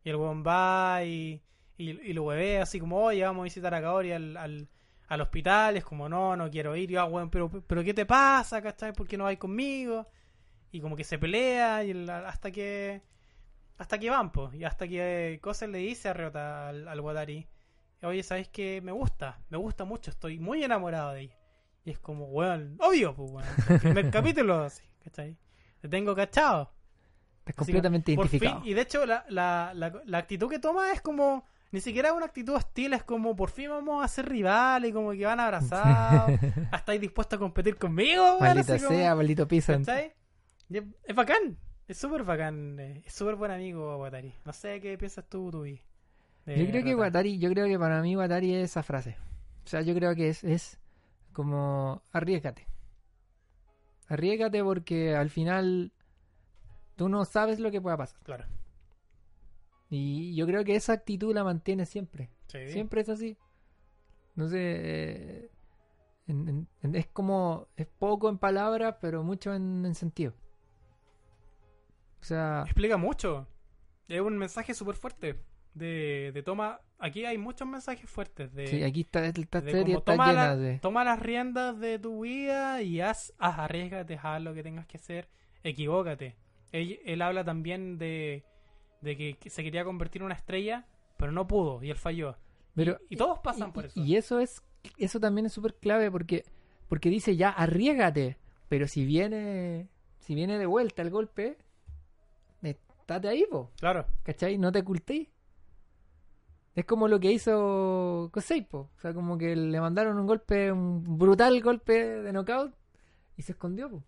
Y 0.04 0.10
el 0.10 0.16
weón 0.16 0.44
va 0.46 1.02
y, 1.04 1.42
y, 1.76 1.90
y 1.90 2.12
lo 2.12 2.24
huevea 2.24 2.62
así 2.62 2.80
como, 2.80 2.98
oye, 3.02 3.22
vamos 3.24 3.42
a 3.42 3.44
visitar 3.44 3.74
a 3.74 3.80
Kaori 3.82 4.12
al, 4.12 4.36
al, 4.36 4.68
al 5.08 5.20
hospital. 5.20 5.74
Y 5.74 5.78
es 5.78 5.84
como, 5.84 6.08
no, 6.08 6.36
no 6.36 6.50
quiero 6.50 6.74
ir. 6.76 6.90
Y, 6.90 6.96
ah, 6.96 7.04
weón, 7.06 7.30
pero, 7.30 7.50
pero 7.66 7.82
¿qué 7.84 7.92
te 7.94 8.06
pasa, 8.06 8.62
cachai? 8.62 8.92
¿Por 8.92 9.06
qué 9.08 9.16
no 9.18 9.24
vais 9.24 9.38
conmigo? 9.38 10.06
Y 10.72 10.80
como 10.80 10.96
que 10.96 11.04
se 11.04 11.18
pelea 11.18 11.84
y 11.84 12.08
hasta 12.10 12.50
que 12.50 13.02
hasta 13.78 13.98
que 13.98 14.10
van, 14.10 14.32
pues. 14.32 14.54
Y 14.54 14.64
hasta 14.64 14.88
que 14.88 15.38
Kose 15.42 15.68
le 15.68 15.78
dice 15.78 16.08
a 16.08 16.14
Ryota 16.14 16.68
al, 16.68 16.88
al 16.88 17.00
Watari, 17.00 17.46
oye, 18.02 18.22
¿sabes 18.22 18.48
qué? 18.48 18.80
Me 18.82 18.92
gusta, 18.92 19.40
me 19.48 19.58
gusta 19.58 19.84
mucho, 19.84 20.10
estoy 20.10 20.38
muy 20.38 20.62
enamorado 20.64 21.12
de 21.12 21.22
ella. 21.22 21.36
Y 21.84 21.90
es 21.90 21.98
como, 21.98 22.26
weón, 22.26 22.76
obvio, 22.80 23.14
pues, 23.14 23.30
weón. 23.30 23.48
El 23.68 23.78
primer 23.80 24.10
capítulo, 24.10 24.60
así, 24.64 24.82
¿cachai? 25.04 25.36
Te 25.80 25.88
tengo 25.88 26.14
cachado. 26.16 26.72
Estás 27.44 27.54
completamente 27.56 28.12
como, 28.14 28.24
identificado. 28.24 28.60
fin- 28.62 28.70
y 28.70 28.74
de 28.74 28.80
hecho, 28.80 29.06
la, 29.06 29.24
la, 29.28 29.72
la, 29.74 30.02
la 30.04 30.18
actitud 30.18 30.48
que 30.50 30.58
toma 30.58 30.92
es 30.92 31.00
como. 31.00 31.44
Ni 31.72 31.80
siquiera 31.80 32.12
una 32.12 32.26
actitud 32.26 32.54
hostil, 32.54 32.92
es 32.92 33.02
como 33.02 33.34
por 33.36 33.50
fin 33.50 33.68
vamos 33.70 34.02
a 34.02 34.08
ser 34.08 34.28
rivales, 34.28 34.92
como 34.94 35.10
que 35.12 35.26
van 35.26 35.40
abrazados. 35.40 36.30
¿Hasta 36.40 36.76
estáis 36.76 37.00
dispuestos 37.00 37.36
a 37.36 37.40
competir 37.40 37.76
conmigo? 37.76 38.22
weón? 38.38 38.40
Maldita 38.40 38.76
como- 38.78 38.88
sea, 38.88 39.14
maldito 39.14 39.46
pisan. 39.48 39.84
¿Cachai? 39.84 40.12
Es, 40.70 40.82
es 41.04 41.14
bacán, 41.14 41.58
es 41.88 41.98
súper 41.98 42.22
bacán, 42.24 42.78
eh, 42.80 43.02
es 43.04 43.12
súper 43.12 43.34
buen 43.34 43.50
amigo 43.50 43.98
Watari. 43.98 44.32
No 44.44 44.52
sé 44.52 44.80
qué 44.80 44.96
piensas 44.96 45.24
tú, 45.28 45.50
Tubi. 45.50 45.82
Yo 46.46 46.54
creo 46.54 46.84
que 46.84 46.90
Rata. 46.92 46.96
Watari, 46.96 47.38
yo 47.38 47.50
creo 47.50 47.66
que 47.66 47.78
para 47.78 48.00
mí 48.02 48.16
Watari 48.16 48.54
es 48.54 48.70
esa 48.70 48.82
frase. 48.82 49.16
O 49.64 49.68
sea, 49.68 49.80
yo 49.82 49.94
creo 49.94 50.14
que 50.14 50.28
es, 50.28 50.44
es 50.44 50.78
como 51.32 52.02
arriesgate. 52.12 52.66
Arriesgate 54.08 54.62
porque 54.62 55.16
al 55.16 55.30
final 55.30 55.92
tú 56.94 57.08
no 57.08 57.24
sabes 57.24 57.58
lo 57.58 57.70
que 57.70 57.80
pueda 57.80 57.96
pasar. 57.96 58.20
Claro. 58.22 58.44
Y 59.90 60.34
yo 60.36 60.46
creo 60.46 60.64
que 60.64 60.76
esa 60.76 60.92
actitud 60.92 61.34
la 61.34 61.42
mantiene 61.44 61.86
siempre. 61.86 62.30
Sí. 62.48 62.68
Siempre 62.70 63.00
es 63.00 63.08
así. 63.08 63.36
No 64.36 64.48
sé. 64.48 64.56
eh, 64.60 65.50
en- 66.28 66.48
en- 66.48 66.68
en- 66.82 66.94
es 66.94 67.06
como. 67.08 67.68
Es 67.76 67.86
poco 67.86 68.28
en 68.28 68.38
palabras, 68.38 68.96
pero 69.00 69.22
mucho 69.24 69.52
en, 69.54 69.84
en 69.84 69.94
sentido. 69.94 70.32
O 72.20 72.24
sea. 72.24 72.62
Explica 72.64 72.96
mucho. 72.96 73.46
Es 74.08 74.20
un 74.20 74.36
mensaje 74.38 74.74
súper 74.74 74.94
fuerte. 74.96 75.40
De, 75.76 76.30
de 76.32 76.42
toma. 76.42 76.80
Aquí 76.98 77.26
hay 77.26 77.36
muchos 77.36 77.68
mensajes 77.68 78.08
fuertes. 78.08 78.52
De, 78.54 78.66
Sí, 78.66 78.82
aquí 78.82 79.02
está, 79.02 79.24
esta 79.26 79.60
de 79.60 79.70
serie 79.70 79.84
como 79.94 79.98
está 79.98 80.12
toma, 80.12 80.28
llena 80.28 80.44
la- 80.48 80.56
de. 80.56 80.78
toma 80.78 81.04
las 81.04 81.20
riendas 81.20 81.78
de 81.78 81.98
tu 81.98 82.22
vida 82.22 82.80
y 82.82 83.00
haz, 83.02 83.34
haz 83.38 83.58
arriesgate, 83.58 84.18
haz 84.22 84.40
lo 84.42 84.54
que 84.54 84.62
tengas 84.62 84.86
que 84.86 84.96
hacer, 84.96 85.28
equivócate. 85.62 86.36
Él, 86.72 86.98
él 87.04 87.20
habla 87.20 87.44
también 87.44 87.98
de, 87.98 88.44
de 89.02 89.16
que, 89.16 89.34
que 89.34 89.50
se 89.50 89.62
quería 89.62 89.84
convertir 89.84 90.22
en 90.22 90.26
una 90.26 90.34
estrella, 90.34 90.86
pero 91.18 91.30
no 91.32 91.46
pudo 91.46 91.82
y 91.82 91.90
él 91.90 91.96
falló. 91.98 92.36
Pero, 92.74 92.98
y 93.10 93.16
todos 93.16 93.38
pasan 93.40 93.68
y- 93.68 93.72
por 93.72 93.84
eso. 93.86 94.00
Y 94.00 94.16
eso 94.16 94.40
es, 94.40 94.62
eso 94.96 95.20
también 95.20 95.44
es 95.46 95.52
súper 95.52 95.74
clave 95.74 96.10
porque, 96.10 96.44
porque 96.88 97.10
dice 97.10 97.36
ya, 97.36 97.50
arriesgate. 97.50 98.38
Pero 98.70 98.88
si 98.88 99.04
viene, 99.04 99.88
si 100.20 100.34
viene 100.34 100.58
de 100.58 100.66
vuelta 100.66 101.02
el 101.02 101.10
golpe, 101.10 101.58
estate 102.62 103.28
ahí, 103.28 103.44
po, 103.50 103.70
Claro, 103.78 104.06
¿cachai? 104.22 104.58
No 104.58 104.72
te 104.72 104.80
ocultéis. 104.80 105.28
Es 106.76 106.84
como 106.84 107.08
lo 107.08 107.18
que 107.18 107.32
hizo 107.32 108.28
Kosei, 108.32 108.60
po. 108.60 108.90
O 108.94 109.00
sea, 109.00 109.14
como 109.14 109.38
que 109.38 109.56
le 109.56 109.80
mandaron 109.80 110.18
un 110.18 110.26
golpe, 110.26 110.70
un 110.70 111.18
brutal 111.18 111.60
golpe 111.62 112.20
de 112.20 112.32
knockout 112.32 112.74
y 113.38 113.42
se 113.42 113.52
escondió, 113.52 113.90
po. 113.90 114.02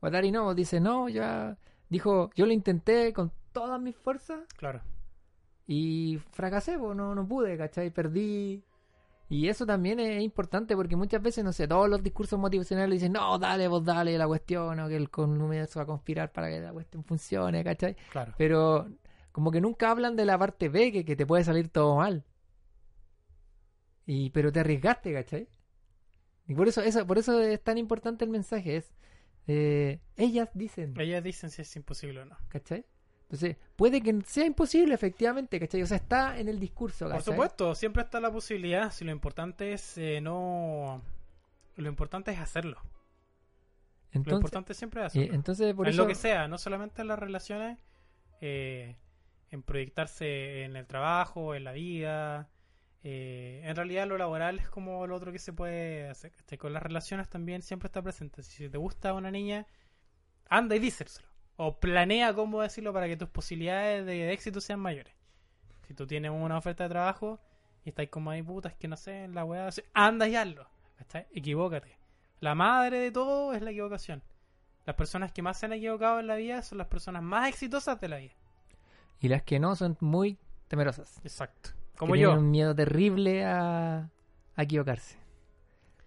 Watari 0.00 0.32
no, 0.32 0.54
dice, 0.54 0.80
no, 0.80 1.10
ya. 1.10 1.58
Dijo, 1.90 2.30
yo 2.34 2.46
lo 2.46 2.52
intenté 2.52 3.12
con 3.12 3.30
todas 3.52 3.78
mis 3.78 3.94
fuerzas 3.94 4.40
claro. 4.56 4.80
y 5.66 6.18
fracasé, 6.30 6.78
pues 6.78 6.96
no, 6.96 7.14
no 7.14 7.28
pude, 7.28 7.58
¿cachai? 7.58 7.90
Perdí. 7.90 8.64
Y 9.28 9.48
eso 9.48 9.66
también 9.66 10.00
es 10.00 10.22
importante 10.22 10.74
porque 10.74 10.96
muchas 10.96 11.20
veces, 11.20 11.44
no 11.44 11.52
sé, 11.52 11.68
todos 11.68 11.90
los 11.90 12.02
discursos 12.02 12.38
motivacionales 12.38 13.00
dicen, 13.00 13.12
no, 13.12 13.38
dale, 13.38 13.68
vos 13.68 13.84
dale 13.84 14.16
la 14.16 14.26
cuestión, 14.26 14.80
o 14.80 14.88
que 14.88 14.96
el 14.96 15.10
con 15.10 15.38
universo 15.42 15.78
va 15.78 15.82
a 15.84 15.86
conspirar 15.86 16.32
para 16.32 16.48
que 16.48 16.60
la 16.60 16.72
cuestión 16.72 17.04
funcione, 17.04 17.62
¿cachai? 17.62 17.96
Claro. 18.10 18.32
Pero 18.38 18.88
como 19.32 19.50
que 19.50 19.60
nunca 19.60 19.90
hablan 19.90 20.16
de 20.16 20.24
la 20.24 20.38
parte 20.38 20.68
B, 20.68 20.92
que, 20.92 21.04
que 21.04 21.16
te 21.16 21.26
puede 21.26 21.44
salir 21.44 21.68
todo 21.68 21.96
mal. 21.96 22.24
Y, 24.06 24.30
pero 24.30 24.50
te 24.52 24.60
arriesgaste, 24.60 25.12
¿cachai? 25.12 25.48
Y 26.48 26.54
por 26.54 26.66
eso, 26.66 26.80
eso, 26.82 27.06
por 27.06 27.18
eso 27.18 27.40
es 27.40 27.62
tan 27.62 27.78
importante 27.78 28.24
el 28.24 28.30
mensaje, 28.30 28.76
es, 28.76 28.92
eh, 29.46 30.00
ellas 30.16 30.48
dicen, 30.54 30.94
Ellas 30.98 31.22
dicen 31.22 31.50
si 31.50 31.62
es 31.62 31.76
imposible 31.76 32.20
o 32.20 32.24
no. 32.24 32.36
¿cachai? 32.48 32.84
Entonces, 33.22 33.56
puede 33.76 34.00
que 34.02 34.20
sea 34.26 34.44
imposible, 34.44 34.92
efectivamente, 34.92 35.60
¿cachai? 35.60 35.82
O 35.82 35.86
sea, 35.86 35.98
está 35.98 36.38
en 36.38 36.48
el 36.48 36.58
discurso, 36.58 37.04
Por 37.04 37.14
¿cachai? 37.14 37.32
supuesto, 37.32 37.74
siempre 37.76 38.02
está 38.02 38.18
la 38.18 38.32
posibilidad. 38.32 38.90
Si 38.90 39.04
lo 39.04 39.12
importante 39.12 39.72
es 39.72 39.96
eh, 39.98 40.20
no 40.20 41.00
lo 41.76 41.88
importante 41.88 42.32
es 42.32 42.38
hacerlo. 42.38 42.78
lo 44.12 44.36
importante 44.36 44.74
siempre 44.74 45.00
es 45.00 45.04
eh, 45.04 45.06
hacerlo. 45.20 45.34
entonces 45.34 45.74
por 45.74 45.86
en 45.86 45.94
eso 45.94 46.02
lo 46.02 46.08
que 46.08 46.14
sea, 46.14 46.48
no 46.48 46.58
solamente 46.58 47.02
en 47.02 47.08
las 47.08 47.18
relaciones, 47.18 47.78
eh, 48.40 48.96
en 49.50 49.62
proyectarse 49.62 50.64
en 50.64 50.76
el 50.76 50.86
trabajo, 50.86 51.54
en 51.54 51.64
la 51.64 51.72
vida. 51.72 52.48
eh, 53.02 53.62
en 53.64 53.76
realidad 53.76 54.06
lo 54.06 54.18
laboral 54.18 54.58
es 54.58 54.68
como 54.68 55.06
lo 55.06 55.16
otro 55.16 55.32
que 55.32 55.38
se 55.38 55.52
puede 55.52 56.08
hacer. 56.08 56.32
Con 56.58 56.72
las 56.72 56.82
relaciones 56.82 57.28
también 57.28 57.62
siempre 57.62 57.86
está 57.88 58.02
presente. 58.02 58.42
Si 58.42 58.68
te 58.68 58.78
gusta 58.78 59.14
una 59.14 59.30
niña, 59.30 59.66
anda 60.48 60.76
y 60.76 60.78
díselo. 60.78 61.10
O 61.56 61.78
planea 61.78 62.34
cómo 62.34 62.62
decirlo 62.62 62.92
para 62.92 63.06
que 63.06 63.16
tus 63.16 63.28
posibilidades 63.28 64.06
de 64.06 64.32
éxito 64.32 64.60
sean 64.60 64.80
mayores. 64.80 65.14
Si 65.86 65.94
tú 65.94 66.06
tienes 66.06 66.30
una 66.30 66.58
oferta 66.58 66.84
de 66.84 66.90
trabajo 66.90 67.40
y 67.84 67.90
estáis 67.90 68.10
como 68.10 68.30
ahí, 68.30 68.42
puta, 68.42 68.68
es 68.68 68.76
que 68.76 68.88
no 68.88 68.96
sé, 68.96 69.24
en 69.24 69.34
la 69.34 69.44
weá, 69.44 69.68
anda 69.94 70.28
y 70.28 70.36
hazlo. 70.36 70.68
¿cachai? 70.96 71.26
Equivócate. 71.32 71.98
La 72.40 72.54
madre 72.54 73.00
de 73.00 73.10
todo 73.10 73.52
es 73.52 73.62
la 73.62 73.70
equivocación. 73.70 74.22
Las 74.86 74.96
personas 74.96 75.32
que 75.32 75.42
más 75.42 75.58
se 75.58 75.66
han 75.66 75.72
equivocado 75.74 76.20
en 76.20 76.26
la 76.26 76.36
vida 76.36 76.62
son 76.62 76.78
las 76.78 76.86
personas 76.86 77.22
más 77.22 77.48
exitosas 77.48 78.00
de 78.00 78.08
la 78.08 78.16
vida. 78.18 78.34
Y 79.20 79.28
las 79.28 79.42
que 79.42 79.58
no 79.60 79.76
son 79.76 79.96
muy 80.00 80.38
temerosas. 80.68 81.20
Exacto. 81.24 81.70
que 81.92 81.98
Como 81.98 82.14
tienen 82.14 82.34
yo. 82.34 82.40
un 82.40 82.50
miedo 82.50 82.74
terrible 82.74 83.44
a, 83.44 84.08
a 84.56 84.62
equivocarse. 84.62 85.18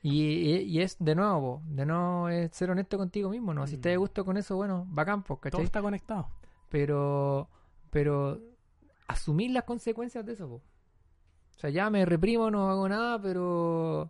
Y, 0.02 0.22
y- 0.24 0.62
y 0.64 0.82
es 0.82 0.98
de 1.00 1.16
nuevo, 1.16 1.62
de 1.66 1.86
no 1.86 2.28
ser 2.52 2.72
honesto 2.72 2.98
contigo 2.98 3.30
mismo, 3.30 3.54
¿no? 3.54 3.66
Si 3.68 3.78
Mm. 3.78 3.82
te 3.82 3.98
gusto 3.98 4.26
con 4.26 4.36
eso, 4.38 4.56
bueno, 4.56 4.86
bacán, 4.90 5.24
pues, 5.24 5.40
Todo 5.40 5.52
¿cachai? 5.52 5.64
está 5.66 5.82
conectado. 5.82 6.28
Pero, 6.70 7.48
pero 7.90 8.40
asumir 9.08 9.52
las 9.52 9.64
consecuencias 9.64 10.26
de 10.26 10.34
eso, 10.34 10.48
po. 10.50 10.56
O 10.56 11.60
sea, 11.60 11.70
ya 11.70 11.90
me 11.90 12.06
reprimo, 12.06 12.50
no 12.52 12.70
hago 12.70 12.90
nada, 12.90 13.22
pero 13.22 14.10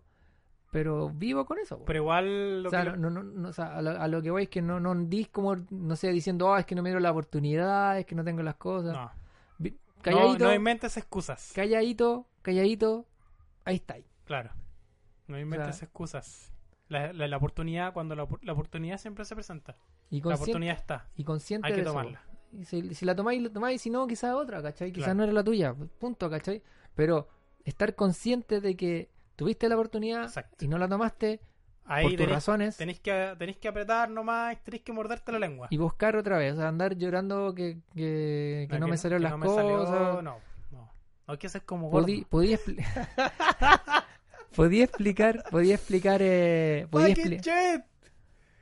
pero 0.74 1.10
vivo 1.10 1.46
con 1.46 1.58
eso. 1.60 1.82
Pero 1.86 2.00
igual 2.00 2.64
lo 2.64 2.68
o 2.68 2.72
sea, 2.72 2.84
que 2.92 2.98
no, 2.98 3.10
no, 3.10 3.24
no, 3.24 3.48
o 3.50 3.54
sea, 3.54 3.78
a, 3.78 3.82
lo, 3.82 3.92
a 3.92 4.08
lo 4.10 4.22
que 4.22 4.32
voy 4.32 4.44
es 4.44 4.50
que 4.50 4.62
no, 4.62 4.80
no 4.82 4.94
dis 4.96 5.30
como, 5.30 5.56
no 5.56 5.96
sé, 5.96 6.12
diciendo, 6.12 6.54
ah, 6.54 6.60
es 6.60 6.66
que 6.66 6.76
no 6.76 6.82
me 6.84 6.90
dieron 6.90 7.04
la 7.04 7.12
oportunidad, 7.12 7.98
es 8.00 8.06
que 8.06 8.16
no 8.16 8.24
tengo 8.26 8.44
las 8.44 8.56
cosas. 8.56 8.94
no. 8.94 9.12
Vi- 9.60 9.70
No, 9.72 10.02
Calladito, 10.02 10.46
no 10.46 10.54
inventes 10.54 10.98
excusas. 10.98 11.54
calladito, 11.56 12.28
calladito, 12.42 13.06
ahí 13.64 13.76
está. 13.76 13.96
Claro. 14.26 14.50
No 15.28 15.40
inventes 15.40 15.78
sea- 15.78 15.86
excusas. 15.86 16.52
La, 16.90 17.14
la- 17.14 17.28
la 17.28 17.38
oportunidad, 17.38 17.94
cuando 17.94 18.16
la, 18.16 18.28
la 18.42 18.52
oportunidad 18.54 18.98
siempre 18.98 19.24
se 19.26 19.34
presenta. 19.36 19.78
Y 20.10 20.22
La 20.22 20.36
oportunidad 20.36 20.76
está. 20.76 21.08
y 21.16 21.24
consciente 21.24 21.68
Hay 21.68 21.74
que 21.74 21.78
de 21.78 21.82
eso, 21.84 21.92
tomarla. 21.92 22.22
Y 22.52 22.66
si, 22.66 22.94
si 22.94 23.06
la 23.06 23.16
tomáis, 23.16 23.42
la 23.42 23.50
tomáis, 23.50 23.82
si 23.82 23.90
no, 23.90 24.06
quizás 24.06 24.34
otra, 24.34 24.62
¿cachai? 24.62 24.92
Quizás 24.92 25.06
Claro. 25.06 25.18
no 25.18 25.24
era 25.24 25.34
la 25.34 25.44
tuya, 25.44 25.74
punto, 26.00 26.30
¿cachai? 26.30 26.62
Pero 26.94 27.28
estar 27.64 27.96
consciente 27.96 28.60
de 28.62 28.76
que 28.76 29.10
tuviste 29.36 29.68
la 29.70 29.76
oportunidad 29.76 30.24
Exacto. 30.24 30.64
y 30.66 30.68
no 30.68 30.78
la 30.78 30.88
tomaste 30.88 31.40
Ahí 31.86 32.06
por 32.08 32.16
tus 32.16 32.30
razones 32.30 32.78
tenéis 32.78 33.00
que, 33.02 33.36
tenéis 33.38 33.58
que 33.58 33.68
apretar 33.68 34.10
nomás, 34.10 34.58
tenéis 34.64 34.84
que 34.84 34.94
morderte 34.94 35.32
la 35.34 35.40
lengua. 35.40 35.68
y 35.70 35.78
buscar 35.78 36.16
otra 36.16 36.38
vez, 36.38 36.54
o 36.54 36.58
sea, 36.58 36.68
andar 36.70 36.96
llorando 36.96 37.54
que, 37.54 37.80
que, 37.94 38.68
que 38.70 38.80
no 38.80 38.88
me 38.88 38.96
salieron 38.98 39.24
las 39.24 39.32
no 39.34 39.38
me 39.40 39.48
salió, 39.48 39.78
cosas. 39.80 40.00
no, 40.00 40.22
no. 40.22 40.40
Hay 41.28 41.38
que 41.38 41.48
ser 41.50 41.64
como 41.64 41.90
gordo. 41.90 42.06
Podí- 42.30 42.54
expli- 42.58 42.84
podía 44.56 44.84
explicar, 44.86 45.44
podía 45.52 45.76
explicar, 45.76 46.22
eh, 46.22 46.88
podía, 46.90 47.16
expli- 47.16 47.84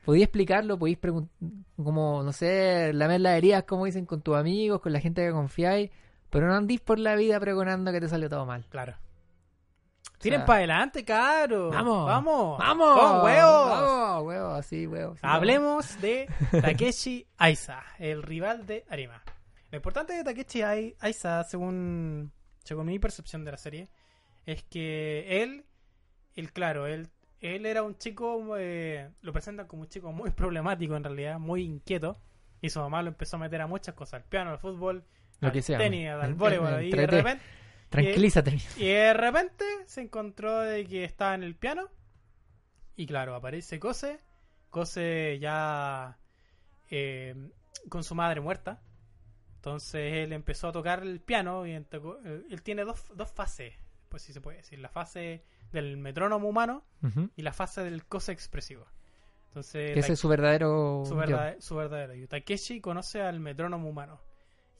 podía 0.04 0.24
explicarlo, 0.24 0.78
podéis 0.78 0.98
preguntar, 0.98 1.30
como, 1.76 2.22
no 2.22 2.32
sé, 2.32 2.92
lamer 2.92 3.20
las 3.20 3.36
heridas, 3.38 3.64
como 3.64 3.84
dicen, 3.84 4.06
con 4.06 4.22
tus 4.22 4.36
amigos, 4.36 4.80
con 4.80 4.92
la 4.92 5.00
gente 5.00 5.24
que 5.24 5.32
confiáis, 5.32 5.90
pero 6.30 6.46
no 6.48 6.54
andís 6.54 6.80
por 6.80 6.98
la 6.98 7.14
vida 7.14 7.38
pregonando 7.40 7.92
que 7.92 8.00
te 8.00 8.08
salió 8.08 8.28
todo 8.28 8.46
mal. 8.46 8.64
Claro. 8.68 8.94
Tiren 10.18 10.40
sea, 10.40 10.46
para 10.46 10.58
adelante, 10.58 11.04
caro. 11.04 11.70
Vamos. 11.70 12.06
Vamos. 12.06 12.58
¡Vamos! 12.58 13.00
Con 13.00 13.24
huevos. 13.24 13.68
¡Vamos! 13.70 14.22
¡Huevos! 14.24 14.66
Sí, 14.66 14.86
huevos. 14.86 15.18
sí, 15.18 15.26
Hablemos 15.26 16.00
de 16.00 16.28
Takeshi 16.62 17.26
Aiza, 17.38 17.82
el 17.98 18.22
rival 18.22 18.64
de 18.66 18.84
Arima. 18.88 19.22
Lo 19.70 19.76
importante 19.76 20.12
de 20.12 20.22
Takeshi 20.22 20.62
Ai- 20.62 20.96
Aiza, 21.00 21.42
según, 21.44 22.30
según 22.62 22.86
mi 22.86 22.98
percepción 23.00 23.44
de 23.44 23.50
la 23.50 23.56
serie, 23.56 23.88
es 24.46 24.62
que 24.64 25.42
él, 25.42 25.64
él 26.36 26.52
claro, 26.52 26.86
él, 26.86 27.08
él 27.40 27.66
era 27.66 27.82
un 27.82 27.96
chico, 27.98 28.56
eh, 28.58 29.10
lo 29.22 29.32
presentan 29.32 29.66
como 29.66 29.82
un 29.82 29.88
chico 29.88 30.12
muy 30.12 30.30
problemático 30.36 30.94
en 30.96 31.02
realidad, 31.04 31.38
muy 31.40 31.62
inquieto, 31.64 32.16
y 32.60 32.70
su 32.70 32.78
mamá 32.78 33.02
lo 33.02 33.08
empezó 33.08 33.36
a 33.38 33.40
meter 33.40 33.60
a 33.60 33.66
muchas 33.66 33.94
cosas, 33.96 34.22
al 34.22 34.24
piano, 34.28 34.50
al 34.50 34.58
fútbol, 34.58 35.04
Lo 35.40 35.48
al 35.48 35.52
que 35.52 35.62
sea. 35.62 35.78
tenis, 35.78 36.10
al 36.10 36.34
voleibol, 36.34 36.68
en- 36.74 36.74
y 36.74 36.90
de 36.92 37.02
entrete. 37.02 37.16
repente 37.16 37.44
Tranquilízate. 37.92 38.58
y 38.76 38.86
de 38.86 39.12
repente 39.14 39.64
se 39.86 40.00
encontró 40.02 40.60
de 40.60 40.84
que 40.86 41.04
estaba 41.04 41.34
en 41.34 41.42
el 41.44 41.54
piano. 41.54 41.88
Y 42.96 43.06
claro, 43.06 43.34
aparece 43.34 43.78
Cose. 43.78 44.18
Cose 44.70 45.38
ya 45.40 46.18
eh, 46.90 47.34
con 47.88 48.02
su 48.04 48.14
madre 48.14 48.40
muerta. 48.40 48.82
Entonces 49.56 50.12
él 50.14 50.32
empezó 50.32 50.68
a 50.68 50.72
tocar 50.72 51.02
el 51.02 51.20
piano. 51.20 51.66
Y 51.66 51.78
tocó- 51.84 52.18
eh, 52.24 52.42
él 52.50 52.62
tiene 52.62 52.84
dos, 52.84 53.04
dos 53.14 53.30
fases, 53.30 53.74
pues 54.08 54.22
si 54.22 54.32
se 54.32 54.40
puede 54.40 54.58
decir. 54.58 54.78
La 54.78 54.88
fase 54.88 55.44
del 55.72 55.96
metrónomo 55.96 56.48
humano 56.48 56.84
y 57.36 57.42
la 57.42 57.52
fase 57.52 57.82
del 57.82 58.04
Cose 58.06 58.32
expresivo. 58.32 58.86
Entonces 59.48 59.92
Que 59.92 60.00
ese 60.00 60.14
es 60.14 60.18
su 60.18 60.28
verdadero. 60.28 61.02
su, 61.06 61.12
yo. 61.12 61.16
verdad, 61.20 61.56
su 61.60 61.76
verdadero 61.76 62.14
yo. 62.14 62.26
Takeshi 62.28 62.80
conoce 62.80 63.20
al 63.22 63.38
metrónomo 63.40 63.88
humano. 63.88 64.20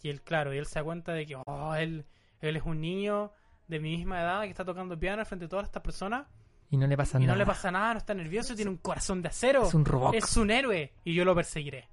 Y 0.03 0.09
él, 0.09 0.23
claro, 0.23 0.53
y 0.53 0.59
él 0.59 0.67
se 0.67 0.79
da 0.81 0.85
cuenta 0.85 1.13
de 1.13 1.27
que 1.27 1.37
oh, 1.47 1.75
él, 1.75 2.05
él 2.43 2.57
es 2.57 2.63
un 2.65 2.81
niño 2.81 3.33
de 3.69 3.81
mi 3.81 3.97
misma 3.97 4.21
edad 4.21 4.43
que 4.43 4.51
está 4.51 4.65
tocando 4.65 4.99
piano 4.99 5.25
frente 5.25 5.47
a 5.47 5.49
todas 5.49 5.65
estas 5.67 5.83
personas 5.83 6.27
Y 6.69 6.77
no 6.77 6.87
le 6.87 6.97
pasa 6.97 7.19
y 7.19 7.23
nada. 7.23 7.33
no 7.33 7.39
le 7.39 7.47
pasa 7.47 7.71
nada, 7.71 7.95
no 7.95 7.99
está 7.99 8.13
nervioso, 8.13 8.55
tiene 8.55 8.71
un 8.71 8.77
corazón 8.77 9.23
de 9.23 9.29
acero. 9.29 9.63
Es 9.63 9.75
un 9.75 9.85
robot. 9.85 10.15
Es 10.15 10.37
un 10.37 10.51
héroe 10.51 10.93
y 11.05 11.15
yo 11.15 11.25
lo 11.25 11.35
perseguiré. 11.35 11.89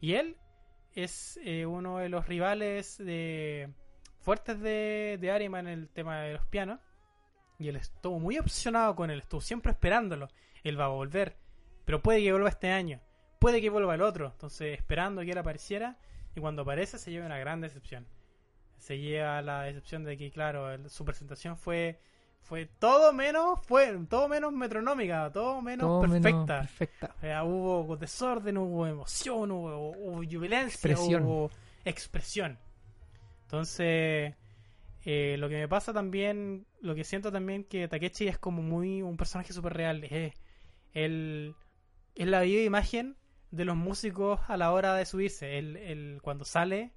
Y 0.00 0.14
él 0.14 0.36
es 0.92 1.38
eh, 1.42 1.64
uno 1.64 1.98
de 1.98 2.08
los 2.08 2.26
rivales 2.26 2.98
de 2.98 3.72
fuertes 4.20 4.60
de, 4.60 5.18
de 5.20 5.30
Arima 5.30 5.60
en 5.60 5.68
el 5.68 5.88
tema 5.88 6.20
de 6.20 6.34
los 6.34 6.46
pianos. 6.46 6.80
Y 7.58 7.68
él 7.68 7.76
estuvo 7.76 8.18
muy 8.18 8.38
obsesionado 8.38 8.96
con 8.96 9.10
él, 9.10 9.20
estuvo 9.20 9.40
siempre 9.40 9.72
esperándolo. 9.72 10.28
Él 10.64 10.78
va 10.78 10.86
a 10.86 10.88
volver, 10.88 11.36
pero 11.84 12.02
puede 12.02 12.20
que 12.22 12.32
vuelva 12.32 12.48
este 12.48 12.70
año, 12.70 13.00
puede 13.38 13.60
que 13.60 13.70
vuelva 13.70 13.94
el 13.94 14.02
otro. 14.02 14.32
Entonces, 14.32 14.76
esperando 14.76 15.22
que 15.22 15.30
él 15.30 15.38
apareciera, 15.38 15.96
y 16.34 16.40
cuando 16.40 16.62
aparece 16.62 16.98
se 16.98 17.12
lleva 17.12 17.26
una 17.26 17.38
gran 17.38 17.60
decepción. 17.60 18.06
Se 18.84 18.98
lleva 18.98 19.40
la 19.40 19.62
decepción 19.62 20.04
de 20.04 20.18
que, 20.18 20.30
claro, 20.30 20.70
el- 20.70 20.90
su 20.90 21.04
presentación 21.06 21.56
fue 21.56 21.98
fue 22.42 22.66
todo 22.66 23.14
menos 23.14 23.58
fue 23.66 23.98
todo 24.10 24.28
menos 24.28 24.52
metronómica, 24.52 25.30
todo 25.32 25.62
menos 25.62 25.86
Todo 25.86 26.02
menos 26.02 26.20
perfecta. 26.20 26.60
perfecta. 26.60 27.44
Hubo 27.44 27.96
desorden, 27.96 28.58
hubo 28.58 28.86
emoción, 28.86 29.50
hubo, 29.50 29.92
hubo 29.92 30.22
Expresión. 30.22 31.22
hubo 31.24 31.50
expresión. 31.86 32.58
Entonces, 33.44 34.34
eh, 35.06 35.36
lo 35.38 35.48
que 35.48 35.56
me 35.56 35.68
pasa 35.68 35.94
también, 35.94 36.66
lo 36.82 36.94
que 36.94 37.04
siento 37.04 37.32
también 37.32 37.64
que 37.64 37.88
Takechi 37.88 38.28
es 38.28 38.38
como 38.38 38.60
muy 38.60 39.00
un 39.00 39.16
personaje 39.16 39.54
súper 39.54 39.72
real. 39.72 40.04
Es, 40.04 40.34
él, 40.92 41.54
es 42.14 42.26
la 42.26 42.42
viva 42.42 42.62
imagen 42.62 43.16
de 43.50 43.64
los 43.64 43.76
músicos 43.76 44.40
a 44.48 44.58
la 44.58 44.70
hora 44.72 44.94
de 44.94 45.06
subirse. 45.06 45.56
Él, 45.58 45.76
él 45.78 46.18
cuando 46.22 46.44
sale, 46.44 46.92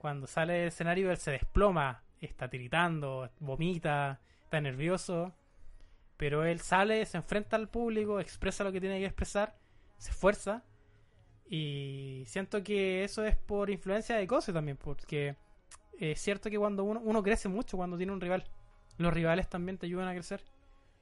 cuando 0.00 0.26
sale 0.26 0.54
del 0.54 0.68
escenario, 0.68 1.10
él 1.10 1.18
se 1.18 1.30
desploma, 1.30 2.02
está 2.22 2.48
tiritando, 2.48 3.30
vomita, 3.38 4.18
está 4.42 4.58
nervioso. 4.58 5.34
Pero 6.16 6.44
él 6.46 6.60
sale, 6.60 7.04
se 7.04 7.18
enfrenta 7.18 7.56
al 7.56 7.68
público, 7.68 8.18
expresa 8.18 8.64
lo 8.64 8.72
que 8.72 8.80
tiene 8.80 8.98
que 8.98 9.04
expresar, 9.04 9.58
se 9.98 10.10
esfuerza. 10.12 10.64
Y 11.50 12.22
siento 12.26 12.62
que 12.62 13.04
eso 13.04 13.24
es 13.26 13.36
por 13.36 13.68
influencia 13.68 14.16
de 14.16 14.26
Cose 14.26 14.54
también, 14.54 14.78
porque 14.78 15.36
es 15.98 16.18
cierto 16.18 16.48
que 16.48 16.58
cuando 16.58 16.82
uno, 16.82 17.00
uno 17.04 17.22
crece 17.22 17.48
mucho 17.48 17.76
cuando 17.76 17.98
tiene 17.98 18.12
un 18.12 18.22
rival. 18.22 18.44
Los 18.96 19.12
rivales 19.12 19.50
también 19.50 19.76
te 19.76 19.84
ayudan 19.84 20.08
a 20.08 20.14
crecer. 20.14 20.42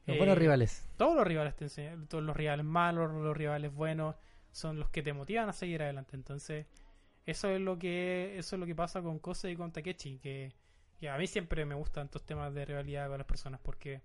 Los 0.07 0.17
Eh, 0.17 0.19
buenos 0.19 0.39
rivales. 0.39 0.89
Todos 0.97 1.15
los 1.15 1.27
rivales 1.27 1.55
te 1.55 1.65
enseñan, 1.65 2.09
todos 2.09 2.25
los 2.25 2.37
rivales 2.37 2.67
malos, 2.67 3.13
los 3.13 3.37
rivales 3.37 3.73
buenos, 3.73 4.17
son 4.51 4.81
los 4.81 4.91
que 4.91 5.03
te 5.03 5.13
motivan 5.13 5.49
a 5.49 5.53
seguir 5.53 5.83
adelante. 5.83 6.17
Entonces, 6.17 6.67
eso 7.31 7.51
es 7.51 7.61
lo 7.61 7.79
que 7.79 8.39
eso 8.39 8.57
es 8.57 8.61
lo 8.61 8.65
que 8.65 8.75
pasa 8.75 9.03
con 9.03 9.19
Kose 9.19 9.51
y 9.51 9.57
con 9.57 9.71
Takechi, 9.71 10.19
que, 10.19 10.55
que 10.99 11.11
a 11.11 11.19
mí 11.19 11.27
siempre 11.27 11.67
me 11.67 11.75
gustan 11.75 12.07
estos 12.07 12.25
temas 12.25 12.55
de 12.55 12.65
rivalidad 12.65 13.09
con 13.09 13.19
las 13.19 13.27
personas 13.27 13.61
porque 13.63 14.01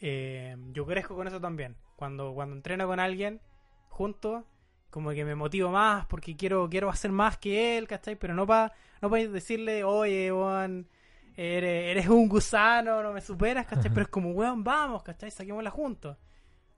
eh, 0.00 0.56
yo 0.72 0.86
crezco 0.86 1.14
con 1.14 1.28
eso 1.28 1.38
también. 1.38 1.76
Cuando, 1.96 2.32
cuando 2.32 2.56
entreno 2.56 2.86
con 2.86 2.98
alguien 2.98 3.42
junto, 3.90 4.46
como 4.88 5.10
que 5.10 5.22
me 5.26 5.34
motivo 5.34 5.70
más 5.70 6.06
porque 6.06 6.34
quiero, 6.34 6.66
quiero 6.70 6.88
hacer 6.88 7.12
más 7.12 7.36
que 7.36 7.76
él, 7.76 7.86
¿cachai? 7.86 8.16
Pero 8.16 8.32
no 8.32 8.46
para 8.46 8.72
no 9.02 9.10
pa 9.10 9.18
decirle, 9.18 9.84
oye, 9.84 10.30
Juan, 10.30 10.88
eres, 11.36 11.90
eres 11.90 12.08
un 12.08 12.26
gusano, 12.26 13.02
no 13.02 13.12
me 13.12 13.20
superas, 13.20 13.66
¿cachai? 13.66 13.90
Pero 13.90 14.02
es 14.02 14.08
como, 14.08 14.30
weón, 14.30 14.64
vamos, 14.64 15.02
¿cachai? 15.02 15.30
Saquémosla 15.30 15.70
juntos, 15.70 16.16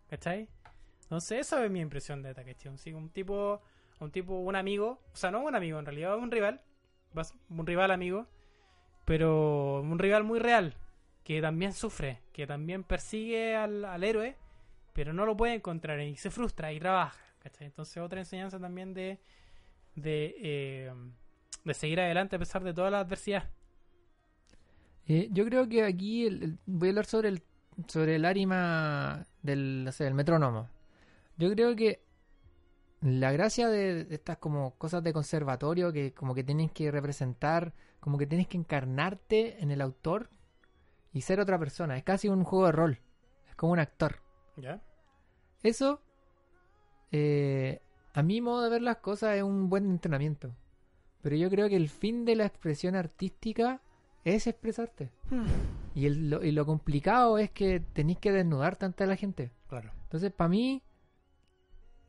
¿cachai? 0.09 0.49
Entonces, 1.05 1.41
esa 1.41 1.65
es 1.65 1.71
mi 1.71 1.79
impresión 1.79 2.21
de 2.21 2.35
Takechi. 2.35 2.69
Sí, 2.79 2.93
un 2.93 3.11
tipo, 3.11 3.63
un 4.03 4.11
tipo, 4.13 4.35
un 4.35 4.57
amigo, 4.57 5.01
o 5.13 5.17
sea, 5.17 5.31
no 5.31 5.41
un 5.43 5.55
amigo, 5.55 5.79
en 5.79 5.87
realidad 5.87 6.17
un 6.19 6.31
rival, 6.31 6.61
un 7.51 7.67
rival 7.67 7.91
amigo, 7.91 8.27
pero 9.05 9.81
un 9.83 9.99
rival 9.99 10.25
muy 10.25 10.39
real. 10.39 10.75
que 11.25 11.41
también 11.43 11.73
sufre, 11.73 12.21
que 12.33 12.47
también 12.47 12.85
persigue 12.85 13.57
al, 13.57 13.85
al 13.85 14.05
héroe, 14.05 14.37
pero 14.95 15.13
no 15.13 15.27
lo 15.27 15.37
puede 15.37 15.55
encontrar 15.55 16.01
y 16.01 16.17
se 16.17 16.31
frustra 16.31 16.73
y 16.73 16.81
trabaja. 16.81 17.19
¿cachai? 17.41 17.67
Entonces 17.69 17.99
otra 18.03 18.21
enseñanza 18.21 18.59
también 18.61 18.95
de, 18.95 19.21
de, 19.97 20.35
eh, 20.39 20.93
de 21.65 21.75
seguir 21.75 22.01
adelante 22.01 22.37
a 22.37 22.41
pesar 22.41 22.65
de 22.65 22.75
toda 22.75 22.91
la 22.91 23.01
adversidad. 23.01 23.51
Eh, 25.07 25.29
yo 25.33 25.45
creo 25.45 25.69
que 25.69 25.83
aquí 25.85 26.27
el- 26.27 26.43
el- 26.43 26.59
voy 26.67 26.89
a 26.89 26.91
hablar 26.91 27.07
sobre 27.07 27.29
el 27.29 27.43
sobre 27.89 28.17
el 28.17 28.25
árima 28.27 29.27
del, 29.43 29.89
sé, 29.93 30.05
del 30.05 30.15
metrónomo. 30.15 30.69
Yo 31.39 31.51
creo 31.53 31.77
que 31.77 32.02
la 33.03 33.33
gracia 33.33 33.69
de, 33.69 34.07
estas 34.11 34.39
como 34.39 34.77
cosas 34.79 35.03
de 35.03 35.13
conservatorio 35.13 35.93
que 35.93 36.15
como 36.15 36.35
que 36.35 36.45
tienes 36.45 36.71
que 36.73 36.91
representar, 36.91 37.75
como 38.01 38.17
que 38.17 38.27
tienes 38.27 38.47
que 38.49 38.57
encarnarte 38.57 39.61
en 39.63 39.71
el 39.71 39.81
autor 39.81 40.31
y 41.13 41.23
ser 41.23 41.41
otra 41.41 41.59
persona. 41.59 41.97
Es 41.99 42.05
casi 42.05 42.29
un 42.29 42.45
juego 42.45 42.67
de 42.67 42.73
rol. 42.73 42.99
Es 43.49 43.57
como 43.57 43.73
un 43.73 43.81
actor. 43.81 44.17
¿Ya? 44.57 44.81
Eso, 45.63 46.01
eh, 47.11 47.81
a 48.15 48.23
mi 48.23 48.41
modo 48.41 48.63
de 48.63 48.71
ver 48.71 48.83
las 48.83 48.99
cosas, 48.99 49.37
es 49.37 49.43
un 49.43 49.69
buen 49.69 49.85
entrenamiento. 49.91 50.55
Pero 51.23 51.37
yo 51.37 51.51
creo 51.51 51.69
que 51.69 51.77
el 51.77 51.89
fin 51.89 52.25
de 52.25 52.37
la 52.37 52.47
expresión 52.47 52.95
artística 52.97 53.81
es 54.25 54.47
expresarte. 54.47 55.11
Y, 55.95 56.07
el- 56.07 56.31
lo, 56.31 56.43
y 56.43 56.53
lo 56.53 56.67
complicado 56.67 57.39
es 57.39 57.51
que 57.51 57.81
tenéis 57.81 58.19
que 58.19 58.33
desnudarte 58.33 58.87
ante 58.87 59.07
la 59.07 59.17
gente. 59.17 59.51
Claro. 59.69 59.91
Entonces, 60.05 60.33
para 60.33 60.49
mí, 60.49 60.83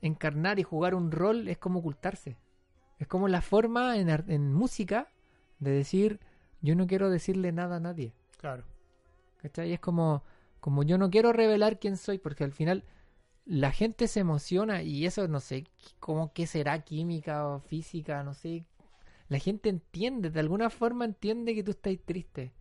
encarnar 0.04 0.60
y 0.60 0.64
jugar 0.64 0.94
un 0.94 1.12
rol 1.12 1.48
es 1.48 1.58
como 1.58 1.80
ocultarse. 1.80 2.38
Es 3.00 3.08
como 3.08 3.28
la 3.28 3.42
forma 3.42 3.98
en, 3.98 4.10
en 4.10 4.54
música 4.54 5.08
de 5.60 5.72
decir, 5.72 6.20
yo 6.62 6.76
no 6.76 6.86
quiero 6.86 7.10
decirle 7.10 7.52
nada 7.52 7.78
a 7.78 7.80
nadie. 7.80 8.14
Claro. 8.40 8.64
¿Cachai? 9.42 9.74
Es 9.74 9.80
como, 9.80 10.24
como 10.60 10.84
yo 10.84 10.98
no 10.98 11.10
quiero 11.10 11.34
revelar 11.34 11.80
quién 11.80 11.98
soy, 11.98 12.18
porque 12.20 12.44
al 12.44 12.52
final 12.52 12.84
la 13.46 13.72
gente 13.72 14.08
se 14.08 14.22
emociona 14.22 14.84
y 14.84 15.06
eso 15.06 15.28
no 15.28 15.40
sé 15.40 15.66
cómo 16.00 16.32
que 16.34 16.48
será 16.48 16.80
química 16.84 17.48
o 17.48 17.60
física, 17.60 18.24
no 18.24 18.34
sé. 18.34 18.66
La 19.28 19.40
gente 19.40 19.70
entiende, 19.70 20.30
de 20.30 20.40
alguna 20.40 20.70
forma 20.70 21.06
entiende 21.06 21.56
que 21.56 21.64
tú 21.64 21.72
estás 21.72 21.98
triste. 22.06 22.54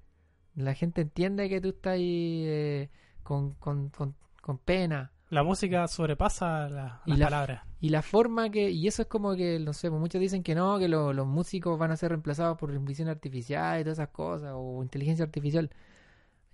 La 0.54 0.74
gente 0.74 1.02
entiende 1.02 1.48
que 1.48 1.60
tú 1.60 1.68
estás 1.68 1.96
eh, 1.98 2.90
con, 3.22 3.54
con, 3.54 3.90
con, 3.90 4.14
con 4.40 4.58
pena. 4.58 5.11
La 5.32 5.42
música 5.42 5.88
sobrepasa 5.88 6.68
la- 6.68 7.00
Y 7.06 7.10
las 7.12 7.18
la- 7.20 7.26
palabras. 7.26 7.62
Y 7.80 7.88
la 7.88 8.02
forma 8.02 8.50
que, 8.50 8.70
y 8.70 8.86
eso 8.86 9.00
es 9.02 9.08
como 9.08 9.34
que, 9.34 9.58
no 9.58 9.72
sé, 9.72 9.88
pues 9.88 9.98
muchos 9.98 10.20
dicen 10.20 10.42
que 10.42 10.54
no, 10.54 10.78
que 10.78 10.88
lo- 10.88 11.14
los 11.14 11.26
músicos 11.26 11.78
van 11.78 11.90
a 11.90 11.96
ser 11.96 12.10
reemplazados 12.10 12.58
por 12.58 12.70
visión 12.80 13.08
artificial 13.08 13.80
y 13.80 13.82
todas 13.82 13.98
esas 13.98 14.10
cosas, 14.10 14.52
o 14.54 14.82
inteligencia 14.82 15.24
artificial. 15.24 15.70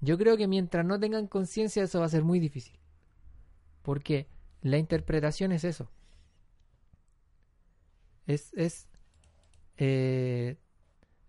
Yo 0.01 0.18
creo 0.18 0.37
que 0.37 0.49
mientras 0.49 0.87
no 0.87 1.01
tengan 1.01 1.26
conciencia 1.26 1.83
eso 1.83 2.01
va 2.01 2.07
a 2.07 2.11
ser 2.11 2.24
muy 2.24 2.41
difícil. 2.41 2.79
Porque 3.83 4.29
la 4.62 4.79
interpretación 4.79 5.51
es 5.53 5.64
eso. 5.64 5.91
Es, 8.26 8.53
es, 8.55 8.89
eh, 9.79 10.57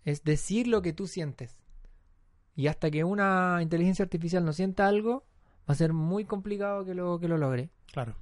es 0.06 0.24
decir 0.24 0.68
lo 0.68 0.82
que 0.82 0.94
tú 0.94 1.08
sientes. 1.08 1.58
Y 2.56 2.68
hasta 2.68 2.92
que 2.92 3.04
una 3.06 3.60
inteligencia 3.62 4.04
artificial 4.04 4.46
no 4.46 4.54
sienta 4.54 4.88
algo, 4.88 5.26
va 5.70 5.74
a 5.74 5.76
ser 5.76 5.94
muy 5.94 6.26
complicado 6.26 6.84
que 6.86 6.96
lo, 6.96 7.20
que 7.20 7.28
lo 7.28 7.38
logre. 7.38 7.70
Claro. 7.92 8.16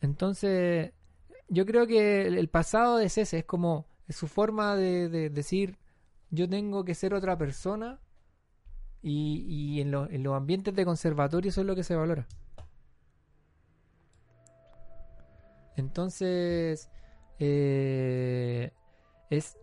Entonces, 0.00 0.92
yo 1.48 1.66
creo 1.66 1.86
que 1.86 2.26
el 2.26 2.38
el 2.38 2.48
pasado 2.48 2.96
de 2.96 3.08
Cese 3.10 3.38
es 3.40 3.44
como 3.44 3.86
su 4.08 4.26
forma 4.28 4.76
de, 4.76 5.08
de 5.08 5.30
decir 5.30 5.78
yo 6.30 6.48
tengo 6.48 6.84
que 6.84 6.94
ser 6.94 7.14
otra 7.14 7.36
persona 7.38 8.00
y, 9.02 9.44
y 9.48 9.80
en, 9.80 9.90
lo- 9.90 10.10
en 10.10 10.22
los 10.22 10.34
ambientes 10.34 10.74
de 10.74 10.84
conservatorio 10.84 11.50
eso 11.50 11.60
es 11.60 11.66
lo 11.66 11.76
que 11.76 11.84
se 11.84 11.94
valora. 11.94 12.26
Entonces, 15.76 16.88
eh, 17.38 18.70
es, 19.30 19.58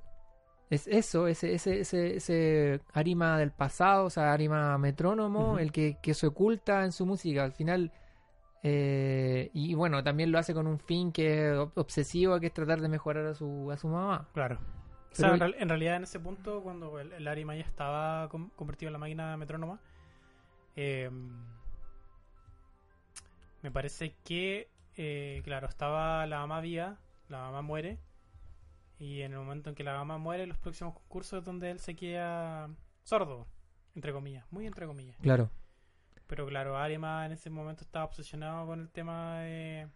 es 0.71 0.87
eso, 0.87 1.27
ese, 1.27 1.53
ese, 1.53 1.81
ese, 1.81 2.15
ese 2.15 2.81
arima 2.93 3.37
del 3.37 3.51
pasado, 3.51 4.05
o 4.05 4.09
sea, 4.09 4.33
arima 4.33 4.77
metrónomo, 4.79 5.59
el 5.59 5.71
que, 5.71 5.97
que 6.01 6.13
se 6.15 6.25
oculta 6.27 6.83
en 6.83 6.91
su 6.91 7.05
música. 7.05 7.43
Al 7.43 7.51
final, 7.51 7.91
eh, 8.63 9.51
y 9.53 9.73
bueno, 9.75 10.03
también 10.03 10.31
lo 10.31 10.39
hace 10.39 10.53
con 10.53 10.65
un 10.67 10.79
fin 10.79 11.11
que 11.11 11.51
es 11.51 11.57
ob- 11.57 11.73
obsesivo, 11.75 12.39
que 12.39 12.47
es 12.47 12.53
tratar 12.53 12.81
de 12.81 12.87
mejorar 12.87 13.25
a 13.27 13.35
su, 13.35 13.69
a 13.71 13.77
su 13.77 13.87
mamá. 13.87 14.27
Claro. 14.33 14.57
O 15.11 15.15
sea, 15.15 15.33
en, 15.33 15.39
real- 15.39 15.55
en 15.59 15.67
realidad 15.69 15.95
en 15.97 16.03
ese 16.03 16.19
punto, 16.19 16.61
cuando 16.63 16.99
el, 16.99 17.11
el 17.11 17.27
Arima 17.27 17.53
ya 17.53 17.63
estaba 17.63 18.29
convertido 18.29 18.87
en 18.87 18.93
la 18.93 18.99
máquina 18.99 19.35
metrónoma, 19.37 19.79
eh, 20.77 21.09
me 23.61 23.71
parece 23.71 24.15
que, 24.23 24.69
eh, 24.95 25.41
claro, 25.43 25.67
estaba 25.67 26.25
la 26.27 26.39
mamá 26.39 26.61
viva, 26.61 26.97
la 27.29 27.39
mamá 27.39 27.61
muere, 27.61 27.99
y 29.01 29.23
en 29.23 29.33
el 29.33 29.39
momento 29.39 29.71
en 29.71 29.75
que 29.75 29.83
la 29.83 29.95
mamá 29.95 30.19
muere, 30.19 30.45
los 30.45 30.59
próximos 30.59 30.93
concursos 30.93 31.39
es 31.39 31.43
donde 31.43 31.71
él 31.71 31.79
se 31.79 31.95
queda 31.95 32.69
sordo, 33.01 33.47
entre 33.95 34.13
comillas, 34.13 34.45
muy 34.51 34.67
entre 34.67 34.85
comillas. 34.85 35.17
Claro. 35.23 35.49
Pero 36.27 36.45
claro, 36.45 36.77
Arima 36.77 37.25
en 37.25 37.31
ese 37.31 37.49
momento 37.49 37.83
estaba 37.83 38.05
obsesionado 38.05 38.67
con 38.67 38.79
el 38.79 38.91
tema 38.91 39.39
de, 39.39 39.87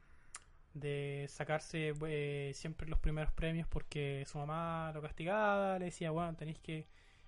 de 0.74 1.28
sacarse 1.30 1.94
eh, 2.08 2.52
siempre 2.56 2.90
los 2.90 2.98
primeros 2.98 3.32
premios 3.32 3.68
porque 3.68 4.24
su 4.26 4.40
mamá 4.40 4.92
lo 4.92 5.04
castigaba, 5.04 5.78
le 5.78 5.86
decía, 5.86 6.10
bueno, 6.10 6.36
tenéis 6.36 6.58
que 6.58 6.88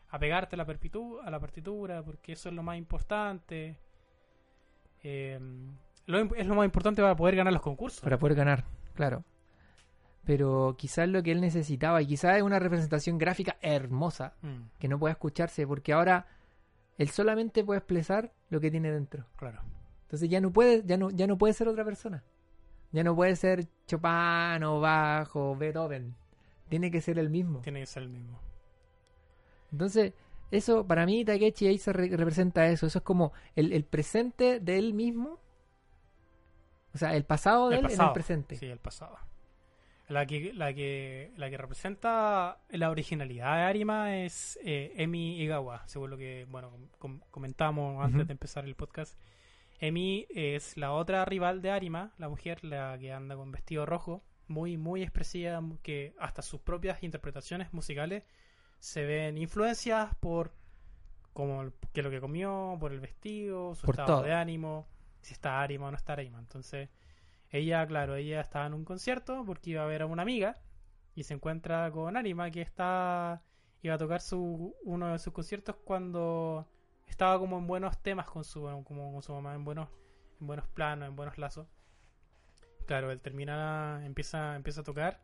apegarte 0.10 0.56
a 0.56 0.58
la, 0.58 0.64
a 0.64 1.30
la 1.30 1.40
partitura 1.40 2.02
porque 2.02 2.32
eso 2.32 2.50
es 2.50 2.56
lo 2.56 2.64
más 2.64 2.80
importante. 2.80 3.78
Eh, 5.04 5.40
lo 6.08 6.36
es 6.36 6.48
lo 6.48 6.56
más 6.56 6.66
importante 6.66 7.04
para 7.04 7.16
poder 7.16 7.36
ganar 7.36 7.54
los 7.54 7.62
concursos. 7.62 8.02
Para 8.02 8.18
poder 8.18 8.36
ganar, 8.36 8.64
claro. 8.96 9.24
Pero 10.28 10.76
quizás 10.78 11.08
lo 11.10 11.24
que 11.24 11.32
él 11.32 11.42
necesitaba, 11.42 12.02
y 12.04 12.06
quizás 12.08 12.36
es 12.38 12.44
una 12.44 12.60
representación 12.60 13.18
gráfica 13.18 13.58
hermosa, 13.62 14.36
Mm, 14.44 14.68
que 14.78 14.88
no 14.88 15.00
puede 15.00 15.14
escucharse, 15.14 15.66
porque 15.66 15.94
ahora 15.94 16.28
él 17.00 17.10
solamente 17.10 17.64
puede 17.64 17.80
expresar 17.80 18.32
lo 18.50 18.60
que 18.60 18.70
tiene 18.70 18.92
dentro. 18.92 19.26
claro. 19.38 19.62
Entonces 20.04 20.30
ya 20.30 20.40
no 20.40 20.52
puede, 20.52 20.84
ya 20.86 20.96
no, 20.98 21.10
ya 21.10 21.28
no 21.28 21.38
puede 21.38 21.54
ser 21.54 21.68
otra 21.68 21.84
persona. 21.84 22.24
Ya 22.94 23.04
no 23.04 23.14
puede 23.16 23.36
ser 23.36 23.68
Chopin 23.88 24.64
o 24.64 24.80
Bach 24.80 25.36
o 25.36 25.54
Beethoven. 25.56 26.16
Tiene 26.70 26.92
que 26.92 27.02
ser 27.02 27.20
el 27.20 27.30
mismo. 27.30 27.60
Tiene 27.60 27.82
que 27.82 27.86
ser 27.88 28.04
el 28.04 28.10
mismo. 28.10 28.40
Entonces, 29.72 30.14
eso 30.52 30.88
para 30.88 31.06
mí 31.06 31.26
Takechi 31.26 31.68
ahí 31.68 31.78
se 31.78 31.92
re- 31.92 32.08
representa 32.16 32.68
eso. 32.68 32.86
Eso 32.88 33.00
es 33.00 33.04
como 33.04 33.34
el, 33.56 33.74
el 33.74 33.84
presente 33.84 34.62
de 34.62 34.78
él 34.78 34.94
mismo. 34.94 35.40
O 36.94 36.98
sea, 36.98 37.16
el 37.16 37.26
pasado 37.26 37.68
de 37.70 37.76
El 37.80 37.86
él 37.86 37.92
en 37.92 38.02
el 38.02 38.14
presente. 38.14 38.56
Sí, 38.56 38.66
el 38.68 38.80
pasado. 38.80 39.18
La 40.08 40.26
que, 40.26 40.54
la 40.54 40.74
que, 40.74 41.34
la 41.36 41.50
que 41.50 41.58
representa 41.58 42.60
la 42.70 42.90
originalidad 42.90 43.58
de 43.58 43.62
Arima 43.64 44.18
es 44.18 44.58
eh, 44.64 44.94
Emi 44.96 45.42
Igawa, 45.42 45.84
según 45.86 46.12
lo 46.12 46.18
que 46.18 46.46
bueno 46.50 46.72
com- 46.98 47.20
comentamos 47.30 48.04
antes 48.04 48.26
de 48.26 48.32
empezar 48.32 48.64
el 48.66 48.76
podcast. 48.76 49.20
Emi 49.80 50.26
es 50.30 50.78
la 50.78 50.94
otra 50.94 51.26
rival 51.26 51.62
de 51.62 51.72
Arima, 51.72 52.14
la 52.18 52.30
mujer, 52.30 52.64
la 52.64 52.98
que 52.98 53.12
anda 53.12 53.36
con 53.36 53.52
vestido 53.52 53.86
rojo, 53.86 54.24
muy, 54.48 54.78
muy 54.78 55.04
expresiva, 55.04 55.62
que 55.84 56.14
hasta 56.20 56.42
sus 56.42 56.62
propias 56.62 57.04
interpretaciones 57.04 57.74
musicales 57.74 58.24
se 58.80 59.04
ven 59.06 59.38
influenciadas 59.38 60.16
por 60.16 60.54
como 61.34 61.64
el- 61.64 61.74
qué 61.94 62.00
es 62.00 62.04
lo 62.06 62.10
que 62.12 62.22
comió, 62.22 62.78
por 62.80 62.94
el 62.94 63.02
vestido, 63.02 63.76
su 63.76 63.86
Por 63.86 63.96
estado 63.96 64.20
todo. 64.20 64.24
de 64.24 64.34
ánimo, 64.34 64.88
si 65.22 65.34
está 65.34 65.62
Arima 65.62 65.88
o 65.88 65.92
no 65.92 65.98
está 65.98 66.14
Arima. 66.14 66.40
Entonces, 66.40 66.88
ella, 67.50 67.86
claro, 67.88 68.16
ella 68.16 68.42
estaba 68.42 68.66
en 68.68 68.74
un 68.74 68.86
concierto 68.86 69.44
porque 69.46 69.72
iba 69.72 69.84
a 69.84 69.88
ver 69.88 70.02
a 70.02 70.06
una 70.06 70.24
amiga 70.24 70.56
y 71.16 71.24
se 71.24 71.34
encuentra 71.34 71.92
con 71.92 72.18
Arima 72.18 72.52
que 72.52 72.62
está 72.62 73.42
iba 73.82 73.96
a 73.96 73.98
tocar 73.98 74.22
su 74.22 74.76
uno 74.84 75.12
de 75.14 75.20
sus 75.20 75.34
conciertos 75.34 75.76
cuando 75.78 76.68
estaba 77.08 77.40
como 77.40 77.58
en 77.58 77.68
buenos 77.68 78.02
temas 78.02 78.28
con 78.28 78.44
su 78.44 78.62
con 78.62 79.22
su 79.22 79.34
mamá 79.34 79.56
en 79.56 79.64
buenos 79.64 79.90
en 80.40 80.48
buenos 80.48 80.68
planos, 80.68 81.10
en 81.10 81.16
buenos 81.16 81.38
lazos. 81.38 81.68
Claro, 82.86 83.12
él 83.12 83.22
termina 83.22 84.02
empieza 84.06 84.56
empieza 84.56 84.82
a 84.82 84.84
tocar 84.84 85.22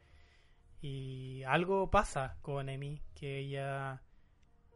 y 0.81 1.43
algo 1.43 1.89
pasa 1.91 2.37
con 2.41 2.69
Emi 2.69 3.01
que 3.15 3.39
ella 3.39 4.01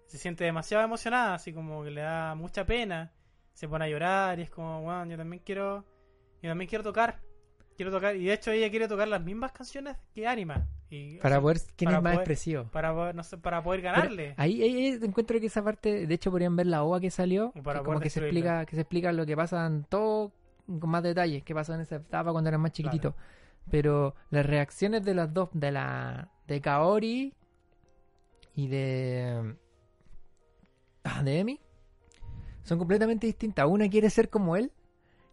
se 0.05 0.17
siente 0.17 0.43
demasiado 0.45 0.83
emocionada, 0.83 1.35
así 1.35 1.53
como 1.53 1.83
que 1.83 1.91
le 1.91 2.01
da 2.01 2.33
mucha 2.35 2.65
pena, 2.65 3.13
se 3.53 3.67
pone 3.67 3.85
a 3.85 3.89
llorar 3.89 4.39
y 4.39 4.43
es 4.43 4.49
como, 4.49 4.81
bueno, 4.83 5.05
yo 5.11 5.17
también 5.17 5.43
quiero 5.43 5.85
yo 6.41 6.49
también 6.49 6.69
quiero 6.69 6.83
tocar. 6.83 7.26
Quiero 7.77 7.91
tocar 7.91 8.15
y 8.15 8.25
de 8.25 8.33
hecho 8.33 8.51
ella 8.51 8.69
quiere 8.71 8.87
tocar 8.87 9.07
las 9.07 9.23
mismas 9.23 9.51
canciones 9.51 9.95
que 10.13 10.27
Arima 10.27 10.67
y 10.89 11.17
Para 11.19 11.39
poder, 11.39 11.59
quién 11.75 11.87
para 11.89 11.97
es 11.99 12.03
más 12.03 12.13
poder- 12.13 12.19
expresivo. 12.23 12.63
para 12.71 13.13
no 13.13 13.23
sé, 13.23 13.37
para 13.37 13.61
poder 13.63 13.81
ganarle. 13.81 14.33
ahí, 14.37 14.63
ahí- 14.63 14.75
ahí 14.87 14.99
encuentro 15.03 15.39
que 15.39 15.45
esa 15.45 15.63
parte, 15.63 16.07
de 16.07 16.13
hecho 16.15 16.31
podrían 16.31 16.55
ver 16.55 16.65
la 16.65 16.83
ova 16.83 16.99
que 16.99 17.11
salió, 17.11 17.51
para 17.63 17.79
que 17.79 17.85
como 17.85 17.99
que 17.99 18.09
se 18.09 18.19
explica, 18.19 18.65
que 18.65 18.75
se 18.75 18.81
explica 18.81 19.11
lo 19.13 19.25
que 19.27 19.35
pasa 19.37 19.65
en 19.67 19.83
todo 19.83 20.31
con 20.65 20.89
más 20.89 21.03
detalles, 21.03 21.43
qué 21.43 21.53
pasó 21.53 21.75
en 21.75 21.81
esa 21.81 21.97
etapa 21.97 22.31
cuando 22.31 22.47
eran 22.49 22.61
más 22.61 22.71
chiquititos. 22.71 23.13
Pero 23.69 24.15
las 24.31 24.45
reacciones 24.45 25.03
de 25.05 25.13
las 25.13 25.31
dos, 25.33 25.49
de 25.53 25.71
la 25.71 26.31
de 26.47 26.59
Kaori 26.61 27.33
y 28.55 28.67
de 28.67 29.55
ah, 31.03 31.21
de 31.23 31.39
Emi, 31.39 31.59
son 32.63 32.77
completamente 32.79 33.27
distintas. 33.27 33.67
Una 33.67 33.89
quiere 33.89 34.09
ser 34.09 34.29
como 34.29 34.55
él 34.55 34.71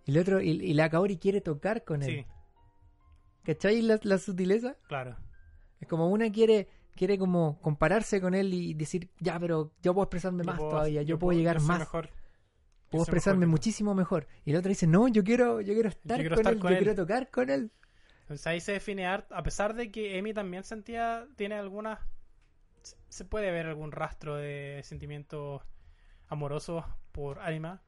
y, 0.05 0.11
el 0.13 0.19
otro, 0.19 0.41
y, 0.41 0.51
y 0.51 0.75
la 0.75 0.91
Kaori 0.91 1.17
quiere 1.17 1.41
tocar 1.41 1.85
con 1.85 2.03
él. 2.03 2.09
Sí, 2.11 2.27
¿Cachai 3.45 3.83
la, 3.83 3.99
la 4.03 4.19
sutileza? 4.19 4.77
claro. 4.89 5.17
Es 5.81 5.89
como 5.89 6.09
una 6.09 6.31
quiere 6.33 6.69
quiere 6.95 7.19
como 7.19 7.61
compararse 7.61 8.21
con 8.21 8.35
él 8.35 8.55
y 8.55 8.73
decir, 8.75 9.11
ya, 9.19 9.39
pero 9.41 9.73
yo 9.83 9.93
puedo 9.93 10.05
expresarme 10.05 10.45
Yo 10.45 10.47
más 10.47 10.59
puedo- 10.59 10.71
todavía, 10.71 11.03
yo, 11.03 11.19
puedo 11.19 11.37
llegar 11.37 11.59
yo 11.59 11.65
más, 11.67 11.81
mejor. 11.81 12.09
puedo 12.89 13.03
expresarme 13.03 13.41
mejor 13.41 13.51
muchísimo 13.51 13.95
mejor. 13.95 14.29
Y 14.45 14.53
la 14.53 14.61
otra 14.61 14.69
dice, 14.69 14.87
no, 14.87 15.09
yo 15.09 15.25
quiero, 15.25 15.61
yo 15.61 15.75
quiero 15.75 15.89
estar, 15.89 16.21
quiero 16.21 16.37
con, 16.37 16.41
estar 16.43 16.53
él, 16.55 16.61
con 16.61 16.71
yo 16.71 16.77
él". 16.79 16.85
quiero 16.85 17.03
tocar 17.03 17.31
con 17.31 17.51
él. 17.51 17.73
Entonces 18.21 18.47
ahí 18.47 18.61
se 18.61 18.73
define 18.73 19.07
Art, 19.07 19.31
a 19.33 19.43
pesar 19.43 19.75
de 19.75 19.91
que 19.91 20.17
Emi 20.17 20.33
también 20.33 20.63
sentía, 20.63 21.27
tiene 21.37 21.57
algunas, 21.57 21.99
se- 23.09 23.25
puede 23.25 23.51
ver 23.51 23.67
algún 23.67 23.91
rastro 23.93 24.37
de 24.37 24.81
sentimientos 24.85 25.63
amorosos 26.29 26.85
por 27.13 27.41
Arima. 27.41 27.83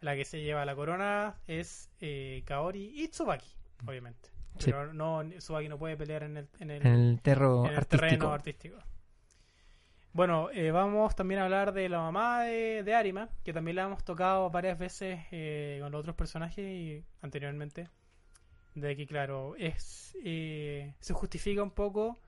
La 0.00 0.16
que 0.16 0.24
se 0.24 0.40
lleva 0.42 0.64
la 0.64 0.74
corona 0.74 1.38
es 1.46 1.90
eh, 2.00 2.42
Kaori 2.46 2.92
y 3.02 3.08
Tsubaki, 3.08 3.50
obviamente. 3.86 4.30
Sí. 4.58 4.70
Pero 4.70 4.92
no, 4.92 5.22
Tsubaki 5.38 5.68
no 5.68 5.78
puede 5.78 5.96
pelear 5.96 6.22
en 6.24 6.36
el, 6.38 6.48
en 6.60 6.70
el, 6.70 6.86
En 6.86 6.92
el 6.94 7.20
terro 7.22 7.64
en 7.66 7.72
el 7.72 7.76
artístico. 7.76 8.00
terreno 8.00 8.32
artístico. 8.32 8.78
Bueno, 10.12 10.48
eh, 10.50 10.70
vamos 10.70 11.14
también 11.14 11.40
a 11.40 11.44
hablar 11.44 11.72
de 11.74 11.90
la 11.90 11.98
mamá 11.98 12.44
de, 12.44 12.82
de 12.82 12.94
Arima, 12.94 13.28
que 13.44 13.52
también 13.52 13.76
la 13.76 13.82
hemos 13.82 14.02
tocado 14.02 14.48
varias 14.50 14.78
veces 14.78 15.20
eh, 15.30 15.78
con 15.82 15.92
los 15.92 16.00
otros 16.00 16.16
personajes 16.16 16.64
y 16.64 17.04
anteriormente. 17.20 17.90
De 18.74 18.96
que, 18.96 19.06
claro, 19.06 19.54
es 19.56 20.16
eh, 20.24 20.94
se 21.00 21.12
justifica 21.12 21.62
un 21.62 21.70
poco 21.70 22.18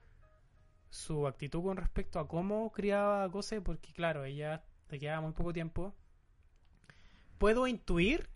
su 0.91 1.25
actitud 1.27 1.63
con 1.63 1.77
respecto 1.77 2.19
a 2.19 2.27
cómo 2.27 2.71
criaba 2.71 3.23
a 3.23 3.27
Gose, 3.27 3.61
porque, 3.61 3.91
claro, 3.93 4.23
ella 4.23 4.63
le 4.89 4.99
quedaba 4.99 5.21
muy 5.21 5.31
poco 5.33 5.51
tiempo. 5.53 5.95
Puedo 7.39 7.65
intuir, 7.67 8.29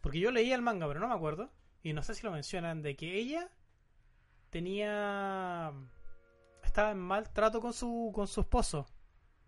porque 0.00 0.20
yo 0.20 0.30
leí 0.30 0.52
el 0.52 0.62
manga, 0.62 0.86
pero 0.86 1.00
no 1.00 1.08
me 1.08 1.14
acuerdo, 1.14 1.50
y 1.84 1.92
no 1.92 2.02
sé 2.02 2.14
si 2.14 2.26
lo 2.26 2.32
mencionan, 2.32 2.82
de 2.82 2.96
que 2.96 3.14
ella 3.14 3.48
tenía 4.50 5.72
estaba 6.64 6.90
en 6.90 6.98
mal 6.98 7.30
trato 7.32 7.60
con 7.60 7.72
su 7.72 8.10
con 8.12 8.26
su 8.26 8.40
esposo 8.40 8.86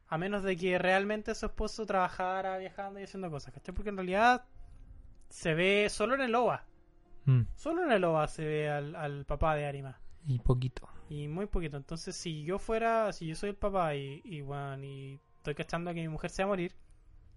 a 0.09 0.18
menos 0.18 0.43
de 0.45 0.57
que 0.57 0.78
realmente 0.78 1.34
su 1.34 1.47
esposo 1.47 1.87
trabajara 1.87 2.59
viajando 2.59 3.01
y 3.01 3.05
haciendo 3.05 3.30
cosas 3.30 3.53
¿cachai? 3.55 3.74
porque 3.74 3.91
en 3.91 3.97
realidad 3.97 4.45
se 5.28 5.55
ve 5.55 5.89
solo 5.91 6.14
en 6.14 6.20
el 6.20 6.34
OVA 6.34 6.64
Mm, 7.26 7.43
solo 7.57 7.82
en 7.82 7.91
el 7.91 8.05
OVA 8.05 8.28
se 8.28 8.45
ve 8.45 8.70
al, 8.70 8.95
al 8.95 9.24
papá 9.24 9.57
de 9.57 9.66
Arima 9.66 9.99
y 10.28 10.39
poquito. 10.39 10.89
y 11.09 11.26
muy 11.26 11.47
poquito 11.47 11.76
entonces 11.76 12.14
si 12.14 12.45
yo 12.45 12.61
fuera 12.61 13.12
si 13.12 13.26
yo 13.26 13.34
soy 13.34 13.51
el 13.51 13.57
papá 13.57 13.97
y, 13.97 14.20
y, 14.24 14.43
bueno, 14.43 14.84
y 14.84 15.18
estoy 15.39 15.57
cachando 15.57 15.93
que 15.93 16.03
mi 16.03 16.09
mujer 16.09 16.30
se 16.30 16.43
va 16.43 16.47
a 16.47 16.49
morir 16.51 16.76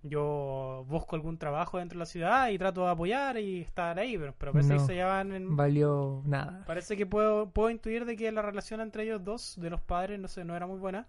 yo 0.02 0.86
busco 0.88 1.16
algún 1.16 1.38
trabajo 1.38 1.78
dentro 1.78 1.98
de 1.98 2.00
la 2.00 2.06
ciudad 2.06 2.50
y 2.50 2.58
trato 2.58 2.86
de 2.86 2.92
apoyar 2.92 3.38
y 3.38 3.62
estar 3.62 4.00
ahí 4.00 4.18
pero, 4.18 4.34
pero 4.38 4.54
parece 4.54 4.74
que 4.74 4.80
No. 4.80 4.86
se 4.86 4.94
llevan 4.96 5.34
en, 5.34 5.56
Valió 5.56 6.22
nada. 6.26 6.64
Parece 6.66 6.96
que 6.96 7.06
puedo, 7.06 7.50
puedo 7.52 7.70
intuir 7.70 8.06
de 8.06 8.16
que 8.16 8.32
la 8.32 8.42
relación 8.42 8.80
entre 8.82 9.04
ellos 9.04 9.24
dos, 9.24 9.60
de 9.60 9.70
los 9.70 9.82
padres, 9.82 10.20
no 10.20 10.28
sé, 10.28 10.46
no 10.46 10.56
era 10.56 10.68
muy 10.68 10.80
buena. 10.80 11.08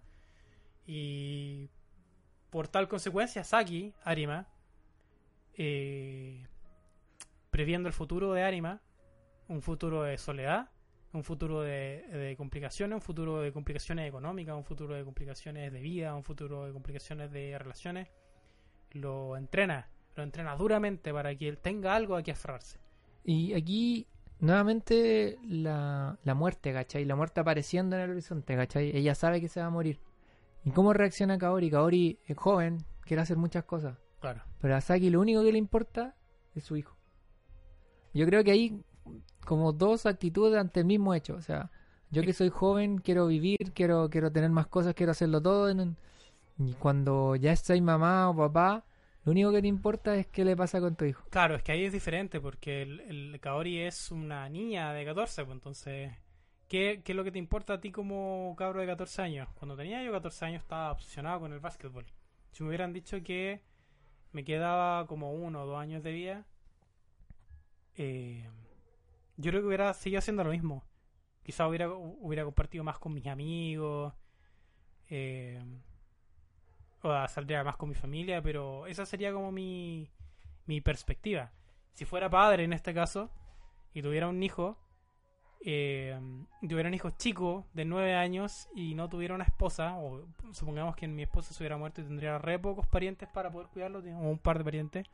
Y 0.85 1.69
por 2.49 2.67
tal 2.67 2.87
consecuencia, 2.89 3.43
Saki, 3.45 3.93
Arima, 4.03 4.47
eh, 5.53 6.45
previendo 7.49 7.87
el 7.87 7.93
futuro 7.93 8.33
de 8.33 8.43
Arima, 8.43 8.81
un 9.47 9.61
futuro 9.61 10.03
de 10.03 10.17
soledad, 10.17 10.69
un 11.13 11.23
futuro 11.23 11.61
de, 11.61 12.05
de 12.11 12.35
complicaciones, 12.37 12.95
un 12.95 13.01
futuro 13.01 13.41
de 13.41 13.51
complicaciones 13.51 14.07
económicas, 14.07 14.55
un 14.55 14.63
futuro 14.63 14.95
de 14.95 15.03
complicaciones 15.03 15.71
de 15.71 15.81
vida, 15.81 16.15
un 16.15 16.23
futuro 16.23 16.65
de 16.65 16.73
complicaciones 16.73 17.31
de 17.31 17.57
relaciones, 17.57 18.07
lo 18.93 19.37
entrena, 19.37 19.87
lo 20.15 20.23
entrena 20.23 20.55
duramente 20.55 21.13
para 21.13 21.35
que 21.35 21.47
él 21.47 21.57
tenga 21.57 21.95
algo 21.95 22.15
a 22.15 22.23
que 22.23 22.31
aferrarse. 22.31 22.79
Y 23.23 23.53
aquí, 23.53 24.07
nuevamente, 24.39 25.37
la, 25.43 26.17
la 26.23 26.33
muerte, 26.33 26.73
¿cachai? 26.73 27.05
La 27.05 27.15
muerte 27.15 27.39
apareciendo 27.41 27.95
en 27.95 28.01
el 28.03 28.11
horizonte, 28.11 28.55
¿cachai? 28.55 28.95
Ella 28.95 29.15
sabe 29.15 29.39
que 29.41 29.47
se 29.47 29.59
va 29.59 29.67
a 29.67 29.69
morir. 29.71 29.99
¿Y 30.63 30.71
cómo 30.71 30.93
reacciona 30.93 31.37
Kaori? 31.37 31.69
Kaori 31.71 32.19
es 32.25 32.37
joven, 32.37 32.77
quiere 33.01 33.21
hacer 33.21 33.37
muchas 33.37 33.63
cosas. 33.63 33.97
Claro. 34.19 34.41
Pero 34.59 34.75
a 34.75 34.81
Saki 34.81 35.09
lo 35.09 35.19
único 35.19 35.43
que 35.43 35.51
le 35.51 35.57
importa 35.57 36.15
es 36.53 36.63
su 36.63 36.75
hijo. 36.77 36.95
Yo 38.13 38.25
creo 38.25 38.43
que 38.43 38.51
hay 38.51 38.83
como 39.45 39.71
dos 39.73 40.05
actitudes 40.05 40.59
ante 40.59 40.81
el 40.81 40.85
mismo 40.85 41.13
hecho. 41.15 41.35
O 41.35 41.41
sea, 41.41 41.71
yo 42.11 42.21
que 42.21 42.33
soy 42.33 42.49
joven, 42.49 42.99
quiero 42.99 43.25
vivir, 43.27 43.71
quiero, 43.73 44.09
quiero 44.09 44.31
tener 44.31 44.49
más 44.51 44.67
cosas, 44.67 44.93
quiero 44.93 45.11
hacerlo 45.13 45.41
todo. 45.41 45.69
en 45.69 45.79
un- 45.79 45.97
Y 46.57 46.73
cuando 46.73 47.35
ya 47.35 47.55
soy 47.55 47.81
mamá 47.81 48.29
o 48.29 48.35
papá, 48.35 48.85
lo 49.23 49.31
único 49.31 49.51
que 49.51 49.61
te 49.61 49.67
importa 49.67 50.15
es 50.15 50.27
qué 50.27 50.43
le 50.43 50.55
pasa 50.55 50.79
con 50.79 50.95
tu 50.95 51.05
hijo. 51.05 51.23
Claro, 51.29 51.55
es 51.55 51.63
que 51.63 51.71
ahí 51.71 51.85
es 51.85 51.93
diferente 51.93 52.39
porque 52.39 52.81
el, 52.81 52.99
el 53.01 53.39
Kaori 53.39 53.79
es 53.79 54.11
una 54.11 54.49
niña 54.49 54.93
de 54.93 55.05
14, 55.05 55.45
pues 55.45 55.55
entonces, 55.55 56.11
¿qué, 56.67 57.01
¿qué 57.03 57.11
es 57.11 57.15
lo 57.15 57.23
que 57.23 57.31
te 57.31 57.39
importa 57.39 57.73
a 57.73 57.81
ti 57.81 57.91
como 57.91 58.55
cabro 58.57 58.81
de 58.81 58.87
14 58.87 59.21
años? 59.21 59.49
Cuando 59.55 59.75
tenía 59.75 60.03
yo 60.03 60.11
14 60.11 60.45
años 60.45 60.63
estaba 60.63 60.91
obsesionado 60.91 61.39
con 61.39 61.53
el 61.53 61.59
básquetbol. 61.59 62.05
Si 62.51 62.63
me 62.63 62.69
hubieran 62.69 62.93
dicho 62.93 63.21
que 63.23 63.61
me 64.31 64.43
quedaba 64.43 65.05
como 65.07 65.33
uno 65.33 65.63
o 65.63 65.65
dos 65.65 65.79
años 65.79 66.03
de 66.03 66.11
vida, 66.11 66.45
eh, 67.95 68.49
yo 69.37 69.51
creo 69.51 69.61
que 69.61 69.67
hubiera 69.67 69.93
seguido 69.93 70.19
haciendo 70.19 70.43
lo 70.43 70.51
mismo. 70.51 70.83
Quizá 71.43 71.67
hubiera, 71.67 71.89
hubiera 71.89 72.43
compartido 72.43 72.83
más 72.83 72.97
con 72.99 73.13
mis 73.13 73.27
amigos, 73.27 74.13
eh, 75.09 75.61
o 77.03 77.27
saldría 77.27 77.63
más 77.63 77.77
con 77.77 77.89
mi 77.89 77.95
familia, 77.95 78.41
pero 78.41 78.85
esa 78.87 79.05
sería 79.05 79.33
como 79.33 79.51
mi, 79.51 80.09
mi 80.65 80.81
perspectiva. 80.81 81.51
Si 81.93 82.05
fuera 82.05 82.29
padre 82.29 82.63
en 82.63 82.73
este 82.73 82.93
caso 82.93 83.29
y 83.93 84.01
tuviera 84.01 84.27
un 84.27 84.41
hijo, 84.41 84.77
eh, 85.63 86.19
tuviera 86.67 86.89
un 86.89 86.93
hijo 86.95 87.11
chico 87.11 87.65
de 87.73 87.85
9 87.85 88.15
años 88.15 88.67
y 88.75 88.95
no 88.95 89.09
tuviera 89.09 89.35
una 89.35 89.43
esposa, 89.43 89.97
o 89.97 90.25
supongamos 90.53 90.95
que 90.95 91.07
mi 91.07 91.23
esposa 91.23 91.53
se 91.53 91.61
hubiera 91.63 91.77
muerto 91.77 92.01
y 92.01 92.05
tendría 92.05 92.37
re 92.37 92.57
pocos 92.57 92.87
parientes 92.87 93.27
para 93.29 93.51
poder 93.51 93.67
cuidarlo, 93.67 93.99
o 93.99 94.29
un 94.29 94.39
par 94.39 94.57
de 94.57 94.63
parientes, 94.63 95.07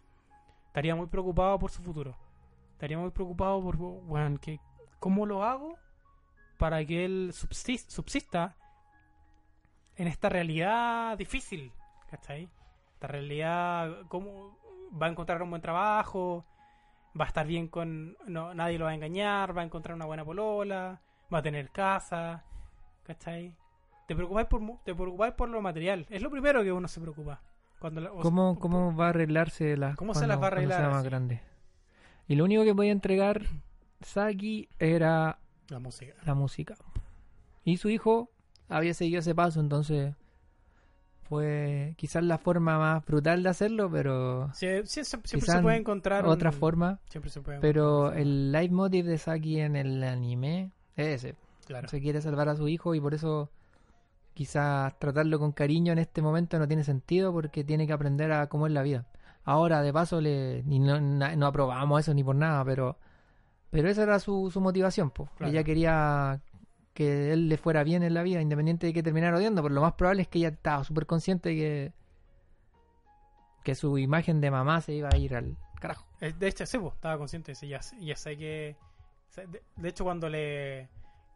estaría 0.67 0.95
muy 0.95 1.07
preocupado 1.07 1.57
por 1.59 1.71
su 1.71 1.81
futuro. 1.81 2.15
Estaría 2.73 2.97
muy 2.97 3.09
preocupado 3.09 3.61
por, 3.61 3.77
bueno, 3.77 4.39
que, 4.39 4.59
¿cómo 4.99 5.25
lo 5.25 5.43
hago 5.43 5.75
para 6.57 6.85
que 6.85 7.05
él 7.05 7.31
subsis- 7.33 7.89
subsista 7.89 8.55
en 9.97 10.07
esta 10.07 10.29
realidad 10.29 11.17
difícil? 11.17 11.71
¿Cachai? 12.09 12.47
Esta 12.93 13.07
realidad, 13.07 14.03
¿cómo 14.07 14.57
va 14.99 15.07
a 15.07 15.09
encontrar 15.09 15.41
un 15.41 15.49
buen 15.49 15.61
trabajo? 15.61 16.45
va 17.19 17.25
a 17.25 17.29
estar 17.29 17.47
bien 17.47 17.67
con 17.67 18.15
no, 18.27 18.53
nadie 18.53 18.77
lo 18.77 18.85
va 18.85 18.91
a 18.91 18.93
engañar, 18.93 19.57
va 19.57 19.61
a 19.61 19.65
encontrar 19.65 19.95
una 19.95 20.05
buena 20.05 20.23
polola, 20.23 21.01
va 21.33 21.39
a 21.39 21.41
tener 21.41 21.71
casa, 21.71 22.43
¿cachai? 23.07 23.55
Te 24.07 24.15
preocupáis 24.15 24.45
por 24.47 24.61
te 24.83 24.93
preocupáis 24.93 25.33
por 25.33 25.49
lo 25.49 25.59
material, 25.59 26.05
es 26.11 26.21
lo 26.21 26.29
primero 26.29 26.61
que 26.61 26.71
uno 26.71 26.87
se 26.87 27.01
preocupa. 27.01 27.41
Cuando 27.79 28.01
la- 28.01 28.09
¿Cómo, 28.11 28.53
sea, 28.53 28.61
cómo 28.61 28.95
va 28.95 29.07
a 29.07 29.09
arreglarse 29.09 29.75
las 29.77 29.95
¿Cómo 29.95 30.13
se 30.13 30.19
cuando- 30.19 30.35
las 30.35 30.43
va 30.43 30.47
a 30.47 30.51
cuando 30.51 30.67
sea 30.69 30.75
arreglar, 30.77 30.91
más 30.93 31.01
sí. 31.03 31.09
grande? 31.09 31.41
Y 32.27 32.35
lo 32.35 32.43
único 32.43 32.63
que 32.63 32.75
podía 32.75 32.91
entregar 32.91 33.41
Saki 34.01 34.69
era 34.77 35.39
la 35.69 35.79
música. 35.79 36.13
la 36.23 36.35
música. 36.35 36.75
Y 37.63 37.77
su 37.77 37.89
hijo 37.89 38.29
había 38.70 38.93
seguido 38.93 39.20
ese 39.20 39.34
paso, 39.36 39.59
entonces 39.59 40.13
fue 41.24 41.93
quizás 41.97 42.24
la 42.24 42.38
forma 42.38 42.78
más 42.80 43.05
brutal 43.05 43.43
de 43.43 43.49
hacerlo, 43.49 43.89
pero 43.91 44.49
Sí, 44.53 44.68
sí, 44.86 45.03
siempre 45.03 45.41
se 45.51 45.61
puede 45.61 45.76
encontrar 45.78 46.26
otra 46.26 46.51
un- 46.51 46.55
forma. 46.55 46.99
Siempre 47.09 47.30
se 47.30 47.41
puede 47.41 47.59
Pero 47.59 48.13
el 48.13 48.51
leitmotiv 48.51 49.05
de 49.05 49.18
Saki 49.18 49.59
en 49.59 49.76
el 49.76 50.01
anime 50.03 50.72
es 50.95 51.24
ese. 51.26 51.36
claro. 51.65 51.89
Se 51.89 51.99
quiere 51.99 52.22
salvar 52.22 52.47
a 52.47 52.55
su 52.55 52.70
hijo 52.70 52.95
y 52.95 53.01
por 53.01 53.13
eso 53.13 53.49
quizás 54.34 54.97
tratarlo 54.99 55.38
con 55.39 55.51
cariño 55.51 55.91
en 55.91 55.99
este 55.99 56.22
momento 56.22 56.57
no 56.59 56.68
tiene 56.68 56.84
sentido 56.86 57.34
porque 57.34 57.63
tiene 57.65 57.88
que 57.88 57.93
aprender 57.93 58.32
a 58.32 58.47
cómo 58.47 58.68
es 58.68 58.72
la 58.74 58.84
vida. 58.84 59.05
Ahora, 59.43 59.82
de 59.82 59.91
paso, 59.91 60.22
le, 60.22 60.63
y 60.68 60.80
no, 60.80 60.99
na- 61.01 61.36
no 61.36 61.47
aprobamos 61.47 61.99
eso 61.99 62.13
ni 62.13 62.24
por 62.24 62.36
nada, 62.36 62.63
pero 62.63 62.97
pero 63.70 63.89
esa 63.89 64.03
era 64.03 64.18
su, 64.20 64.49
su 64.49 64.61
motivación. 64.61 65.09
Claro. 65.09 65.28
Ella 65.41 65.61
quería 65.65 66.39
que 66.97 67.31
él 67.31 67.47
le 67.47 67.57
fuera 67.57 67.83
bien 67.83 68.01
en 68.01 68.15
la 68.15 68.23
vida, 68.23 68.41
independiente 68.41 68.87
de 68.87 68.93
que 68.93 69.03
terminara 69.03 69.37
odiando, 69.37 69.61
pero 69.61 69.75
lo 69.75 69.81
más 69.81 69.93
probable 69.93 70.23
es 70.23 70.27
que 70.27 70.39
ella 70.39 70.47
estaba 70.47 70.83
súper 70.83 71.05
consciente 71.05 71.49
de 71.49 71.55
que, 71.55 71.93
que 73.63 73.75
su 73.75 73.99
imagen 73.99 74.41
de 74.41 74.49
mamá 74.49 74.81
se 74.81 74.93
iba 74.93 75.07
a 75.13 75.15
ir 75.15 75.35
al 75.35 75.55
carajo. 75.79 76.07
Eh, 76.21 76.33
De 76.33 76.47
hecho, 76.47 76.65
sí, 76.65 76.79
estaba 76.91 77.19
consciente, 77.19 77.53
sí, 77.53 77.67
ya, 77.67 77.81
ya 77.99 78.15
sé 78.15 78.35
que... 78.35 78.75
de 79.75 79.89
hecho, 79.89 80.05
cuando 80.05 80.27
le... 80.27 80.89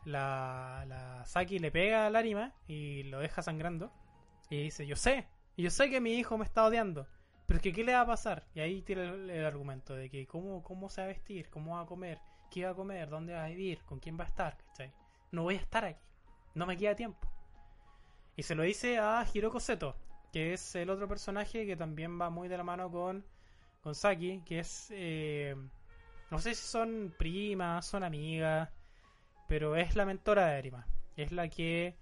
La, 0.03 0.83
la 0.87 1.23
Saki 1.25 1.59
le 1.59 1.69
pega 1.69 2.07
al 2.07 2.15
Arima 2.15 2.55
y 2.67 3.03
lo 3.03 3.19
deja 3.19 3.43
sangrando, 3.43 3.91
y 4.49 4.63
dice, 4.63 4.87
yo 4.87 4.95
sé, 4.95 5.27
yo 5.57 5.69
sé 5.69 5.91
que 5.91 6.01
mi 6.01 6.15
hijo 6.15 6.39
me 6.39 6.43
está 6.43 6.65
odiando, 6.65 7.05
pero 7.45 7.57
es 7.57 7.61
que 7.61 7.71
¿qué 7.71 7.83
le 7.83 7.93
va 7.93 8.01
a 8.01 8.07
pasar? 8.07 8.47
Y 8.55 8.61
ahí 8.61 8.81
tiene 8.81 9.03
el, 9.03 9.29
el 9.29 9.45
argumento 9.45 9.93
de 9.93 10.09
que 10.09 10.25
cómo, 10.25 10.63
cómo 10.63 10.89
se 10.89 11.01
va 11.01 11.05
a 11.05 11.09
vestir, 11.09 11.51
cómo 11.51 11.75
va 11.75 11.81
a 11.81 11.85
comer, 11.85 12.17
qué 12.49 12.65
va 12.65 12.71
a 12.71 12.73
comer, 12.73 13.09
dónde 13.09 13.33
va 13.33 13.43
a 13.43 13.49
vivir, 13.49 13.83
con 13.85 13.99
quién 13.99 14.17
va 14.17 14.23
a 14.23 14.27
estar, 14.27 14.57
¿cachai? 14.69 14.91
No 15.31 15.43
voy 15.43 15.55
a 15.55 15.59
estar 15.59 15.85
aquí, 15.85 16.01
no 16.53 16.65
me 16.65 16.77
queda 16.77 16.95
tiempo. 16.95 17.27
Y 18.35 18.43
se 18.43 18.55
lo 18.55 18.63
dice 18.63 18.97
a 18.99 19.25
Hiroko 19.33 19.59
Seto, 19.59 19.95
que 20.31 20.53
es 20.53 20.75
el 20.75 20.89
otro 20.89 21.07
personaje 21.07 21.65
que 21.65 21.75
también 21.75 22.19
va 22.19 22.29
muy 22.29 22.47
de 22.47 22.57
la 22.57 22.63
mano 22.63 22.89
con, 22.91 23.25
con 23.81 23.95
Saki, 23.95 24.41
que 24.45 24.59
es... 24.59 24.87
eh, 24.91 25.55
no 26.29 26.39
sé 26.39 26.55
si 26.55 26.65
son 26.65 27.13
primas, 27.17 27.85
son 27.85 28.03
amigas, 28.03 28.69
pero 29.47 29.75
es 29.75 29.95
la 29.95 30.05
mentora 30.05 30.47
de 30.47 30.57
Arima. 30.57 30.87
Es 31.17 31.33
la 31.33 31.49
que 31.49 31.97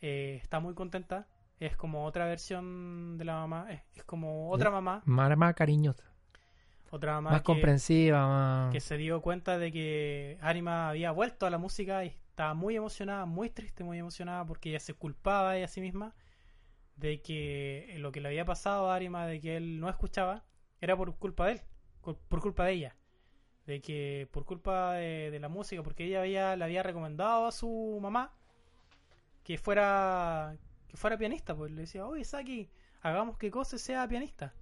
eh, 0.00 0.38
está 0.42 0.58
muy 0.58 0.74
contenta. 0.74 1.26
Es 1.60 1.76
como 1.76 2.04
otra 2.04 2.26
versión 2.26 3.18
de 3.18 3.24
la 3.24 3.34
mamá. 3.34 3.66
Es, 3.70 3.82
es 3.94 4.04
como 4.04 4.50
otra 4.50 4.70
mamá. 4.70 5.02
Más 5.04 5.54
cariñosa, 5.54 6.04
Otra 6.90 7.14
mamá 7.14 7.30
más 7.30 7.40
que, 7.40 7.44
comprensiva, 7.44 8.26
más... 8.26 8.72
que 8.72 8.80
se 8.80 8.96
dio 8.96 9.20
cuenta 9.22 9.58
de 9.58 9.70
que 9.70 10.38
Arima 10.40 10.88
había 10.88 11.12
vuelto 11.12 11.46
a 11.46 11.50
la 11.50 11.58
música 11.58 12.04
y 12.04 12.16
estaba 12.38 12.54
muy 12.54 12.76
emocionada, 12.76 13.26
muy 13.26 13.50
triste, 13.50 13.82
muy 13.82 13.98
emocionada 13.98 14.46
porque 14.46 14.68
ella 14.68 14.78
se 14.78 14.94
culpaba 14.94 15.56
ella 15.56 15.64
a 15.64 15.68
sí 15.68 15.80
misma 15.80 16.14
de 16.94 17.20
que 17.20 17.96
lo 17.98 18.12
que 18.12 18.20
le 18.20 18.28
había 18.28 18.44
pasado 18.44 18.88
a 18.88 18.94
Arima 18.94 19.26
de 19.26 19.40
que 19.40 19.56
él 19.56 19.80
no 19.80 19.88
escuchaba 19.88 20.44
era 20.80 20.96
por 20.96 21.16
culpa 21.18 21.46
de 21.46 21.52
él, 21.54 21.62
por 22.00 22.40
culpa 22.40 22.66
de 22.66 22.72
ella. 22.74 22.96
De 23.66 23.80
que 23.80 24.28
por 24.30 24.44
culpa 24.44 24.92
de, 24.94 25.32
de 25.32 25.40
la 25.40 25.48
música, 25.48 25.82
porque 25.82 26.04
ella 26.04 26.20
había, 26.20 26.54
le 26.54 26.64
había 26.64 26.84
recomendado 26.84 27.44
a 27.46 27.50
su 27.50 27.98
mamá 28.00 28.32
que 29.42 29.58
fuera 29.58 30.56
que 30.86 30.96
fuera 30.96 31.18
pianista, 31.18 31.56
pues 31.56 31.72
le 31.72 31.80
decía, 31.82 32.06
oye 32.06 32.24
Saki, 32.24 32.70
hagamos 33.02 33.36
que 33.36 33.50
Kose 33.50 33.78
sea 33.78 34.06
pianista. 34.06 34.54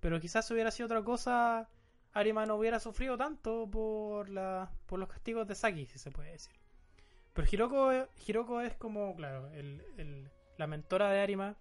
Pero 0.00 0.20
quizás 0.20 0.48
hubiera 0.52 0.70
sido 0.70 0.86
otra 0.86 1.02
cosa, 1.02 1.68
Arima 2.12 2.46
no 2.46 2.54
hubiera 2.54 2.78
sufrido 2.78 3.16
tanto 3.18 3.68
por 3.68 4.28
la 4.28 4.70
por 4.86 5.00
los 5.00 5.08
castigos 5.08 5.48
de 5.48 5.56
Saki, 5.56 5.86
si 5.86 5.98
se 5.98 6.12
puede 6.12 6.30
decir. 6.32 6.57
Pero 7.38 7.46
Hiroko, 7.52 7.92
Hiroko 8.26 8.60
es 8.62 8.74
como, 8.74 9.14
claro, 9.14 9.48
el, 9.52 9.80
el- 9.96 10.28
la 10.56 10.66
mentora 10.66 11.08
de 11.10 11.20
Arima. 11.20 11.56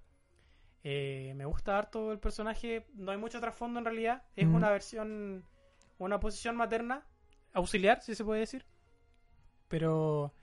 Eh, 0.84 1.34
me 1.36 1.46
gusta 1.46 1.78
harto 1.78 2.12
el 2.12 2.18
personaje. 2.18 2.88
No 2.96 3.12
hay 3.12 3.20
mucho 3.20 3.40
trasfondo 3.40 3.78
en 3.78 3.86
realidad. 3.86 4.24
Es 4.36 4.48
Mm. 4.48 4.56
una 4.56 4.72
versión, 4.72 5.46
una 6.00 6.20
posición 6.20 6.56
materna, 6.56 7.06
auxiliar, 7.54 8.02
si 8.02 8.16
se 8.16 8.26
puede 8.26 8.40
decir. 8.40 8.66
Pero 9.68 10.34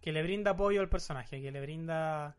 que 0.00 0.10
le 0.10 0.24
brinda 0.24 0.50
apoyo 0.52 0.80
al 0.80 0.88
personaje, 0.88 1.40
que 1.40 1.52
le 1.52 1.60
brinda, 1.60 2.36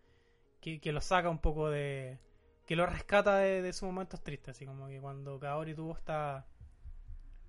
que, 0.60 0.82
que 0.82 0.92
lo 0.92 1.00
saca 1.00 1.30
un 1.30 1.40
poco 1.40 1.70
de, 1.70 2.20
que 2.66 2.76
lo 2.76 2.86
rescata 2.86 3.38
de, 3.38 3.62
de 3.62 3.72
sus 3.72 3.84
momentos 3.84 4.22
tristes. 4.22 4.58
Así 4.58 4.66
como 4.66 4.90
que 4.90 5.00
cuando 5.00 5.40
Kaori 5.40 5.74
tuvo 5.74 5.94
esta, 5.96 6.46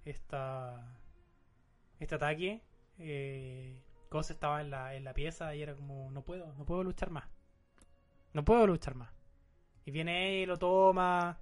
esta, 0.05 0.97
este 1.99 2.15
ataque, 2.15 2.63
eh, 2.99 3.83
Kose 4.13 4.35
estaba 4.35 4.61
en 4.61 4.69
la, 4.69 4.95
en 4.95 5.05
la 5.05 5.15
pieza 5.15 5.55
y 5.55 5.63
era 5.63 5.75
como, 5.75 6.11
no 6.11 6.23
puedo, 6.23 6.53
no 6.59 6.67
puedo 6.67 6.85
luchar 6.85 7.09
más. 7.09 7.25
No 8.35 8.45
puedo 8.45 8.67
luchar 8.67 8.95
más. 8.95 9.11
Y 9.87 9.91
viene 9.91 10.43
él 10.43 10.51
lo 10.51 10.59
toma, 10.59 11.39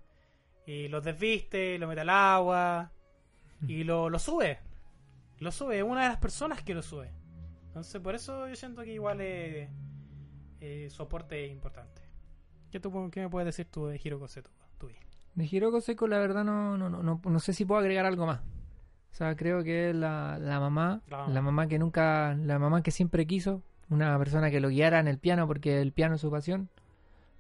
y 0.65 0.87
lo 0.87 1.01
desviste, 1.01 1.79
lo 1.81 1.89
mete 1.89 2.03
al 2.03 2.11
agua, 2.11 2.93
y 3.67 3.83
lo, 3.83 4.09
lo 4.09 4.21
sube. 4.21 4.61
Lo 5.39 5.51
sube, 5.51 5.79
es 5.79 5.83
una 5.83 6.05
de 6.05 6.09
las 6.11 6.19
personas 6.19 6.63
que 6.63 6.75
lo 6.75 6.83
sube. 6.83 7.11
Entonces, 7.67 8.01
por 8.01 8.15
eso 8.15 8.49
yo 8.49 8.55
siento 8.55 8.83
que 8.85 8.93
igual 8.93 9.21
eh, 9.21 9.69
eh, 10.61 10.87
es 10.87 11.51
importante. 11.51 12.03
¿Qué, 12.71 12.79
tú, 12.79 13.11
¿Qué 13.11 13.21
me 13.21 13.29
puedes 13.29 13.47
decir 13.47 13.67
tú 13.67 13.87
de 13.87 14.01
Hiroko 14.03 14.29
Seto? 14.29 14.51
De 15.35 15.45
Hiroko 15.45 15.81
Seiko, 15.81 16.07
la 16.07 16.19
verdad, 16.19 16.45
no, 16.45 16.79
no, 16.79 16.89
no, 16.89 17.21
no 17.23 17.41
sé 17.41 17.53
si 17.53 17.65
puedo 17.65 17.81
agregar 17.81 18.07
algo 18.07 18.27
más. 18.27 18.41
O 19.13 19.15
sea, 19.15 19.35
creo 19.37 19.63
que 19.65 19.91
es 19.91 19.97
la, 19.97 20.39
la 20.39 20.61
mamá, 20.61 21.01
La 21.09 21.19
mamá. 21.19 21.33
la 21.33 21.43
mamá 21.43 21.67
que 21.69 21.79
nunca, 21.79 22.35
la 22.35 22.59
mamá 22.59 22.83
que 22.83 22.91
siempre 22.91 23.27
quiso, 23.27 23.63
una 23.89 24.17
persona 24.19 24.51
que 24.51 24.61
lo 24.61 24.69
guiara 24.69 25.01
en 25.01 25.09
el 25.09 25.19
piano 25.19 25.47
porque 25.47 25.81
el 25.83 25.93
piano 25.93 26.15
es 26.15 26.21
su 26.21 26.31
pasión, 26.31 26.69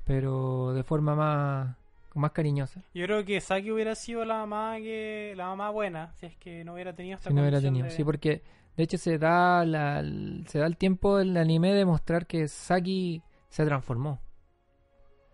pero 0.04 0.72
de 0.72 0.82
forma 0.82 1.14
más, 1.14 1.76
más 2.14 2.32
cariñosa. 2.32 2.82
Yo 2.92 3.04
creo 3.06 3.24
que 3.24 3.40
Saki 3.40 3.70
hubiera 3.70 3.94
sido 3.94 4.24
la 4.24 4.38
mamá 4.38 4.76
que 4.78 5.32
la 5.36 5.46
mamá 5.46 5.70
buena, 5.70 6.12
si 6.14 6.26
es 6.26 6.36
que 6.36 6.64
no 6.64 6.74
hubiera 6.74 6.92
tenido 6.94 7.16
esta 7.16 7.30
Si 7.30 7.34
no 7.34 7.42
hubiera 7.42 7.60
tenido. 7.60 7.84
de- 7.86 7.92
Sí, 7.92 8.02
porque 8.04 8.42
de 8.76 8.82
hecho 8.82 8.98
se 8.98 9.18
da 9.18 9.64
la, 9.64 10.02
se 10.46 10.58
da 10.58 10.66
el 10.66 10.76
tiempo 10.76 11.18
del 11.18 11.36
anime 11.36 11.72
de 11.72 11.84
mostrar 11.84 12.26
que 12.26 12.48
Saki 12.48 13.22
se 13.48 13.64
transformó. 13.64 14.20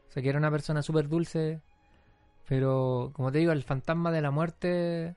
O 0.08 0.10
sea, 0.10 0.22
que 0.22 0.28
era 0.28 0.38
una 0.38 0.50
persona 0.50 0.82
súper 0.82 1.08
dulce, 1.08 1.60
pero 2.48 3.10
como 3.14 3.32
te 3.32 3.38
digo, 3.38 3.52
el 3.52 3.62
fantasma 3.62 4.10
de 4.12 4.20
la 4.22 4.30
muerte, 4.30 5.16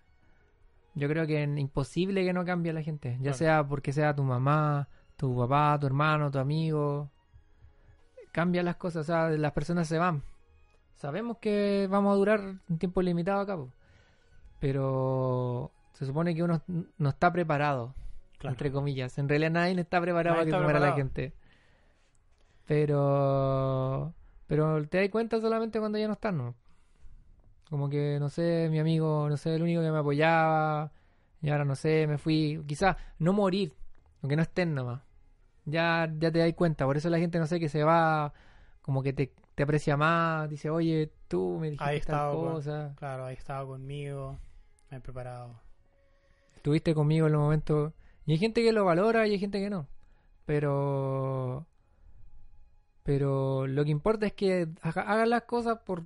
yo 0.95 1.07
creo 1.07 1.25
que 1.27 1.43
es 1.43 1.57
imposible 1.57 2.23
que 2.25 2.33
no 2.33 2.45
cambie 2.45 2.73
la 2.73 2.81
gente. 2.83 3.13
Ya 3.17 3.21
Claro. 3.23 3.37
sea 3.37 3.63
porque 3.67 3.93
sea 3.93 4.15
tu 4.15 4.23
mamá, 4.23 4.87
tu 5.17 5.35
papá, 5.37 5.77
tu 5.79 5.87
hermano, 5.87 6.29
tu 6.31 6.39
amigo. 6.39 7.09
Cambia 8.31 8.61
las 8.63 8.75
cosas, 8.75 9.01
o 9.01 9.11
sea, 9.11 9.29
las 9.29 9.51
personas 9.53 9.87
se 9.87 9.97
van. 9.97 10.21
Sabemos 10.95 11.37
que 11.37 11.87
vamos 11.89 12.13
a 12.13 12.17
durar 12.17 12.41
un 12.69 12.77
tiempo 12.77 13.01
limitado 13.01 13.39
acá, 13.41 13.55
po. 13.55 13.69
pero 14.59 15.71
se 15.93 16.05
supone 16.05 16.35
que 16.35 16.43
uno 16.43 16.61
no 16.97 17.09
está 17.09 17.31
preparado, 17.31 17.93
Claro. 18.37 18.53
entre 18.53 18.71
comillas. 18.71 19.17
En 19.17 19.27
realidad 19.29 19.51
nadie 19.51 19.79
está 19.79 19.99
preparado 20.01 20.37
Nadie 20.37 20.51
para 20.51 20.61
que 20.61 20.63
muera 20.65 20.79
la 20.79 20.93
gente. 20.93 21.33
Pero 22.65 24.13
pero 24.47 24.85
te 24.87 24.99
das 24.99 25.09
cuenta 25.09 25.39
solamente 25.41 25.79
cuando 25.79 25.97
ya 25.97 26.07
no 26.07 26.13
están, 26.13 26.37
¿no? 26.37 26.55
Como 27.69 27.89
que, 27.89 28.17
no 28.19 28.29
sé, 28.29 28.67
mi 28.71 28.79
amigo, 28.79 29.27
no 29.29 29.37
sé, 29.37 29.55
el 29.55 29.61
único 29.61 29.81
que 29.81 29.91
me 29.91 29.99
apoyaba, 29.99 30.91
y 31.41 31.49
ahora 31.49 31.65
no 31.65 31.75
sé, 31.75 32.07
me 32.07 32.17
fui. 32.17 32.63
Quizás 32.67 32.95
no 33.19 33.31
morir, 33.33 33.73
aunque 34.21 34.35
no 34.35 34.41
estén 34.41 34.73
nomás. 34.73 35.01
Ya, 35.65 36.11
ya 36.19 36.31
te 36.31 36.39
das 36.39 36.53
cuenta, 36.53 36.85
por 36.85 36.97
eso 36.97 37.09
la 37.09 37.19
gente, 37.19 37.37
no 37.37 37.45
sé, 37.45 37.59
que 37.59 37.69
se 37.69 37.83
va, 37.83 38.33
como 38.81 39.03
que 39.03 39.13
te, 39.13 39.31
te 39.53 39.63
aprecia 39.63 39.95
más, 39.97 40.49
dice, 40.49 40.69
oye, 40.71 41.11
tú 41.27 41.57
me 41.61 41.69
dijiste 41.69 41.85
tal 42.07 42.31
cosa. 42.55 42.93
Claro, 42.97 43.25
ahí 43.25 43.35
estaba 43.35 43.67
conmigo, 43.67 44.39
me 44.89 44.97
he 44.97 44.99
preparado. 45.01 45.59
estuviste 46.55 46.95
conmigo 46.95 47.27
en 47.27 47.33
los 47.33 47.41
momentos. 47.41 47.93
Y 48.25 48.31
hay 48.31 48.37
gente 48.39 48.63
que 48.63 48.71
lo 48.71 48.83
valora 48.85 49.27
y 49.27 49.31
hay 49.33 49.39
gente 49.39 49.59
que 49.59 49.69
no. 49.69 49.87
Pero. 50.45 51.67
Pero 53.03 53.65
lo 53.67 53.83
que 53.85 53.91
importa 53.91 54.25
es 54.25 54.33
que 54.33 54.67
haga- 54.81 55.01
hagas 55.03 55.27
las 55.27 55.43
cosas 55.43 55.79
por 55.85 56.05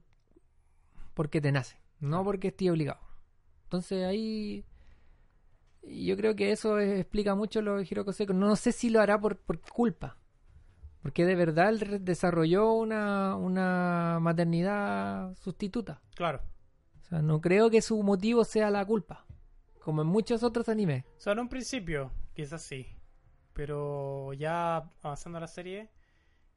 porque 1.13 1.41
te 1.41 1.51
nace, 1.51 1.77
no 1.99 2.23
porque 2.23 2.49
estés 2.49 2.69
obligado. 2.71 2.99
Entonces 3.65 4.03
ahí. 4.05 4.65
Yo 5.81 6.15
creo 6.15 6.35
que 6.35 6.51
eso 6.51 6.79
es- 6.79 6.99
explica 6.99 7.35
mucho 7.35 7.61
lo 7.61 7.77
de 7.77 7.83
Hiroko 7.89 8.13
Seiko. 8.13 8.33
No 8.33 8.55
sé 8.55 8.71
si 8.71 8.89
lo 8.89 9.01
hará 9.01 9.19
por, 9.19 9.37
por 9.39 9.59
culpa. 9.61 10.17
Porque 11.01 11.25
de 11.25 11.35
verdad 11.35 11.69
él 11.69 12.05
desarrolló 12.05 12.71
una, 12.73 13.35
una 13.35 14.19
maternidad 14.21 15.35
sustituta. 15.35 16.01
Claro. 16.15 16.41
O 17.01 17.05
sea, 17.05 17.21
no 17.21 17.41
creo 17.41 17.69
que 17.69 17.81
su 17.81 18.01
motivo 18.01 18.45
sea 18.45 18.69
la 18.71 18.85
culpa. 18.85 19.25
Como 19.81 20.01
en 20.03 20.07
muchos 20.07 20.43
otros 20.43 20.69
animes. 20.69 21.03
O 21.17 21.19
sea, 21.19 21.33
en 21.33 21.39
un 21.39 21.49
principio, 21.49 22.11
quizás 22.33 22.61
sí. 22.61 22.87
Pero 23.51 24.31
ya 24.33 24.89
avanzando 25.01 25.41
la 25.41 25.47
serie, 25.47 25.89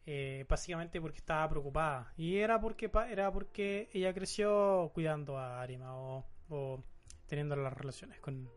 eh, 0.06 0.46
básicamente 0.48 1.00
porque 1.00 1.18
estaba 1.18 1.48
preocupada. 1.48 2.12
Y 2.16 2.36
era 2.36 2.60
porque 2.60 2.90
era 3.10 3.30
porque 3.32 3.88
ella 3.92 4.14
creció 4.14 4.90
cuidando 4.94 5.36
a 5.38 5.60
Arima 5.60 5.94
o, 5.96 6.24
o 6.48 6.82
teniendo 7.26 7.56
las 7.56 7.72
relaciones 7.72 8.20
con, 8.20 8.48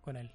con 0.00 0.16
él. 0.16 0.30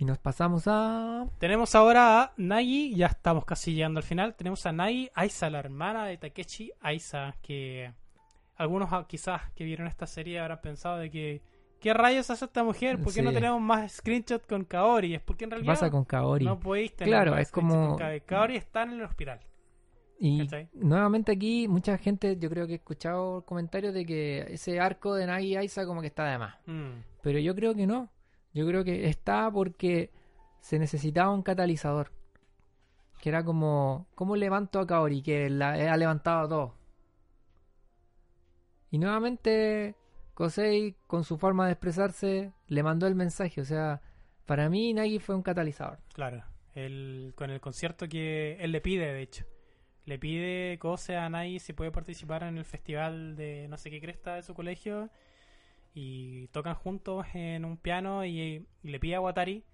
Y 0.00 0.04
nos 0.04 0.18
pasamos 0.18 0.64
a. 0.68 1.26
Tenemos 1.38 1.74
ahora 1.74 2.22
a 2.22 2.32
Nagi, 2.36 2.94
ya 2.94 3.06
estamos 3.08 3.44
casi 3.44 3.74
llegando 3.74 3.98
al 3.98 4.04
final. 4.04 4.36
Tenemos 4.36 4.64
a 4.64 4.70
Nagi 4.72 5.10
Aiza, 5.12 5.50
la 5.50 5.58
hermana 5.58 6.06
de 6.06 6.16
Takeshi 6.18 6.70
Aiza, 6.80 7.34
que 7.42 7.92
algunos 8.54 8.92
ah, 8.92 9.06
quizás 9.08 9.50
que 9.56 9.64
vieron 9.64 9.88
esta 9.88 10.06
serie 10.06 10.38
habrán 10.38 10.60
pensado 10.60 10.98
de 10.98 11.10
que 11.10 11.42
¿qué 11.80 11.94
rayos 11.94 12.30
hace 12.30 12.44
esta 12.44 12.62
mujer? 12.62 13.00
¿Por 13.02 13.12
qué 13.12 13.22
no 13.22 13.32
tenemos 13.32 13.60
más 13.60 13.90
screenshots 13.92 14.46
con 14.46 14.64
Kaori? 14.64 15.14
Es 15.16 15.20
porque 15.20 15.44
en 15.44 15.50
¿Qué 15.50 15.56
realidad 15.56 15.72
pasa 15.74 15.90
con 15.90 16.04
Kaori? 16.04 16.44
no 16.44 16.60
podéis 16.60 16.94
tener 16.94 17.12
Claro, 17.12 17.32
más 17.32 17.40
es 17.40 17.50
como- 17.50 17.88
con 17.88 17.98
Kaori. 17.98 18.20
Kaori 18.20 18.56
está 18.56 18.82
en 18.84 18.90
el 18.92 19.02
hospital. 19.02 19.40
Y 20.18 20.38
¿cachai? 20.40 20.68
nuevamente 20.74 21.32
aquí, 21.32 21.68
mucha 21.68 21.96
gente, 21.98 22.36
yo 22.38 22.50
creo 22.50 22.66
que 22.66 22.72
he 22.72 22.76
escuchado 22.76 23.44
comentarios 23.44 23.94
de 23.94 24.04
que 24.04 24.46
ese 24.48 24.80
arco 24.80 25.14
de 25.14 25.26
Nagi 25.26 25.56
Aiza 25.56 25.86
como 25.86 26.00
que 26.00 26.08
está 26.08 26.24
de 26.26 26.38
más. 26.38 26.56
Mm, 26.66 27.02
Pero 27.22 27.38
yo 27.38 27.54
creo 27.54 27.74
que 27.74 27.86
no. 27.86 28.10
Yo 28.52 28.66
creo 28.66 28.82
que 28.84 29.08
está 29.08 29.50
porque 29.50 30.10
se 30.60 30.78
necesitaba 30.78 31.30
un 31.30 31.42
catalizador. 31.42 32.10
Que 33.20 33.28
era 33.30 33.44
como, 33.44 34.06
¿cómo 34.14 34.36
levanto 34.36 34.80
a 34.80 34.86
Kaori? 34.86 35.22
Que 35.22 35.50
la, 35.50 35.72
ha 35.72 35.96
levantado 35.96 36.40
a 36.44 36.48
todos. 36.48 36.72
Y 38.90 38.98
nuevamente, 38.98 39.96
Kosei, 40.34 40.96
con 41.06 41.24
su 41.24 41.36
forma 41.36 41.66
de 41.66 41.72
expresarse, 41.72 42.52
le 42.68 42.82
mandó 42.82 43.06
el 43.06 43.14
mensaje. 43.14 43.60
O 43.60 43.64
sea, 43.64 44.00
para 44.46 44.68
mí 44.68 44.92
Nagi 44.94 45.18
fue 45.18 45.34
un 45.34 45.42
catalizador. 45.42 45.98
claro. 46.14 46.42
El, 46.74 47.32
con 47.34 47.50
el 47.50 47.60
concierto 47.60 48.08
que 48.08 48.56
él 48.60 48.70
le 48.70 48.80
pide, 48.80 49.12
de 49.12 49.22
hecho. 49.22 49.44
Le 50.08 50.18
pide 50.18 50.78
Kose 50.78 51.16
a 51.16 51.28
Nagi 51.28 51.58
si 51.58 51.74
puede 51.74 51.90
participar 51.90 52.42
en 52.44 52.56
el 52.56 52.64
festival 52.64 53.36
de 53.36 53.66
no 53.68 53.76
sé 53.76 53.90
qué 53.90 54.00
cresta 54.00 54.36
de 54.36 54.42
su 54.42 54.54
colegio. 54.54 55.10
Y 55.94 56.46
tocan 56.48 56.74
juntos 56.74 57.26
en 57.34 57.64
un 57.64 57.76
piano 57.76 58.24
y, 58.24 58.66
y 58.82 58.88
le 58.88 59.00
pide 59.00 59.16
a 59.16 59.20
Watari 59.20 59.64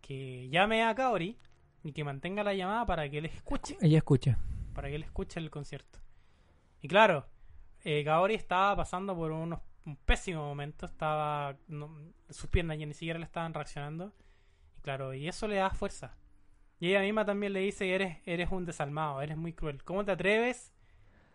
que 0.00 0.48
llame 0.50 0.84
a 0.84 0.94
Kaori 0.94 1.36
y 1.82 1.92
que 1.92 2.04
mantenga 2.04 2.44
la 2.44 2.54
llamada 2.54 2.86
para 2.86 3.08
que 3.10 3.18
él 3.18 3.26
escuche. 3.26 3.76
Ella 3.80 3.98
escucha. 3.98 4.38
Para 4.74 4.88
que 4.88 4.94
él 4.94 5.02
escuche 5.02 5.40
el 5.40 5.50
concierto. 5.50 5.98
Y 6.80 6.86
claro, 6.88 7.26
eh, 7.84 8.04
Kaori 8.04 8.34
estaba 8.34 8.76
pasando 8.76 9.16
por 9.16 9.32
unos, 9.32 9.60
un 9.84 9.96
pésimo 9.96 10.42
momento, 10.44 10.86
estaba 10.86 11.56
no- 11.66 12.12
sus 12.30 12.48
piernas 12.48 12.78
ya 12.78 12.86
ni 12.86 12.94
siquiera 12.94 13.18
le 13.18 13.24
estaban 13.24 13.54
reaccionando. 13.54 14.12
Y 14.76 14.80
claro, 14.82 15.14
y 15.14 15.26
eso 15.26 15.48
le 15.48 15.56
da 15.56 15.70
fuerza. 15.70 16.14
Y 16.80 16.90
ella 16.90 17.00
misma 17.00 17.24
también 17.24 17.52
le 17.52 17.60
dice 17.60 17.84
que 17.86 17.94
eres, 17.94 18.18
eres 18.24 18.50
un 18.52 18.64
desalmado, 18.64 19.20
eres 19.20 19.36
muy 19.36 19.52
cruel. 19.52 19.82
¿Cómo 19.84 20.04
te 20.04 20.12
atreves 20.12 20.72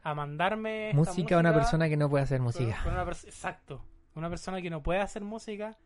a 0.02 0.14
mandarme 0.14 0.90
esta 0.90 0.98
Música 0.98 1.36
a 1.36 1.40
una 1.40 1.54
persona 1.54 1.90
que 1.90 1.98
no 1.98 2.10
puede 2.10 2.24
hacer 2.24 2.40
música. 2.42 2.80
con 2.84 2.94
una 2.94 3.06
pers- 3.06 3.26
Exacto. 3.26 3.86
Una 4.16 4.30
persona 4.30 4.62
que 4.62 4.70
no 4.70 4.82
puede 4.84 5.00
hacer 5.00 5.24
música 5.24 5.78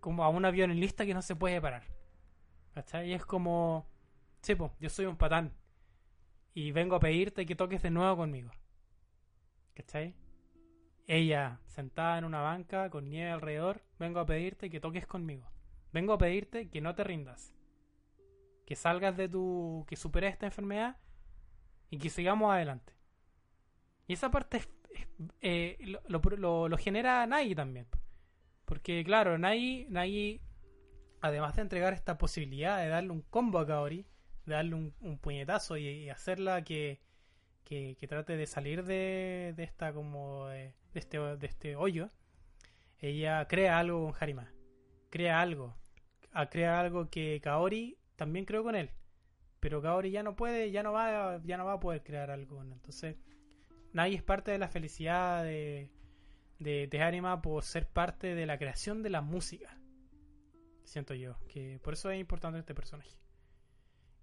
como 0.00 0.24
a 0.24 0.28
una 0.30 0.50
violinista 0.50 1.04
que 1.04 1.14
no 1.14 1.22
se 1.22 1.36
puede 1.36 1.60
parar. 1.60 1.82
¿Cachai? 2.74 3.10
Y 3.10 3.12
es 3.14 3.24
como, 3.26 3.86
sí, 4.42 4.54
po, 4.54 4.72
yo 4.80 4.88
soy 4.88 5.06
un 5.06 5.16
patán. 5.16 5.52
Y 6.54 6.72
vengo 6.72 6.96
a 6.96 7.00
pedirte 7.00 7.46
que 7.46 7.54
toques 7.54 7.82
de 7.82 7.90
nuevo 7.90 8.16
conmigo. 8.16 8.50
¿Cachai? 9.74 10.14
Ella, 11.06 11.60
sentada 11.66 12.18
en 12.18 12.24
una 12.24 12.40
banca 12.40 12.88
con 12.90 13.08
nieve 13.10 13.30
alrededor, 13.30 13.82
vengo 13.98 14.20
a 14.20 14.26
pedirte 14.26 14.70
que 14.70 14.80
toques 14.80 15.06
conmigo. 15.06 15.50
Vengo 15.92 16.12
a 16.12 16.18
pedirte 16.18 16.68
que 16.70 16.80
no 16.80 16.94
te 16.94 17.04
rindas. 17.04 17.52
Que 18.70 18.76
salgas 18.76 19.16
de 19.16 19.28
tu... 19.28 19.84
que 19.88 19.96
superes 19.96 20.32
esta 20.32 20.46
enfermedad 20.46 20.96
y 21.90 21.98
que 21.98 22.08
sigamos 22.08 22.54
adelante. 22.54 22.92
Y 24.06 24.12
esa 24.12 24.30
parte 24.30 24.62
eh, 25.40 25.76
lo, 26.06 26.78
genera 26.78 27.26
Nagi 27.26 27.56
también. 27.56 27.88
Porque 28.66 29.02
claro, 29.02 29.38
Nagi, 29.38 29.86
Nagi, 29.88 30.40
además 31.20 31.56
de 31.56 31.62
entregar 31.62 31.94
esta 31.94 32.16
posibilidad 32.16 32.78
de 32.78 32.86
darle 32.86 33.10
un 33.10 33.22
combo 33.22 33.58
a 33.58 33.66
Kaori, 33.66 34.06
de 34.46 34.54
darle 34.54 34.76
un, 34.76 35.18
puñetazo 35.18 35.76
y, 35.76 36.08
hacerla 36.08 36.62
que, 36.62 37.00
que, 37.64 37.96
trate 38.08 38.36
de 38.36 38.46
salir 38.46 38.84
de, 38.84 39.52
de 39.56 39.64
esta 39.64 39.92
como 39.92 40.46
de, 40.46 40.76
de 40.92 41.00
este, 41.00 41.18
de 41.18 41.46
este 41.48 41.74
hoyo, 41.74 42.08
ella 43.00 43.48
crea 43.48 43.80
algo 43.80 44.06
con 44.06 44.14
Harima. 44.20 44.52
Crea 45.10 45.40
algo. 45.40 45.76
Crea 46.52 46.78
algo 46.78 47.10
que 47.10 47.40
Kaori 47.42 47.98
también 48.20 48.44
creó 48.44 48.62
con 48.62 48.76
él. 48.76 48.90
Pero 49.60 49.80
Kaori 49.80 50.10
ya 50.10 50.22
no 50.22 50.36
puede, 50.36 50.70
ya 50.70 50.82
no 50.82 50.92
va, 50.92 51.40
ya 51.42 51.56
no 51.56 51.64
va 51.64 51.72
a 51.74 51.80
poder 51.80 52.02
crear 52.02 52.30
algo. 52.30 52.62
Entonces, 52.62 53.16
Nagi 53.94 54.14
es 54.14 54.22
parte 54.22 54.50
de 54.50 54.58
la 54.58 54.68
felicidad 54.68 55.42
de, 55.42 55.88
de, 56.58 56.86
de 56.86 57.38
por 57.42 57.64
ser 57.64 57.88
parte 57.88 58.34
de 58.34 58.44
la 58.44 58.58
creación 58.58 59.02
de 59.02 59.08
la 59.10 59.22
música. 59.22 59.74
Siento 60.84 61.14
yo, 61.14 61.38
que 61.48 61.80
por 61.82 61.94
eso 61.94 62.10
es 62.10 62.20
importante 62.20 62.58
este 62.58 62.74
personaje. 62.74 63.10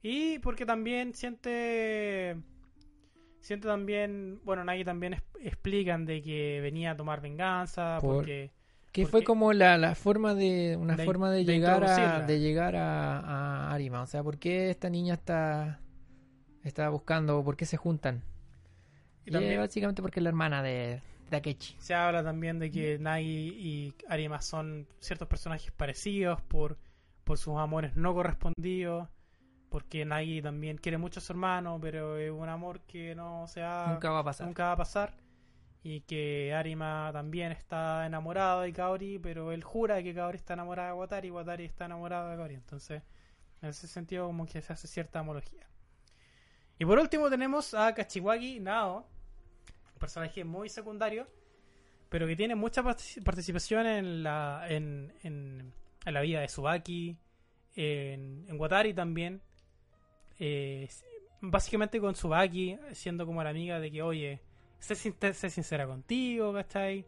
Y 0.04 0.38
porque 0.40 0.66
también 0.66 1.16
siente. 1.16 2.38
Siente 3.42 3.68
también. 3.68 4.40
Bueno, 4.44 4.64
Nagi 4.64 4.84
también 4.84 5.14
es- 5.14 5.24
explican 5.40 6.06
de 6.06 6.22
que 6.22 6.60
venía 6.62 6.92
a 6.92 6.96
tomar 6.98 7.20
venganza. 7.20 7.98
Por- 8.00 8.18
Porque. 8.18 8.52
Que 9.06 9.08
fue 9.08 9.24
como 9.24 9.54
la, 9.54 9.78
la 9.78 9.96
forma 9.96 10.34
de 10.34 10.76
una 10.80 10.96
De- 10.96 11.06
forma 11.06 11.30
de, 11.32 11.40
de 11.40 11.54
llegar 11.54 11.84
a 11.84 12.22
de 12.26 12.40
llegar 12.40 12.76
a, 12.76 13.20
a 13.20 13.72
Arima, 13.74 14.02
o 14.02 14.08
sea, 14.08 14.24
¿por 14.24 14.38
qué 14.38 14.70
esta 14.70 14.90
niña 14.90 15.14
está 15.16 15.80
está 16.64 16.90
buscando, 16.90 17.44
por 17.44 17.56
qué 17.56 17.66
se 17.66 17.78
juntan? 17.78 18.24
Y 19.26 19.30
Y 19.30 19.32
también- 19.34 19.54
es 19.54 19.60
básicamente 19.60 20.02
porque 20.02 20.20
es 20.20 20.24
la 20.24 20.30
hermana 20.30 20.62
de 20.64 21.02
Takechi. 21.30 21.76
Se 21.80 21.94
habla 21.94 22.24
también 22.24 22.60
de 22.60 22.72
que 22.72 22.98
Nagi 23.00 23.26
y 23.58 23.94
Arima 24.10 24.42
son 24.42 24.88
ciertos 25.00 25.28
personajes 25.28 25.72
parecidos 25.72 26.42
por, 26.42 26.78
por 27.24 27.38
sus 27.38 27.58
amores 27.58 27.96
no 27.96 28.14
correspondidos. 28.14 29.08
Porque 29.70 30.06
Nagi 30.06 30.42
también 30.42 30.78
quiere 30.78 30.98
mucho 30.98 31.20
a 31.20 31.24
su 31.24 31.34
hermano, 31.34 31.78
pero 31.82 32.16
es 32.18 32.32
un 32.32 32.48
amor 32.48 32.80
que 32.88 33.14
no 33.16 33.48
se 33.48 33.60
va, 33.62 33.88
Nunca 33.92 34.10
va 34.12 34.20
a 34.20 34.24
pasar. 34.24 34.48
nunca 34.48 34.64
va 34.68 34.72
a 34.72 34.78
pasar. 34.78 35.14
Y 35.84 36.02
que 36.02 36.54
Arima 36.54 37.10
también 37.14 37.52
está 37.52 38.06
enamorado 38.06 38.62
de 38.62 38.74
Kaori, 38.74 39.20
pero 39.20 39.52
él 39.52 39.64
jura 39.64 40.04
que 40.04 40.14
Kaori 40.14 40.36
está 40.36 40.54
enamorada 40.54 40.90
de 40.90 40.96
Watari 40.96 41.28
y 41.30 41.32
Watari 41.32 41.66
está 41.66 41.86
enamorado 41.86 42.30
de 42.30 42.36
Kaori. 42.36 42.56
Entonces, 42.56 43.04
en 43.62 43.70
ese 43.70 43.88
sentido, 43.88 44.28
como 44.28 44.46
que 44.46 44.62
se 44.62 44.74
hace 44.74 44.88
cierta 44.88 45.22
homología. 45.22 45.68
Y 46.78 46.86
por 46.86 47.00
último, 47.00 47.30
tenemos 47.30 47.74
a 47.74 47.94
Kachiwagi 47.94 48.60
Nao, 48.60 49.08
un 49.94 50.00
personaje 50.00 50.44
muy 50.44 50.68
secundario, 50.68 51.28
pero 52.10 52.28
que 52.28 52.36
tiene 52.36 52.56
mucha 52.56 52.84
partic- 52.84 53.24
participación 53.24 53.88
en 53.88 54.24
la, 54.24 54.66
en, 54.68 55.14
en, 55.24 55.74
en 56.06 56.14
la 56.14 56.22
vida 56.22 56.42
de 56.42 56.50
Subaki, 56.50 57.18
en, 57.76 58.46
en 58.50 58.60
Watari 58.60 58.94
también. 58.94 59.42
Eh, 60.40 60.90
básicamente 61.42 62.00
con 62.00 62.14
Subaki, 62.14 62.78
siendo 62.92 63.26
como 63.26 63.44
la 63.44 63.52
amiga 63.52 63.80
de 63.80 63.92
que, 63.92 64.02
oye, 64.02 64.42
sé, 64.80 64.96
sé 64.96 65.50
sincera 65.50 65.86
contigo, 65.88 66.54
¿cachai? 66.54 67.06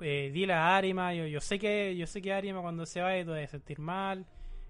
Eh, 0.00 0.30
dile 0.32 0.52
a 0.52 0.76
Arima, 0.76 1.12
yo, 1.12 1.26
yo 1.26 1.40
sé 1.40 1.58
que 1.58 1.96
yo 1.96 2.06
sé 2.06 2.22
que 2.22 2.32
Arima 2.32 2.60
cuando 2.60 2.86
se 2.86 3.00
va 3.00 3.10
te 3.10 3.24
va 3.24 3.38
a 3.38 3.46
sentir 3.46 3.78
mal. 3.78 4.26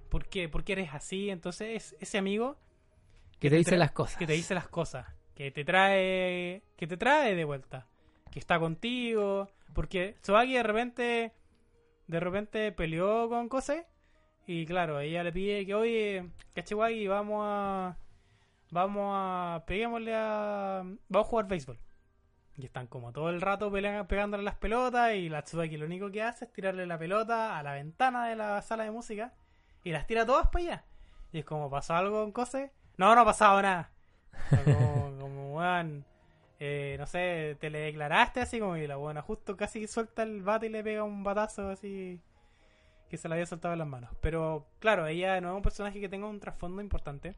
¿Por 0.08 0.26
qué? 0.26 0.48
¿Por 0.48 0.64
qué 0.64 0.72
eres 0.72 0.94
así? 0.94 1.28
Entonces 1.30 1.68
es 1.92 1.96
ese 2.00 2.18
amigo 2.18 2.56
Que 3.38 3.50
te 3.50 3.56
dice 3.56 3.76
las 3.76 3.92
cosas. 3.92 4.16
que 4.16 4.26
te 4.26 4.32
dice 4.32 4.54
las 4.54 4.68
cosas, 4.68 5.06
que 5.34 5.50
te 5.50 5.64
trae, 5.64 6.62
que 6.76 6.86
te 6.86 6.96
trae 6.96 7.34
de 7.34 7.44
vuelta, 7.44 7.86
que 8.32 8.38
está 8.38 8.58
contigo, 8.58 9.48
porque 9.74 10.16
Tsubaki 10.22 10.54
de 10.54 10.62
repente, 10.62 11.32
de 12.06 12.20
repente 12.20 12.72
peleó 12.72 13.28
con 13.28 13.48
Kose 13.48 13.86
y 14.48 14.64
claro, 14.64 14.98
ella 14.98 15.22
le 15.22 15.30
pide 15.30 15.66
que 15.66 15.74
oye, 15.74 16.30
Kachiwagi, 16.54 17.06
vamos 17.06 17.42
a, 17.44 17.98
vamos 18.70 19.12
a, 19.14 19.62
peguémosle 19.66 20.14
a, 20.14 20.84
vamos 21.10 21.26
a 21.26 21.28
jugar 21.28 21.46
béisbol. 21.48 21.78
Y 22.58 22.66
están 22.66 22.88
como 22.88 23.12
todo 23.12 23.30
el 23.30 23.40
rato 23.40 23.70
pegándole 23.70 24.42
las 24.42 24.56
pelotas 24.56 25.14
y 25.14 25.28
la 25.28 25.42
Tsubaki 25.42 25.76
lo 25.76 25.86
único 25.86 26.10
que 26.10 26.22
hace 26.22 26.44
es 26.44 26.52
tirarle 26.52 26.86
la 26.86 26.98
pelota 26.98 27.56
a 27.56 27.62
la 27.62 27.74
ventana 27.74 28.26
de 28.26 28.34
la 28.34 28.60
sala 28.62 28.82
de 28.82 28.90
música 28.90 29.32
y 29.84 29.92
las 29.92 30.08
tira 30.08 30.26
todas 30.26 30.48
para 30.48 30.64
allá. 30.64 30.84
Y 31.30 31.38
es 31.38 31.44
como, 31.44 31.70
¿pasó 31.70 31.94
algo 31.94 32.20
con 32.20 32.32
Kose? 32.32 32.72
No, 32.96 33.14
no 33.14 33.20
ha 33.20 33.24
pasado 33.24 33.62
nada. 33.62 33.92
Como, 34.50 35.16
como 35.20 35.56
weón, 35.56 36.04
eh, 36.58 36.96
no 36.98 37.06
sé, 37.06 37.56
te 37.60 37.70
le 37.70 37.78
declaraste 37.78 38.40
así 38.40 38.58
como 38.58 38.76
y 38.76 38.88
la 38.88 38.96
buena 38.96 39.22
justo 39.22 39.56
casi 39.56 39.86
suelta 39.86 40.24
el 40.24 40.42
bate 40.42 40.66
y 40.66 40.70
le 40.70 40.82
pega 40.82 41.04
un 41.04 41.22
batazo 41.22 41.68
así 41.68 42.20
que 43.08 43.16
se 43.16 43.28
le 43.28 43.34
había 43.34 43.46
soltado 43.46 43.72
en 43.74 43.78
las 43.78 43.88
manos. 43.88 44.10
Pero 44.20 44.66
claro, 44.80 45.06
ella 45.06 45.40
no 45.40 45.50
es 45.50 45.56
un 45.56 45.62
personaje 45.62 46.00
que 46.00 46.08
tenga 46.08 46.26
un 46.26 46.40
trasfondo 46.40 46.82
importante, 46.82 47.36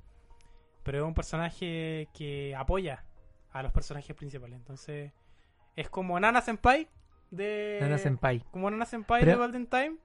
pero 0.82 0.98
es 0.98 1.04
un 1.04 1.12
personaje 1.12 2.08
que 2.14 2.56
apoya 2.56 3.04
a 3.52 3.62
los 3.62 3.72
personajes 3.72 4.14
principales. 4.16 4.56
Entonces, 4.58 5.12
es 5.76 5.88
como 5.90 6.18
Nana 6.20 6.40
Senpai 6.40 6.88
de... 7.30 7.78
Nana 7.80 7.98
Senpai. 7.98 8.44
Como 8.50 8.70
Nana 8.70 8.84
Senpai 8.86 9.20
Pero- 9.20 9.32
de 9.32 9.38
Golden 9.38 9.66
Time. 9.66 9.96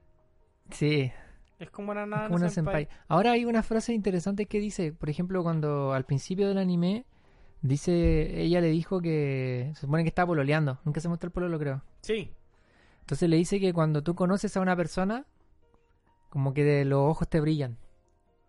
Sí, 0.70 1.12
Es 1.58 1.70
como 1.70 1.92
es 1.92 1.96
Nana 1.96 2.26
como 2.28 2.38
Senpai. 2.48 2.50
senpai. 2.86 2.88
Ahora 3.08 3.32
hay 3.32 3.44
una 3.44 3.62
frase 3.62 3.92
interesante 3.94 4.46
que 4.46 4.58
dice, 4.60 4.92
por 4.92 5.08
ejemplo, 5.10 5.42
cuando 5.42 5.92
al 5.92 6.04
principio 6.04 6.48
del 6.48 6.58
anime 6.58 7.04
dice, 7.62 8.40
ella 8.42 8.60
le 8.60 8.68
dijo 8.68 9.00
que 9.00 9.70
se 9.74 9.80
supone 9.82 10.02
que 10.02 10.08
estaba 10.08 10.26
pololeando, 10.26 10.78
nunca 10.84 11.00
se 11.00 11.08
muestra 11.08 11.28
el 11.28 11.32
pololo, 11.32 11.58
creo. 11.58 11.82
Sí, 12.02 12.32
Entonces 13.00 13.28
le 13.28 13.36
dice 13.36 13.60
que 13.60 13.72
cuando 13.72 14.02
tú 14.02 14.14
conoces 14.16 14.56
a 14.56 14.60
una 14.60 14.74
persona, 14.76 15.24
como 16.30 16.52
que 16.52 16.64
de 16.64 16.84
los 16.84 16.98
ojos 17.00 17.28
te 17.28 17.40
brillan. 17.40 17.78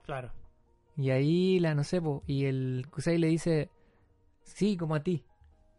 claro. 0.04 0.32
Y 1.00 1.12
ahí 1.12 1.60
la, 1.60 1.76
no 1.76 1.84
sé, 1.84 2.02
po, 2.02 2.24
y 2.26 2.45
el 2.45 2.88
Kusai 2.89 3.20
le 3.20 3.28
dice, 3.28 3.70
sí, 4.48 4.76
como 4.78 4.95
a 4.95 5.04
ti. 5.04 5.24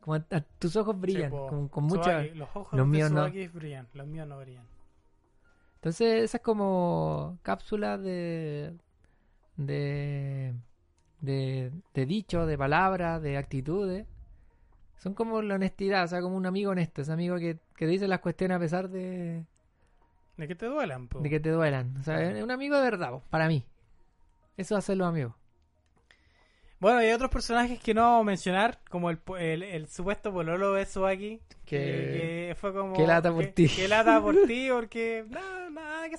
Como 0.01 0.14
a, 0.14 0.25
a- 0.31 0.41
tus 0.41 0.77
ojos 0.77 0.99
brillan, 0.99 1.31
Sí, 1.31 1.37
po. 1.37 1.47
con, 1.49 1.69
con 1.69 1.85
mucha... 1.85 2.23
Los 2.23 2.49
ojos 2.55 2.73
los 2.79 2.87
míos 2.87 3.11
no. 3.11 3.29
Brillan, 3.53 3.89
los 3.95 4.07
míos 4.07 4.27
no 4.29 4.39
brillan. 4.39 4.64
Entonces 5.77 6.23
esas 6.25 6.41
como 6.41 7.39
cápsulas 7.43 8.01
de... 8.03 8.75
de... 9.57 10.55
de, 11.21 11.73
de 11.95 12.07
dichos, 12.07 12.47
de 12.47 12.57
palabras, 12.59 13.21
de 13.23 13.37
actitudes. 13.37 14.07
Son 14.99 15.14
como 15.14 15.43
la 15.43 15.55
honestidad, 15.55 16.05
o 16.05 16.09
sea, 16.09 16.21
como 16.21 16.37
un 16.37 16.47
amigo 16.47 16.73
honesto, 16.73 17.03
ese 17.03 17.12
amigo 17.12 17.37
que, 17.39 17.59
que 17.77 17.87
dice 17.87 18.09
las 18.09 18.19
cuestiones 18.21 18.57
a 18.57 18.59
pesar 18.59 18.89
de, 18.89 19.45
De 20.37 20.49
que 20.49 20.57
te 20.57 20.66
duelan, 20.66 21.07
po. 21.07 21.21
de 21.21 21.31
que 21.31 21.39
te 21.39 21.51
duelan. 21.51 21.97
O 21.99 22.03
sea, 22.03 22.21
es 22.31 22.43
un 22.43 22.51
amigo 22.51 22.77
de 22.77 22.83
verdad, 22.83 23.11
po, 23.11 23.23
para 23.31 23.47
mí. 23.47 23.64
Eso 24.57 24.77
hace 24.77 24.97
los 24.97 25.07
amigos. 25.07 25.35
Bueno, 26.81 26.99
hay 26.99 27.11
otros 27.11 27.31
personajes 27.31 27.81
que 27.81 27.93
no 27.93 28.03
vamos 28.03 28.20
a 28.20 28.24
mencionar, 28.24 28.79
como 28.89 29.11
el, 29.11 29.18
el, 29.39 29.62
el 29.64 29.89
supuesto 29.89 30.33
pololo 30.33 30.74
de 30.74 30.85
Tsubaki. 30.87 31.41
Que- 31.66 32.49
que 32.49 32.57
fue 32.59 32.72
como. 32.72 32.95
que 32.95 33.07
lata 33.07 33.33
por 33.33 33.45
ti. 33.47 33.68
Que 33.68 33.89
lata 33.89 34.20
por 34.20 34.35
ti, 34.47 34.68
porque. 34.70 35.24
Nada, 35.29 35.70
nada 35.70 36.09
que. 36.09 36.16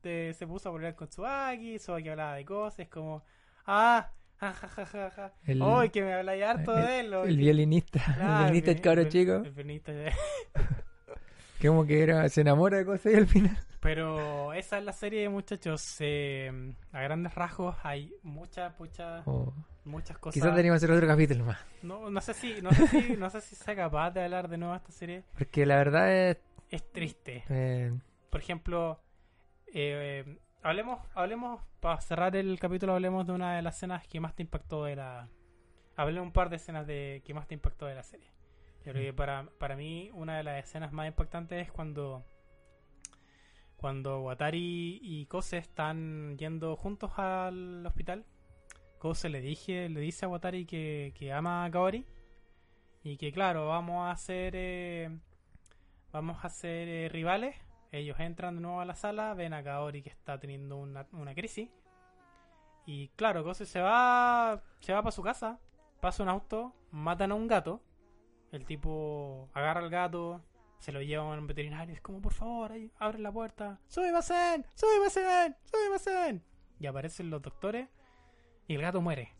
Te- 0.00 0.32
se 0.34 0.46
puso 0.46 0.70
a 0.70 0.72
pelear 0.74 0.94
con 0.94 1.08
Tsubaki, 1.08 1.76
Tsubaki 1.78 2.08
hablaba 2.08 2.34
de 2.36 2.44
cosas, 2.46 2.88
como. 2.88 3.22
Ah, 3.66 4.08
ja, 4.38 4.52
ja, 4.54 4.68
ja, 4.86 5.10
ja. 5.10 5.32
El- 5.46 5.90
que 5.90 6.02
me 6.02 6.14
habláis 6.14 6.42
harto 6.44 6.76
el, 6.78 6.86
de 6.86 7.00
él. 7.00 7.12
el 7.14 7.22
que- 7.28 7.36
violinista, 7.36 8.00
el 8.18 8.38
violinista, 8.38 8.70
el 8.70 8.80
cabro 8.80 9.04
chico, 9.04 9.32
el 9.44 9.50
violinista, 9.52 9.92
que 11.60 11.68
como 11.68 11.84
que 11.86 12.02
era, 12.02 12.28
se 12.30 12.40
enamora 12.40 12.78
de 12.78 12.86
cosas 12.86 13.12
y 13.12 13.16
al 13.16 13.26
final. 13.26 13.58
Pero 13.80 14.52
esa 14.54 14.78
es 14.78 14.84
la 14.84 14.92
serie, 14.92 15.28
muchachos. 15.28 15.96
eh, 16.00 16.74
a 16.92 17.00
grandes 17.02 17.34
rasgos 17.34 17.76
hay 17.82 18.12
mucha, 18.22 18.74
mucha. 18.78 19.22
Oh, 19.26 19.52
muchas 19.84 20.18
cosas. 20.18 20.34
Quizás 20.34 20.50
deberíamos 20.50 20.76
hacer 20.82 20.90
otro 20.94 21.06
capítulo 21.06 21.44
más. 21.44 21.58
No, 21.82 22.10
no 22.10 22.20
sé 22.20 22.34
si, 22.34 22.60
no 22.62 22.70
sé 22.72 22.86
si, 22.88 23.16
no 23.16 23.30
sé 23.30 23.40
si 23.40 23.54
sea 23.54 23.74
capaz 23.76 24.10
de 24.12 24.24
hablar 24.24 24.48
de 24.48 24.58
nuevo 24.58 24.74
esta 24.74 24.92
serie. 24.92 25.24
Porque 25.38 25.66
la 25.66 25.76
verdad 25.76 26.12
es. 26.12 26.38
Es 26.70 26.92
triste. 26.92 27.44
eh, 27.48 27.92
Por 28.30 28.40
ejemplo, 28.40 29.00
eh, 29.74 30.38
hablemos, 30.62 31.00
hablemos, 31.14 31.60
para 31.80 32.00
cerrar 32.00 32.36
el 32.36 32.58
capítulo, 32.60 32.92
hablemos 32.94 33.26
de 33.26 33.32
una 33.32 33.56
de 33.56 33.62
las 33.62 33.76
escenas 33.76 34.06
que 34.06 34.20
más 34.20 34.34
te 34.36 34.42
impactó 34.42 34.84
de 34.84 34.96
la. 34.96 35.28
Hablemos 35.96 36.26
un 36.28 36.32
par 36.32 36.48
de 36.48 36.56
escenas 36.56 36.86
de 36.86 37.22
que 37.24 37.34
más 37.34 37.46
te 37.48 37.54
impactó 37.54 37.86
de 37.86 37.94
la 37.96 38.02
serie. 38.04 38.28
Yo 38.84 38.92
creo 38.92 39.04
que 39.04 39.12
para, 39.12 39.46
para 39.58 39.76
mí, 39.76 40.10
una 40.14 40.36
de 40.38 40.42
las 40.44 40.64
escenas 40.64 40.92
más 40.92 41.06
impactantes 41.08 41.66
es 41.66 41.72
cuando. 41.72 42.24
Cuando 43.76 44.20
Watari 44.20 44.98
y 45.02 45.26
Kose 45.26 45.56
están 45.58 46.36
yendo 46.38 46.76
juntos 46.76 47.12
al 47.16 47.84
hospital. 47.86 48.24
Kose 49.00 49.30
le 49.30 49.40
dije, 49.40 49.88
le 49.88 50.00
dice 50.00 50.26
a 50.26 50.28
Watari 50.28 50.66
que, 50.66 51.14
que 51.16 51.32
ama 51.32 51.64
a 51.64 51.70
Kaori. 51.70 52.06
Y 53.02 53.16
que 53.16 53.32
claro, 53.32 53.66
vamos 53.66 54.06
a 54.12 54.14
ser 54.16 54.52
eh, 54.54 55.18
vamos 56.12 56.44
a 56.44 56.50
ser 56.50 56.86
eh, 56.86 57.08
rivales. 57.08 57.56
Ellos 57.92 58.20
entran 58.20 58.56
de 58.56 58.60
nuevo 58.60 58.78
a 58.78 58.84
la 58.84 58.94
sala, 58.94 59.32
ven 59.32 59.54
a 59.54 59.62
Kaori 59.62 60.02
que 60.02 60.10
está 60.10 60.38
teniendo 60.38 60.76
una, 60.76 61.06
una 61.12 61.34
crisis. 61.34 61.70
Y 62.84 63.08
claro, 63.16 63.42
Kose 63.42 63.64
se 63.64 63.80
va 63.80 64.62
se 64.80 64.92
va 64.92 65.02
para 65.02 65.12
su 65.12 65.22
casa, 65.22 65.58
pasa 66.00 66.22
un 66.22 66.28
auto, 66.28 66.74
matan 66.90 67.32
a 67.32 67.36
un 67.36 67.46
gato. 67.48 67.80
El 68.52 68.66
tipo 68.66 69.48
agarra 69.54 69.80
al 69.80 69.88
gato, 69.88 70.42
se 70.78 70.92
lo 70.92 71.00
lleva 71.00 71.22
a 71.22 71.38
un 71.38 71.46
veterinario. 71.46 71.94
Es 71.94 72.02
como, 72.02 72.20
por 72.20 72.34
favor, 72.34 72.72
ahí, 72.72 72.92
abre 72.98 73.18
la 73.20 73.32
puerta. 73.32 73.80
¡Súbimasen! 73.86 74.66
¡Súbimasen! 74.74 75.56
¡Súbimasen! 75.64 76.44
Y 76.78 76.86
aparecen 76.86 77.30
los 77.30 77.40
doctores 77.40 77.88
y 78.70 78.74
el 78.76 78.82
gato 78.82 79.00
muere. 79.00 79.32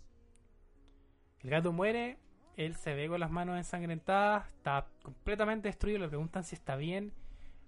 El 1.39 1.51
gato 1.51 1.73
muere, 1.73 2.19
él 2.57 2.75
se 2.75 2.95
ve 2.95 3.07
con 3.09 3.21
las 3.21 3.31
manos 3.31 3.57
ensangrentadas, 3.57 4.49
está 4.49 4.89
completamente 5.05 5.69
destruido, 5.69 6.01
le 6.01 6.09
preguntan 6.09 6.43
si 6.43 6.57
está 6.57 6.75
bien, 6.75 7.13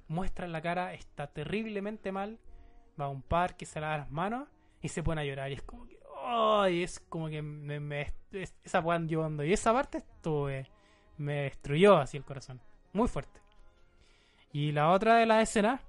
muestran 0.09 0.51
la 0.51 0.61
cara, 0.61 0.93
está 0.93 1.29
terriblemente 1.29 2.11
mal, 2.11 2.41
va 3.01 3.05
a 3.05 3.09
un 3.11 3.23
parque, 3.23 3.65
se 3.65 3.81
lava 3.81 3.99
las 3.99 4.11
manos 4.11 4.49
y 4.81 4.89
se 4.89 5.05
pone 5.05 5.21
a 5.21 5.25
llorar 5.25 5.53
y 5.53 5.55
es 5.55 5.63
como 5.63 5.87
que, 5.87 5.99
¡ay! 6.25 6.83
es 6.83 6.99
como 7.09 7.29
que 7.29 7.43
me, 7.43 7.79
me- 7.79 8.13
es- 8.33 8.57
esa 8.65 8.81
weá 8.81 9.01
yo 9.07 9.25
ando. 9.25 9.45
Y 9.45 9.53
esa 9.53 9.73
parte 9.73 9.99
estuve, 9.99 10.69
me 11.17 11.43
destruyó 11.43 11.97
así 11.97 12.17
el 12.17 12.25
corazón, 12.25 12.61
muy 12.93 13.07
fuerte. 13.07 13.41
Y 14.53 14.73
la 14.73 14.91
otra 14.91 15.15
de 15.17 15.27
las 15.27 15.45
escenas 15.49 15.81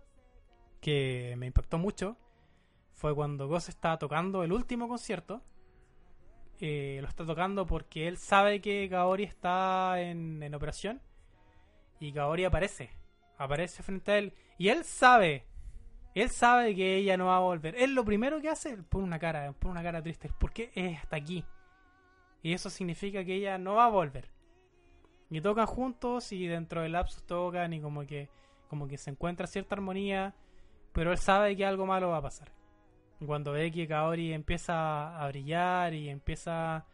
que 0.81 1.33
me 1.37 1.47
impactó 1.47 1.77
mucho 1.79 2.15
fue 2.93 3.13
cuando 3.15 3.47
Goss 3.47 3.69
estaba 3.69 3.97
tocando 3.97 4.43
el 4.43 4.53
último 4.53 4.87
concierto. 4.87 5.41
Eh, 6.59 6.99
lo 7.01 7.07
está 7.07 7.25
tocando 7.25 7.65
porque 7.65 8.07
él 8.07 8.17
sabe 8.17 8.61
que 8.61 8.87
Kaori 8.89 9.23
está 9.23 9.99
en, 10.01 10.41
en 10.41 10.55
operación. 10.55 11.01
Y 11.99 12.11
Kaori 12.11 12.45
aparece. 12.45 12.89
Aparece 13.37 13.83
frente 13.83 14.11
a 14.11 14.17
él. 14.17 14.33
Y 14.57 14.69
él 14.69 14.83
sabe. 14.83 15.45
Él 16.15 16.29
sabe 16.29 16.75
que 16.75 16.95
ella 16.95 17.17
no 17.17 17.25
va 17.25 17.37
a 17.37 17.41
volver. 17.41 17.75
Él 17.75 17.95
lo 17.95 18.05
primero 18.05 18.39
que 18.39 18.49
hace, 18.49 18.77
pone 18.77 19.03
una 19.03 19.19
cara, 19.19 19.51
pone 19.53 19.71
una 19.71 19.83
cara 19.83 20.01
triste. 20.01 20.29
Porque 20.39 20.71
es 20.75 20.99
hasta 20.99 21.15
aquí. 21.15 21.43
Y 22.41 22.53
eso 22.53 22.69
significa 22.69 23.23
que 23.23 23.35
ella 23.35 23.57
no 23.57 23.75
va 23.75 23.85
a 23.85 23.89
volver. 23.89 24.29
Y 25.29 25.41
tocan 25.41 25.65
juntos 25.65 26.31
y 26.31 26.45
dentro 26.45 26.81
del 26.81 26.91
lapsus 26.91 27.23
tocan 27.23 27.73
y 27.73 27.81
como 27.81 28.05
que, 28.05 28.29
como 28.67 28.87
que 28.87 28.97
se 28.97 29.09
encuentra 29.09 29.47
cierta 29.47 29.75
armonía. 29.75 30.35
Pero 30.91 31.11
él 31.11 31.17
sabe 31.17 31.55
que 31.55 31.65
algo 31.65 31.85
malo 31.85 32.09
va 32.09 32.17
a 32.17 32.21
pasar. 32.21 32.51
Cuando 33.25 33.51
ve 33.51 33.71
que 33.71 33.87
Kaori 33.87 34.33
empieza 34.33 35.17
a 35.17 35.27
brillar 35.27 35.93
y 35.93 36.09
empieza 36.09 36.85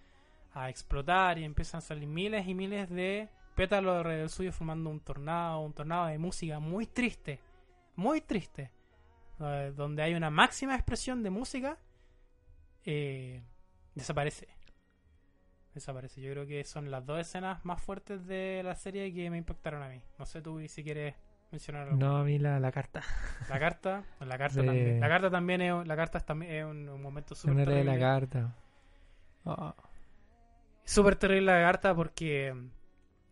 a 0.53 0.69
explotar 0.69 1.37
y 1.37 1.43
empiezan 1.43 1.79
a 1.79 1.81
salir 1.81 2.07
miles 2.07 2.47
y 2.47 2.53
miles 2.53 2.89
de 2.89 3.29
pétalos 3.55 3.97
alrededor 3.97 4.29
suyo 4.29 4.51
formando 4.51 4.89
un 4.89 4.99
tornado, 4.99 5.61
un 5.61 5.73
tornado 5.73 6.07
de 6.07 6.17
música 6.17 6.59
muy 6.59 6.85
triste, 6.85 7.39
muy 7.95 8.21
triste, 8.21 8.71
eh, 9.39 9.73
donde 9.75 10.01
hay 10.01 10.13
una 10.13 10.29
máxima 10.29 10.75
expresión 10.75 11.23
de 11.23 11.29
música, 11.29 11.77
eh, 12.85 13.43
desaparece. 13.95 14.47
Desaparece. 15.73 16.21
Yo 16.21 16.31
creo 16.31 16.47
que 16.47 16.63
son 16.63 16.89
las 16.89 17.05
dos 17.05 17.19
escenas 17.19 17.63
más 17.63 17.81
fuertes 17.81 18.25
de 18.25 18.61
la 18.63 18.75
serie 18.75 19.13
que 19.13 19.29
me 19.29 19.37
impactaron 19.37 19.83
a 19.83 19.89
mí. 19.89 20.01
No 20.17 20.25
sé 20.25 20.41
tú 20.41 20.59
si 20.67 20.83
quieres 20.83 21.15
mencionar 21.51 21.91
no, 21.93 22.17
a 22.17 22.23
mí 22.23 22.37
la, 22.39 22.59
la 22.59 22.71
carta. 22.71 23.01
La 23.49 23.59
carta, 23.59 24.03
la 24.19 24.37
carta 24.37 24.55
también. 24.65 24.99
La 24.99 25.07
carta 25.09 25.29
también 25.31 25.61
es, 25.61 25.87
la 25.87 25.95
carta 25.95 26.17
es, 26.19 26.25
también 26.25 26.51
es 26.53 26.65
un, 26.65 26.87
un 26.89 27.01
momento 27.01 27.35
súper 27.35 27.55
leí 27.67 27.83
la 27.83 27.93
terrible. 27.93 27.99
carta. 27.99 28.55
Oh, 29.45 29.73
Súper 30.83 31.15
terrible 31.15 31.51
la 31.51 31.61
carta 31.61 31.93
porque 31.95 32.53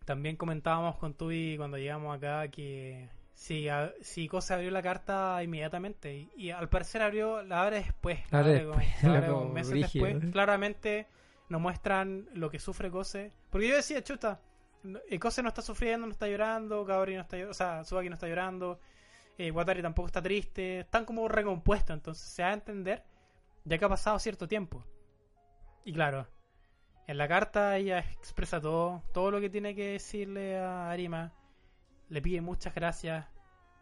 también 0.04 0.36
comentábamos 0.36 0.96
con 0.96 1.14
Tubi 1.14 1.56
cuando 1.56 1.76
llegamos 1.76 2.16
acá 2.16 2.48
que 2.48 3.08
si, 3.34 3.68
a- 3.68 3.92
si 4.00 4.28
Cosa 4.28 4.54
abrió 4.54 4.70
la 4.70 4.82
carta 4.82 5.42
inmediatamente 5.42 6.14
y, 6.14 6.30
y 6.36 6.50
al 6.50 6.68
parecer 6.68 7.02
abrió, 7.02 7.42
la 7.42 7.62
abre 7.62 7.76
después. 7.82 8.20
La 8.30 8.40
abre 8.40 8.64
como- 8.64 8.78
después, 8.78 9.02
la 9.02 9.10
abre 9.18 9.26
loco, 9.28 9.40
como 9.40 9.52
meses 9.52 9.70
brígido. 9.72 10.06
después. 10.06 10.32
Claramente 10.32 11.06
nos 11.48 11.60
muestran 11.60 12.26
lo 12.34 12.50
que 12.50 12.58
sufre 12.58 12.90
Cose. 12.90 13.32
Porque 13.50 13.68
yo 13.68 13.76
decía, 13.76 14.02
chuta, 14.02 14.40
no- 14.82 15.00
eh, 15.08 15.18
Cose 15.18 15.42
no 15.42 15.48
está 15.48 15.62
sufriendo, 15.62 16.06
no 16.06 16.12
está 16.12 16.26
llorando, 16.28 16.84
Kaori 16.84 17.14
no 17.14 17.22
está 17.22 17.36
llorando, 17.36 17.50
o 17.50 17.54
sea, 17.54 17.82
Tsubaki 17.82 18.08
no 18.08 18.14
está 18.14 18.28
llorando, 18.28 18.80
eh, 19.38 19.50
Watari 19.50 19.82
tampoco 19.82 20.06
está 20.06 20.22
triste, 20.22 20.80
están 20.80 21.04
como 21.04 21.28
recompuestos, 21.28 21.94
entonces 21.94 22.24
se 22.28 22.42
da 22.42 22.48
a 22.48 22.54
entender 22.54 23.04
ya 23.64 23.78
que 23.78 23.84
ha 23.84 23.88
pasado 23.88 24.18
cierto 24.18 24.48
tiempo. 24.48 24.84
Y 25.84 25.92
claro, 25.92 26.26
en 27.06 27.18
la 27.18 27.28
carta 27.28 27.76
ella 27.76 27.98
expresa 28.00 28.60
todo, 28.60 29.02
todo 29.12 29.30
lo 29.30 29.40
que 29.40 29.50
tiene 29.50 29.74
que 29.74 29.92
decirle 29.92 30.58
a 30.58 30.90
Arima. 30.90 31.32
Le 32.08 32.22
pide 32.22 32.40
muchas 32.40 32.74
gracias, 32.74 33.26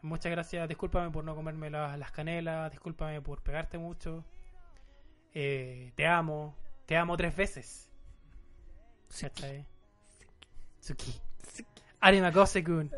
muchas 0.02 0.30
gracias, 0.32 0.68
discúlpame 0.68 1.10
por 1.10 1.24
no 1.24 1.34
comerme 1.36 1.70
la- 1.70 1.96
las 1.96 2.10
canelas, 2.12 2.70
discúlpame 2.70 3.20
por 3.22 3.42
pegarte 3.42 3.78
mucho. 3.78 4.24
Eh, 5.34 5.92
te 5.94 6.06
amo, 6.06 6.56
te 6.86 6.96
amo 6.96 7.16
tres 7.16 7.36
veces. 7.36 7.90
¿Cachai? 9.40 9.66
Tsuki. 10.86 11.12
Arima 12.00 12.30
Kose-kun. 12.32 12.90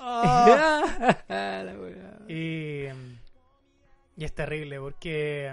Ah. 0.00 1.16
Y, 2.28 2.86
y 4.16 4.24
es 4.24 4.32
terrible 4.34 4.78
porque 4.78 5.52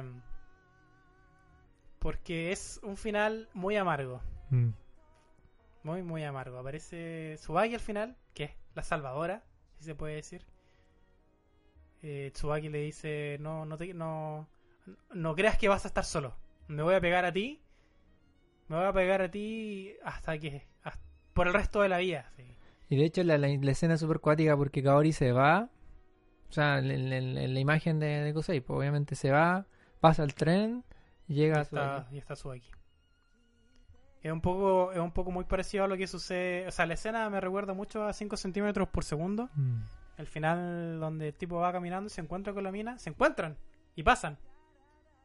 porque 2.00 2.52
es 2.52 2.80
un 2.84 2.96
final 2.98 3.50
muy 3.54 3.76
amargo, 3.76 4.22
Mm. 4.50 4.70
muy 5.84 6.04
muy 6.04 6.24
amargo. 6.24 6.60
Aparece 6.60 7.36
Tsubaki 7.38 7.74
al 7.74 7.80
final, 7.82 8.16
que 8.34 8.44
es 8.46 8.52
la 8.76 8.84
salvadora, 8.84 9.44
si 9.80 9.84
se 9.86 9.96
puede 9.96 10.16
decir. 10.16 10.46
Eh, 12.04 12.30
Tsubaki 12.34 12.70
le 12.70 12.80
dice 12.80 13.38
no 13.42 13.66
no 13.66 13.76
te, 13.78 13.94
no 13.94 14.48
no 15.14 15.36
creas 15.36 15.58
que 15.58 15.68
vas 15.68 15.84
a 15.86 15.88
estar 15.90 16.06
solo. 16.06 16.36
Me 16.68 16.84
voy 16.84 16.96
a 16.96 17.02
pegar 17.02 17.26
a 17.26 17.34
ti. 17.34 17.62
Me 18.68 18.78
voy 18.78 18.86
a 18.86 18.94
pegar 18.94 19.22
a 19.22 19.32
ti 19.32 19.96
hasta 20.04 20.38
que 20.38 20.68
hasta- 20.84 21.07
por 21.38 21.48
el 21.48 21.54
resto 21.54 21.82
de 21.82 21.90
la 21.90 22.00
vida. 22.00 22.30
sí. 22.36 22.44
Y 22.90 22.96
de 22.98 23.06
hecho 23.06 23.24
la, 23.24 23.38
la, 23.38 23.48
la 23.50 23.72
escena 23.72 23.96
es 23.96 24.00
súper 24.00 24.20
cuática 24.20 24.56
porque 24.58 24.82
Kaori 24.84 25.12
se 25.14 25.32
va. 25.32 25.70
O 26.50 26.54
sea, 26.54 26.80
en, 26.80 26.90
en- 26.92 27.38
en 27.38 27.54
la 27.54 27.60
imagen 27.60 28.00
de, 28.00 28.08
de 28.22 28.34
Kosei, 28.34 28.62
pues 28.62 28.78
obviamente 28.80 29.16
se 29.16 29.30
va, 29.32 29.66
pasa 30.00 30.24
el 30.24 30.34
tren, 30.34 30.86
llega 31.28 31.58
y 31.58 31.60
a 31.60 31.66
su... 31.66 31.76
está, 31.76 32.08
y 32.12 32.18
está 32.18 32.36
Tsubaki. 32.36 32.72
Es 34.24 34.32
un 34.32 34.42
poco 34.42 34.92
es 34.92 35.00
un 35.00 35.12
poco 35.12 35.32
muy 35.32 35.44
parecido 35.46 35.84
a 35.84 35.88
lo 35.88 35.96
que 35.98 36.08
sucede. 36.08 36.68
O 36.68 36.72
sea, 36.72 36.86
la 36.86 36.96
escena 36.96 37.30
me 37.30 37.40
recuerda 37.40 37.74
mucho 37.74 38.04
a 38.06 38.14
5 38.14 38.36
centímetros 38.38 38.88
por 38.90 39.04
segundo. 39.04 39.50
Mm. 39.56 39.82
El 40.18 40.28
final 40.28 41.00
donde 41.00 41.28
el 41.28 41.34
tipo 41.34 41.58
va 41.58 41.72
caminando 41.72 42.08
y 42.08 42.10
se 42.10 42.22
encuentra 42.22 42.54
con 42.54 42.64
la 42.64 42.72
mina. 42.72 42.98
Se 43.00 43.10
encuentran 43.10 43.58
y 43.96 44.04
pasan. 44.04 44.38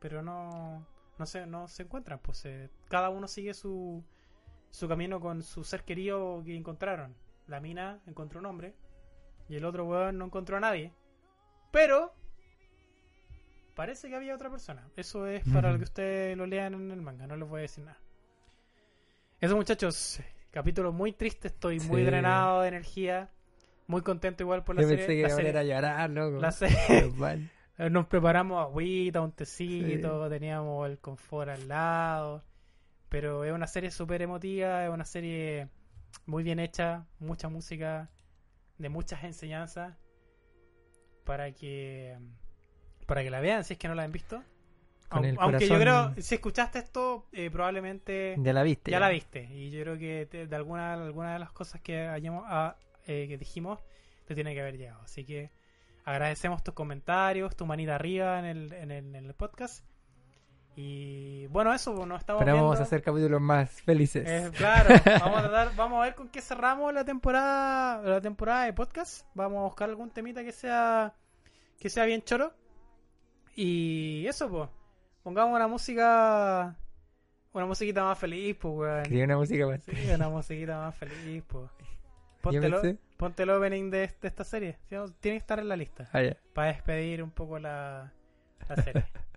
Pero 0.00 0.20
no, 0.22 0.86
no, 1.18 1.26
se, 1.26 1.46
no 1.46 1.68
se 1.68 1.84
encuentran. 1.84 2.18
Pues 2.20 2.44
eh, 2.44 2.68
cada 2.88 3.08
uno 3.08 3.26
sigue 3.28 3.54
su, 3.54 4.04
su 4.72 4.88
camino 4.88 5.20
con 5.20 5.42
su 5.44 5.62
ser 5.62 5.84
querido 5.84 6.42
que 6.44 6.56
encontraron. 6.56 7.14
La 7.46 7.60
mina 7.60 8.00
encontró 8.08 8.40
un 8.40 8.46
hombre. 8.46 8.74
Y 9.48 9.54
el 9.56 9.64
otro 9.64 9.84
weón 9.84 10.18
no 10.18 10.24
encontró 10.24 10.56
a 10.56 10.60
nadie. 10.60 10.92
Pero 11.70 12.12
parece 13.74 14.08
que 14.08 14.16
había 14.16 14.34
otra 14.34 14.50
persona. 14.50 14.88
Eso 14.96 15.26
es 15.26 15.42
para 15.52 15.70
Ujú. 15.70 15.78
que 15.78 15.84
ustedes 15.84 16.36
lo 16.36 16.46
lean 16.46 16.74
en 16.74 16.90
el 16.90 17.00
manga. 17.02 17.26
No 17.26 17.36
les 17.36 17.48
voy 17.48 17.58
a 17.58 17.62
decir 17.62 17.84
nada. 17.84 17.98
Eso 19.40 19.56
muchachos. 19.56 20.20
Capítulo 20.50 20.92
muy 20.92 21.12
triste. 21.12 21.48
Estoy 21.48 21.80
muy 21.80 22.02
drenado 22.04 22.62
de 22.62 22.68
energía. 22.68 23.30
Muy 23.86 24.02
contento 24.02 24.42
igual 24.42 24.64
por 24.64 24.76
la 24.76 24.82
Yo 24.82 24.88
serie. 24.88 25.06
pensé 25.06 25.16
que 25.16 25.28
la 25.28 25.30
serie- 25.30 25.58
a 25.58 25.62
llorar, 25.64 26.10
loco. 26.10 26.38
la 26.40 26.52
serie- 26.52 27.12
Nos 27.90 28.06
preparamos 28.06 28.60
agüita, 28.62 29.20
un 29.22 29.32
tecito, 29.32 30.28
teníamos 30.28 30.88
el 30.88 30.98
confort 30.98 31.48
al 31.50 31.66
lado. 31.68 32.42
Pero 33.12 33.44
es 33.44 33.52
una 33.52 33.66
serie 33.66 33.90
súper 33.90 34.22
emotiva, 34.22 34.84
es 34.86 34.90
una 34.90 35.04
serie 35.04 35.68
muy 36.24 36.42
bien 36.42 36.58
hecha, 36.58 37.04
mucha 37.18 37.50
música, 37.50 38.08
de 38.78 38.88
muchas 38.88 39.22
enseñanzas. 39.24 39.94
Para 41.24 41.52
que 41.52 42.16
para 43.06 43.22
que 43.22 43.28
la 43.30 43.40
vean, 43.40 43.64
si 43.64 43.74
es 43.74 43.78
que 43.78 43.86
no 43.86 43.94
la 43.94 44.04
han 44.04 44.12
visto. 44.12 44.42
Con 45.10 45.26
el 45.26 45.36
Aunque 45.38 45.68
yo 45.68 45.78
creo, 45.78 46.14
si 46.22 46.36
escuchaste 46.36 46.78
esto, 46.78 47.26
eh, 47.32 47.50
probablemente 47.50 48.34
Ya 48.38 48.54
la 48.54 48.62
viste. 48.62 48.90
ya 48.90 48.98
la 48.98 49.10
viste. 49.10 49.44
Y 49.52 49.70
yo 49.70 49.82
creo 49.82 49.98
que 49.98 50.26
te- 50.30 50.46
de 50.46 50.56
alguna, 50.56 50.94
alguna 50.94 51.34
de 51.34 51.38
las 51.38 51.52
cosas 51.52 51.82
que, 51.82 52.06
hayamos, 52.08 52.44
ah, 52.48 52.76
eh, 53.06 53.26
que 53.28 53.36
dijimos 53.36 53.78
te 54.24 54.34
tiene 54.34 54.54
que 54.54 54.62
haber 54.62 54.78
llegado. 54.78 55.02
Así 55.02 55.26
que 55.26 55.50
agradecemos 56.04 56.64
tus 56.64 56.72
comentarios, 56.72 57.54
tu 57.56 57.66
manita 57.66 57.94
arriba 57.96 58.38
en 58.38 58.46
el, 58.46 58.72
en 58.72 58.90
el, 58.90 59.14
en 59.14 59.26
el 59.26 59.34
podcast. 59.34 59.84
Y 60.74 61.46
bueno, 61.48 61.72
eso, 61.74 61.94
pues, 61.94 62.06
nos 62.08 62.20
estamos 62.20 62.40
Esperamos 62.42 62.70
viendo. 62.70 62.82
hacer 62.82 63.02
capítulos 63.02 63.40
más 63.40 63.70
felices. 63.82 64.26
Eh, 64.26 64.50
claro, 64.56 64.94
vamos 65.20 65.38
a, 65.38 65.42
tratar- 65.50 65.76
vamos 65.76 66.00
a 66.00 66.04
ver 66.04 66.14
con 66.14 66.28
qué 66.28 66.40
cerramos 66.40 66.92
la 66.94 67.04
temporada 67.04 68.00
la 68.02 68.20
temporada 68.20 68.64
de 68.64 68.72
podcast. 68.72 69.26
Vamos 69.34 69.58
a 69.58 69.62
buscar 69.64 69.90
algún 69.90 70.10
temita 70.10 70.42
que 70.42 70.52
sea 70.52 71.12
que 71.78 71.90
sea 71.90 72.04
bien 72.06 72.22
choro. 72.22 72.52
Y 73.54 74.26
eso, 74.26 74.48
pues. 74.48 74.68
Pongamos 75.22 75.54
una 75.54 75.68
música 75.68 76.76
una 77.52 77.66
musiquita 77.66 78.02
más 78.02 78.18
feliz, 78.18 78.56
pues, 78.58 78.74
weón. 78.74 79.02
Quería 79.02 79.24
una 79.24 79.36
música 79.36 79.66
más. 79.66 79.82
Sí, 79.84 79.92
una 80.14 80.28
musiquita 80.30 80.78
más 80.78 80.94
feliz, 80.96 81.42
pues. 81.46 81.70
Ponte, 82.40 82.98
ponte 83.16 83.42
el 83.44 83.50
opening 83.50 83.88
de, 83.90 84.10
de 84.20 84.28
esta 84.28 84.42
serie. 84.42 84.76
Si 84.88 84.96
no, 84.96 85.06
Tiene 85.08 85.36
que 85.36 85.42
estar 85.42 85.60
en 85.60 85.68
la 85.68 85.76
lista. 85.76 86.08
Ah. 86.12 86.22
Para 86.52 86.68
despedir 86.68 87.22
un 87.22 87.30
poco 87.30 87.58
la, 87.58 88.10
la 88.68 88.76
serie. 88.82 89.04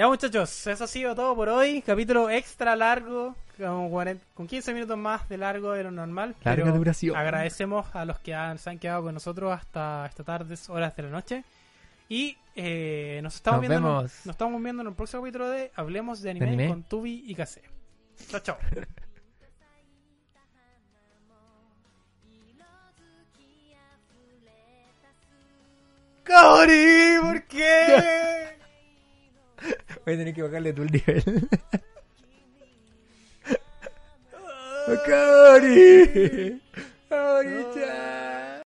ya 0.00 0.08
muchachos, 0.08 0.66
eso 0.66 0.84
ha 0.84 0.86
sido 0.86 1.14
todo 1.14 1.34
por 1.36 1.48
hoy. 1.50 1.82
Capítulo 1.82 2.30
extra 2.30 2.74
largo, 2.74 3.36
con, 3.58 3.90
40 3.90 4.24
con 4.34 4.46
15 4.46 4.72
minutos 4.72 4.96
más 4.96 5.28
de 5.28 5.36
largo 5.36 5.72
de 5.72 5.82
lo 5.84 5.90
normal. 5.90 6.34
Larga 6.42 6.64
pero 6.64 6.76
duración. 6.76 7.14
Agradecemos 7.16 7.94
a 7.94 8.04
los 8.06 8.18
que 8.20 8.34
han, 8.34 8.58
se 8.58 8.70
han 8.70 8.78
quedado 8.78 9.02
con 9.02 9.12
nosotros 9.14 9.52
hasta 9.52 10.06
esta 10.06 10.24
tarde, 10.24 10.54
horas 10.68 10.96
de 10.96 11.02
la 11.02 11.10
noche. 11.10 11.44
Y 12.08 12.36
eh, 12.56 13.20
nos 13.22 13.34
estamos 13.36 13.60
Nos 13.60 13.68
viendo 13.68 13.88
en- 13.88 13.94
nos 14.04 14.26
estamos 14.26 14.62
viendo 14.62 14.82
en 14.82 14.88
el 14.88 14.94
próximo 14.94 15.22
capítulo 15.22 15.48
de 15.50 15.70
Hablemos 15.76 16.22
de 16.22 16.30
anime, 16.30 16.46
anime? 16.46 16.68
con 16.68 16.82
Tubi 16.84 17.22
y 17.26 17.34
Kase. 17.34 17.62
Chao, 18.30 18.40
chao. 18.40 18.56
¡Kaori! 26.24 27.18
¿Por 27.22 27.42
qué? 27.44 28.56
Voy 30.04 30.14
a 30.14 30.18
tener 30.18 30.34
que 30.34 30.42
bajarle 30.42 30.72
tu 30.72 30.84
nivel. 30.84 31.22
¡Kaori! 35.06 36.60
¡Kaori-chan! 37.08 38.39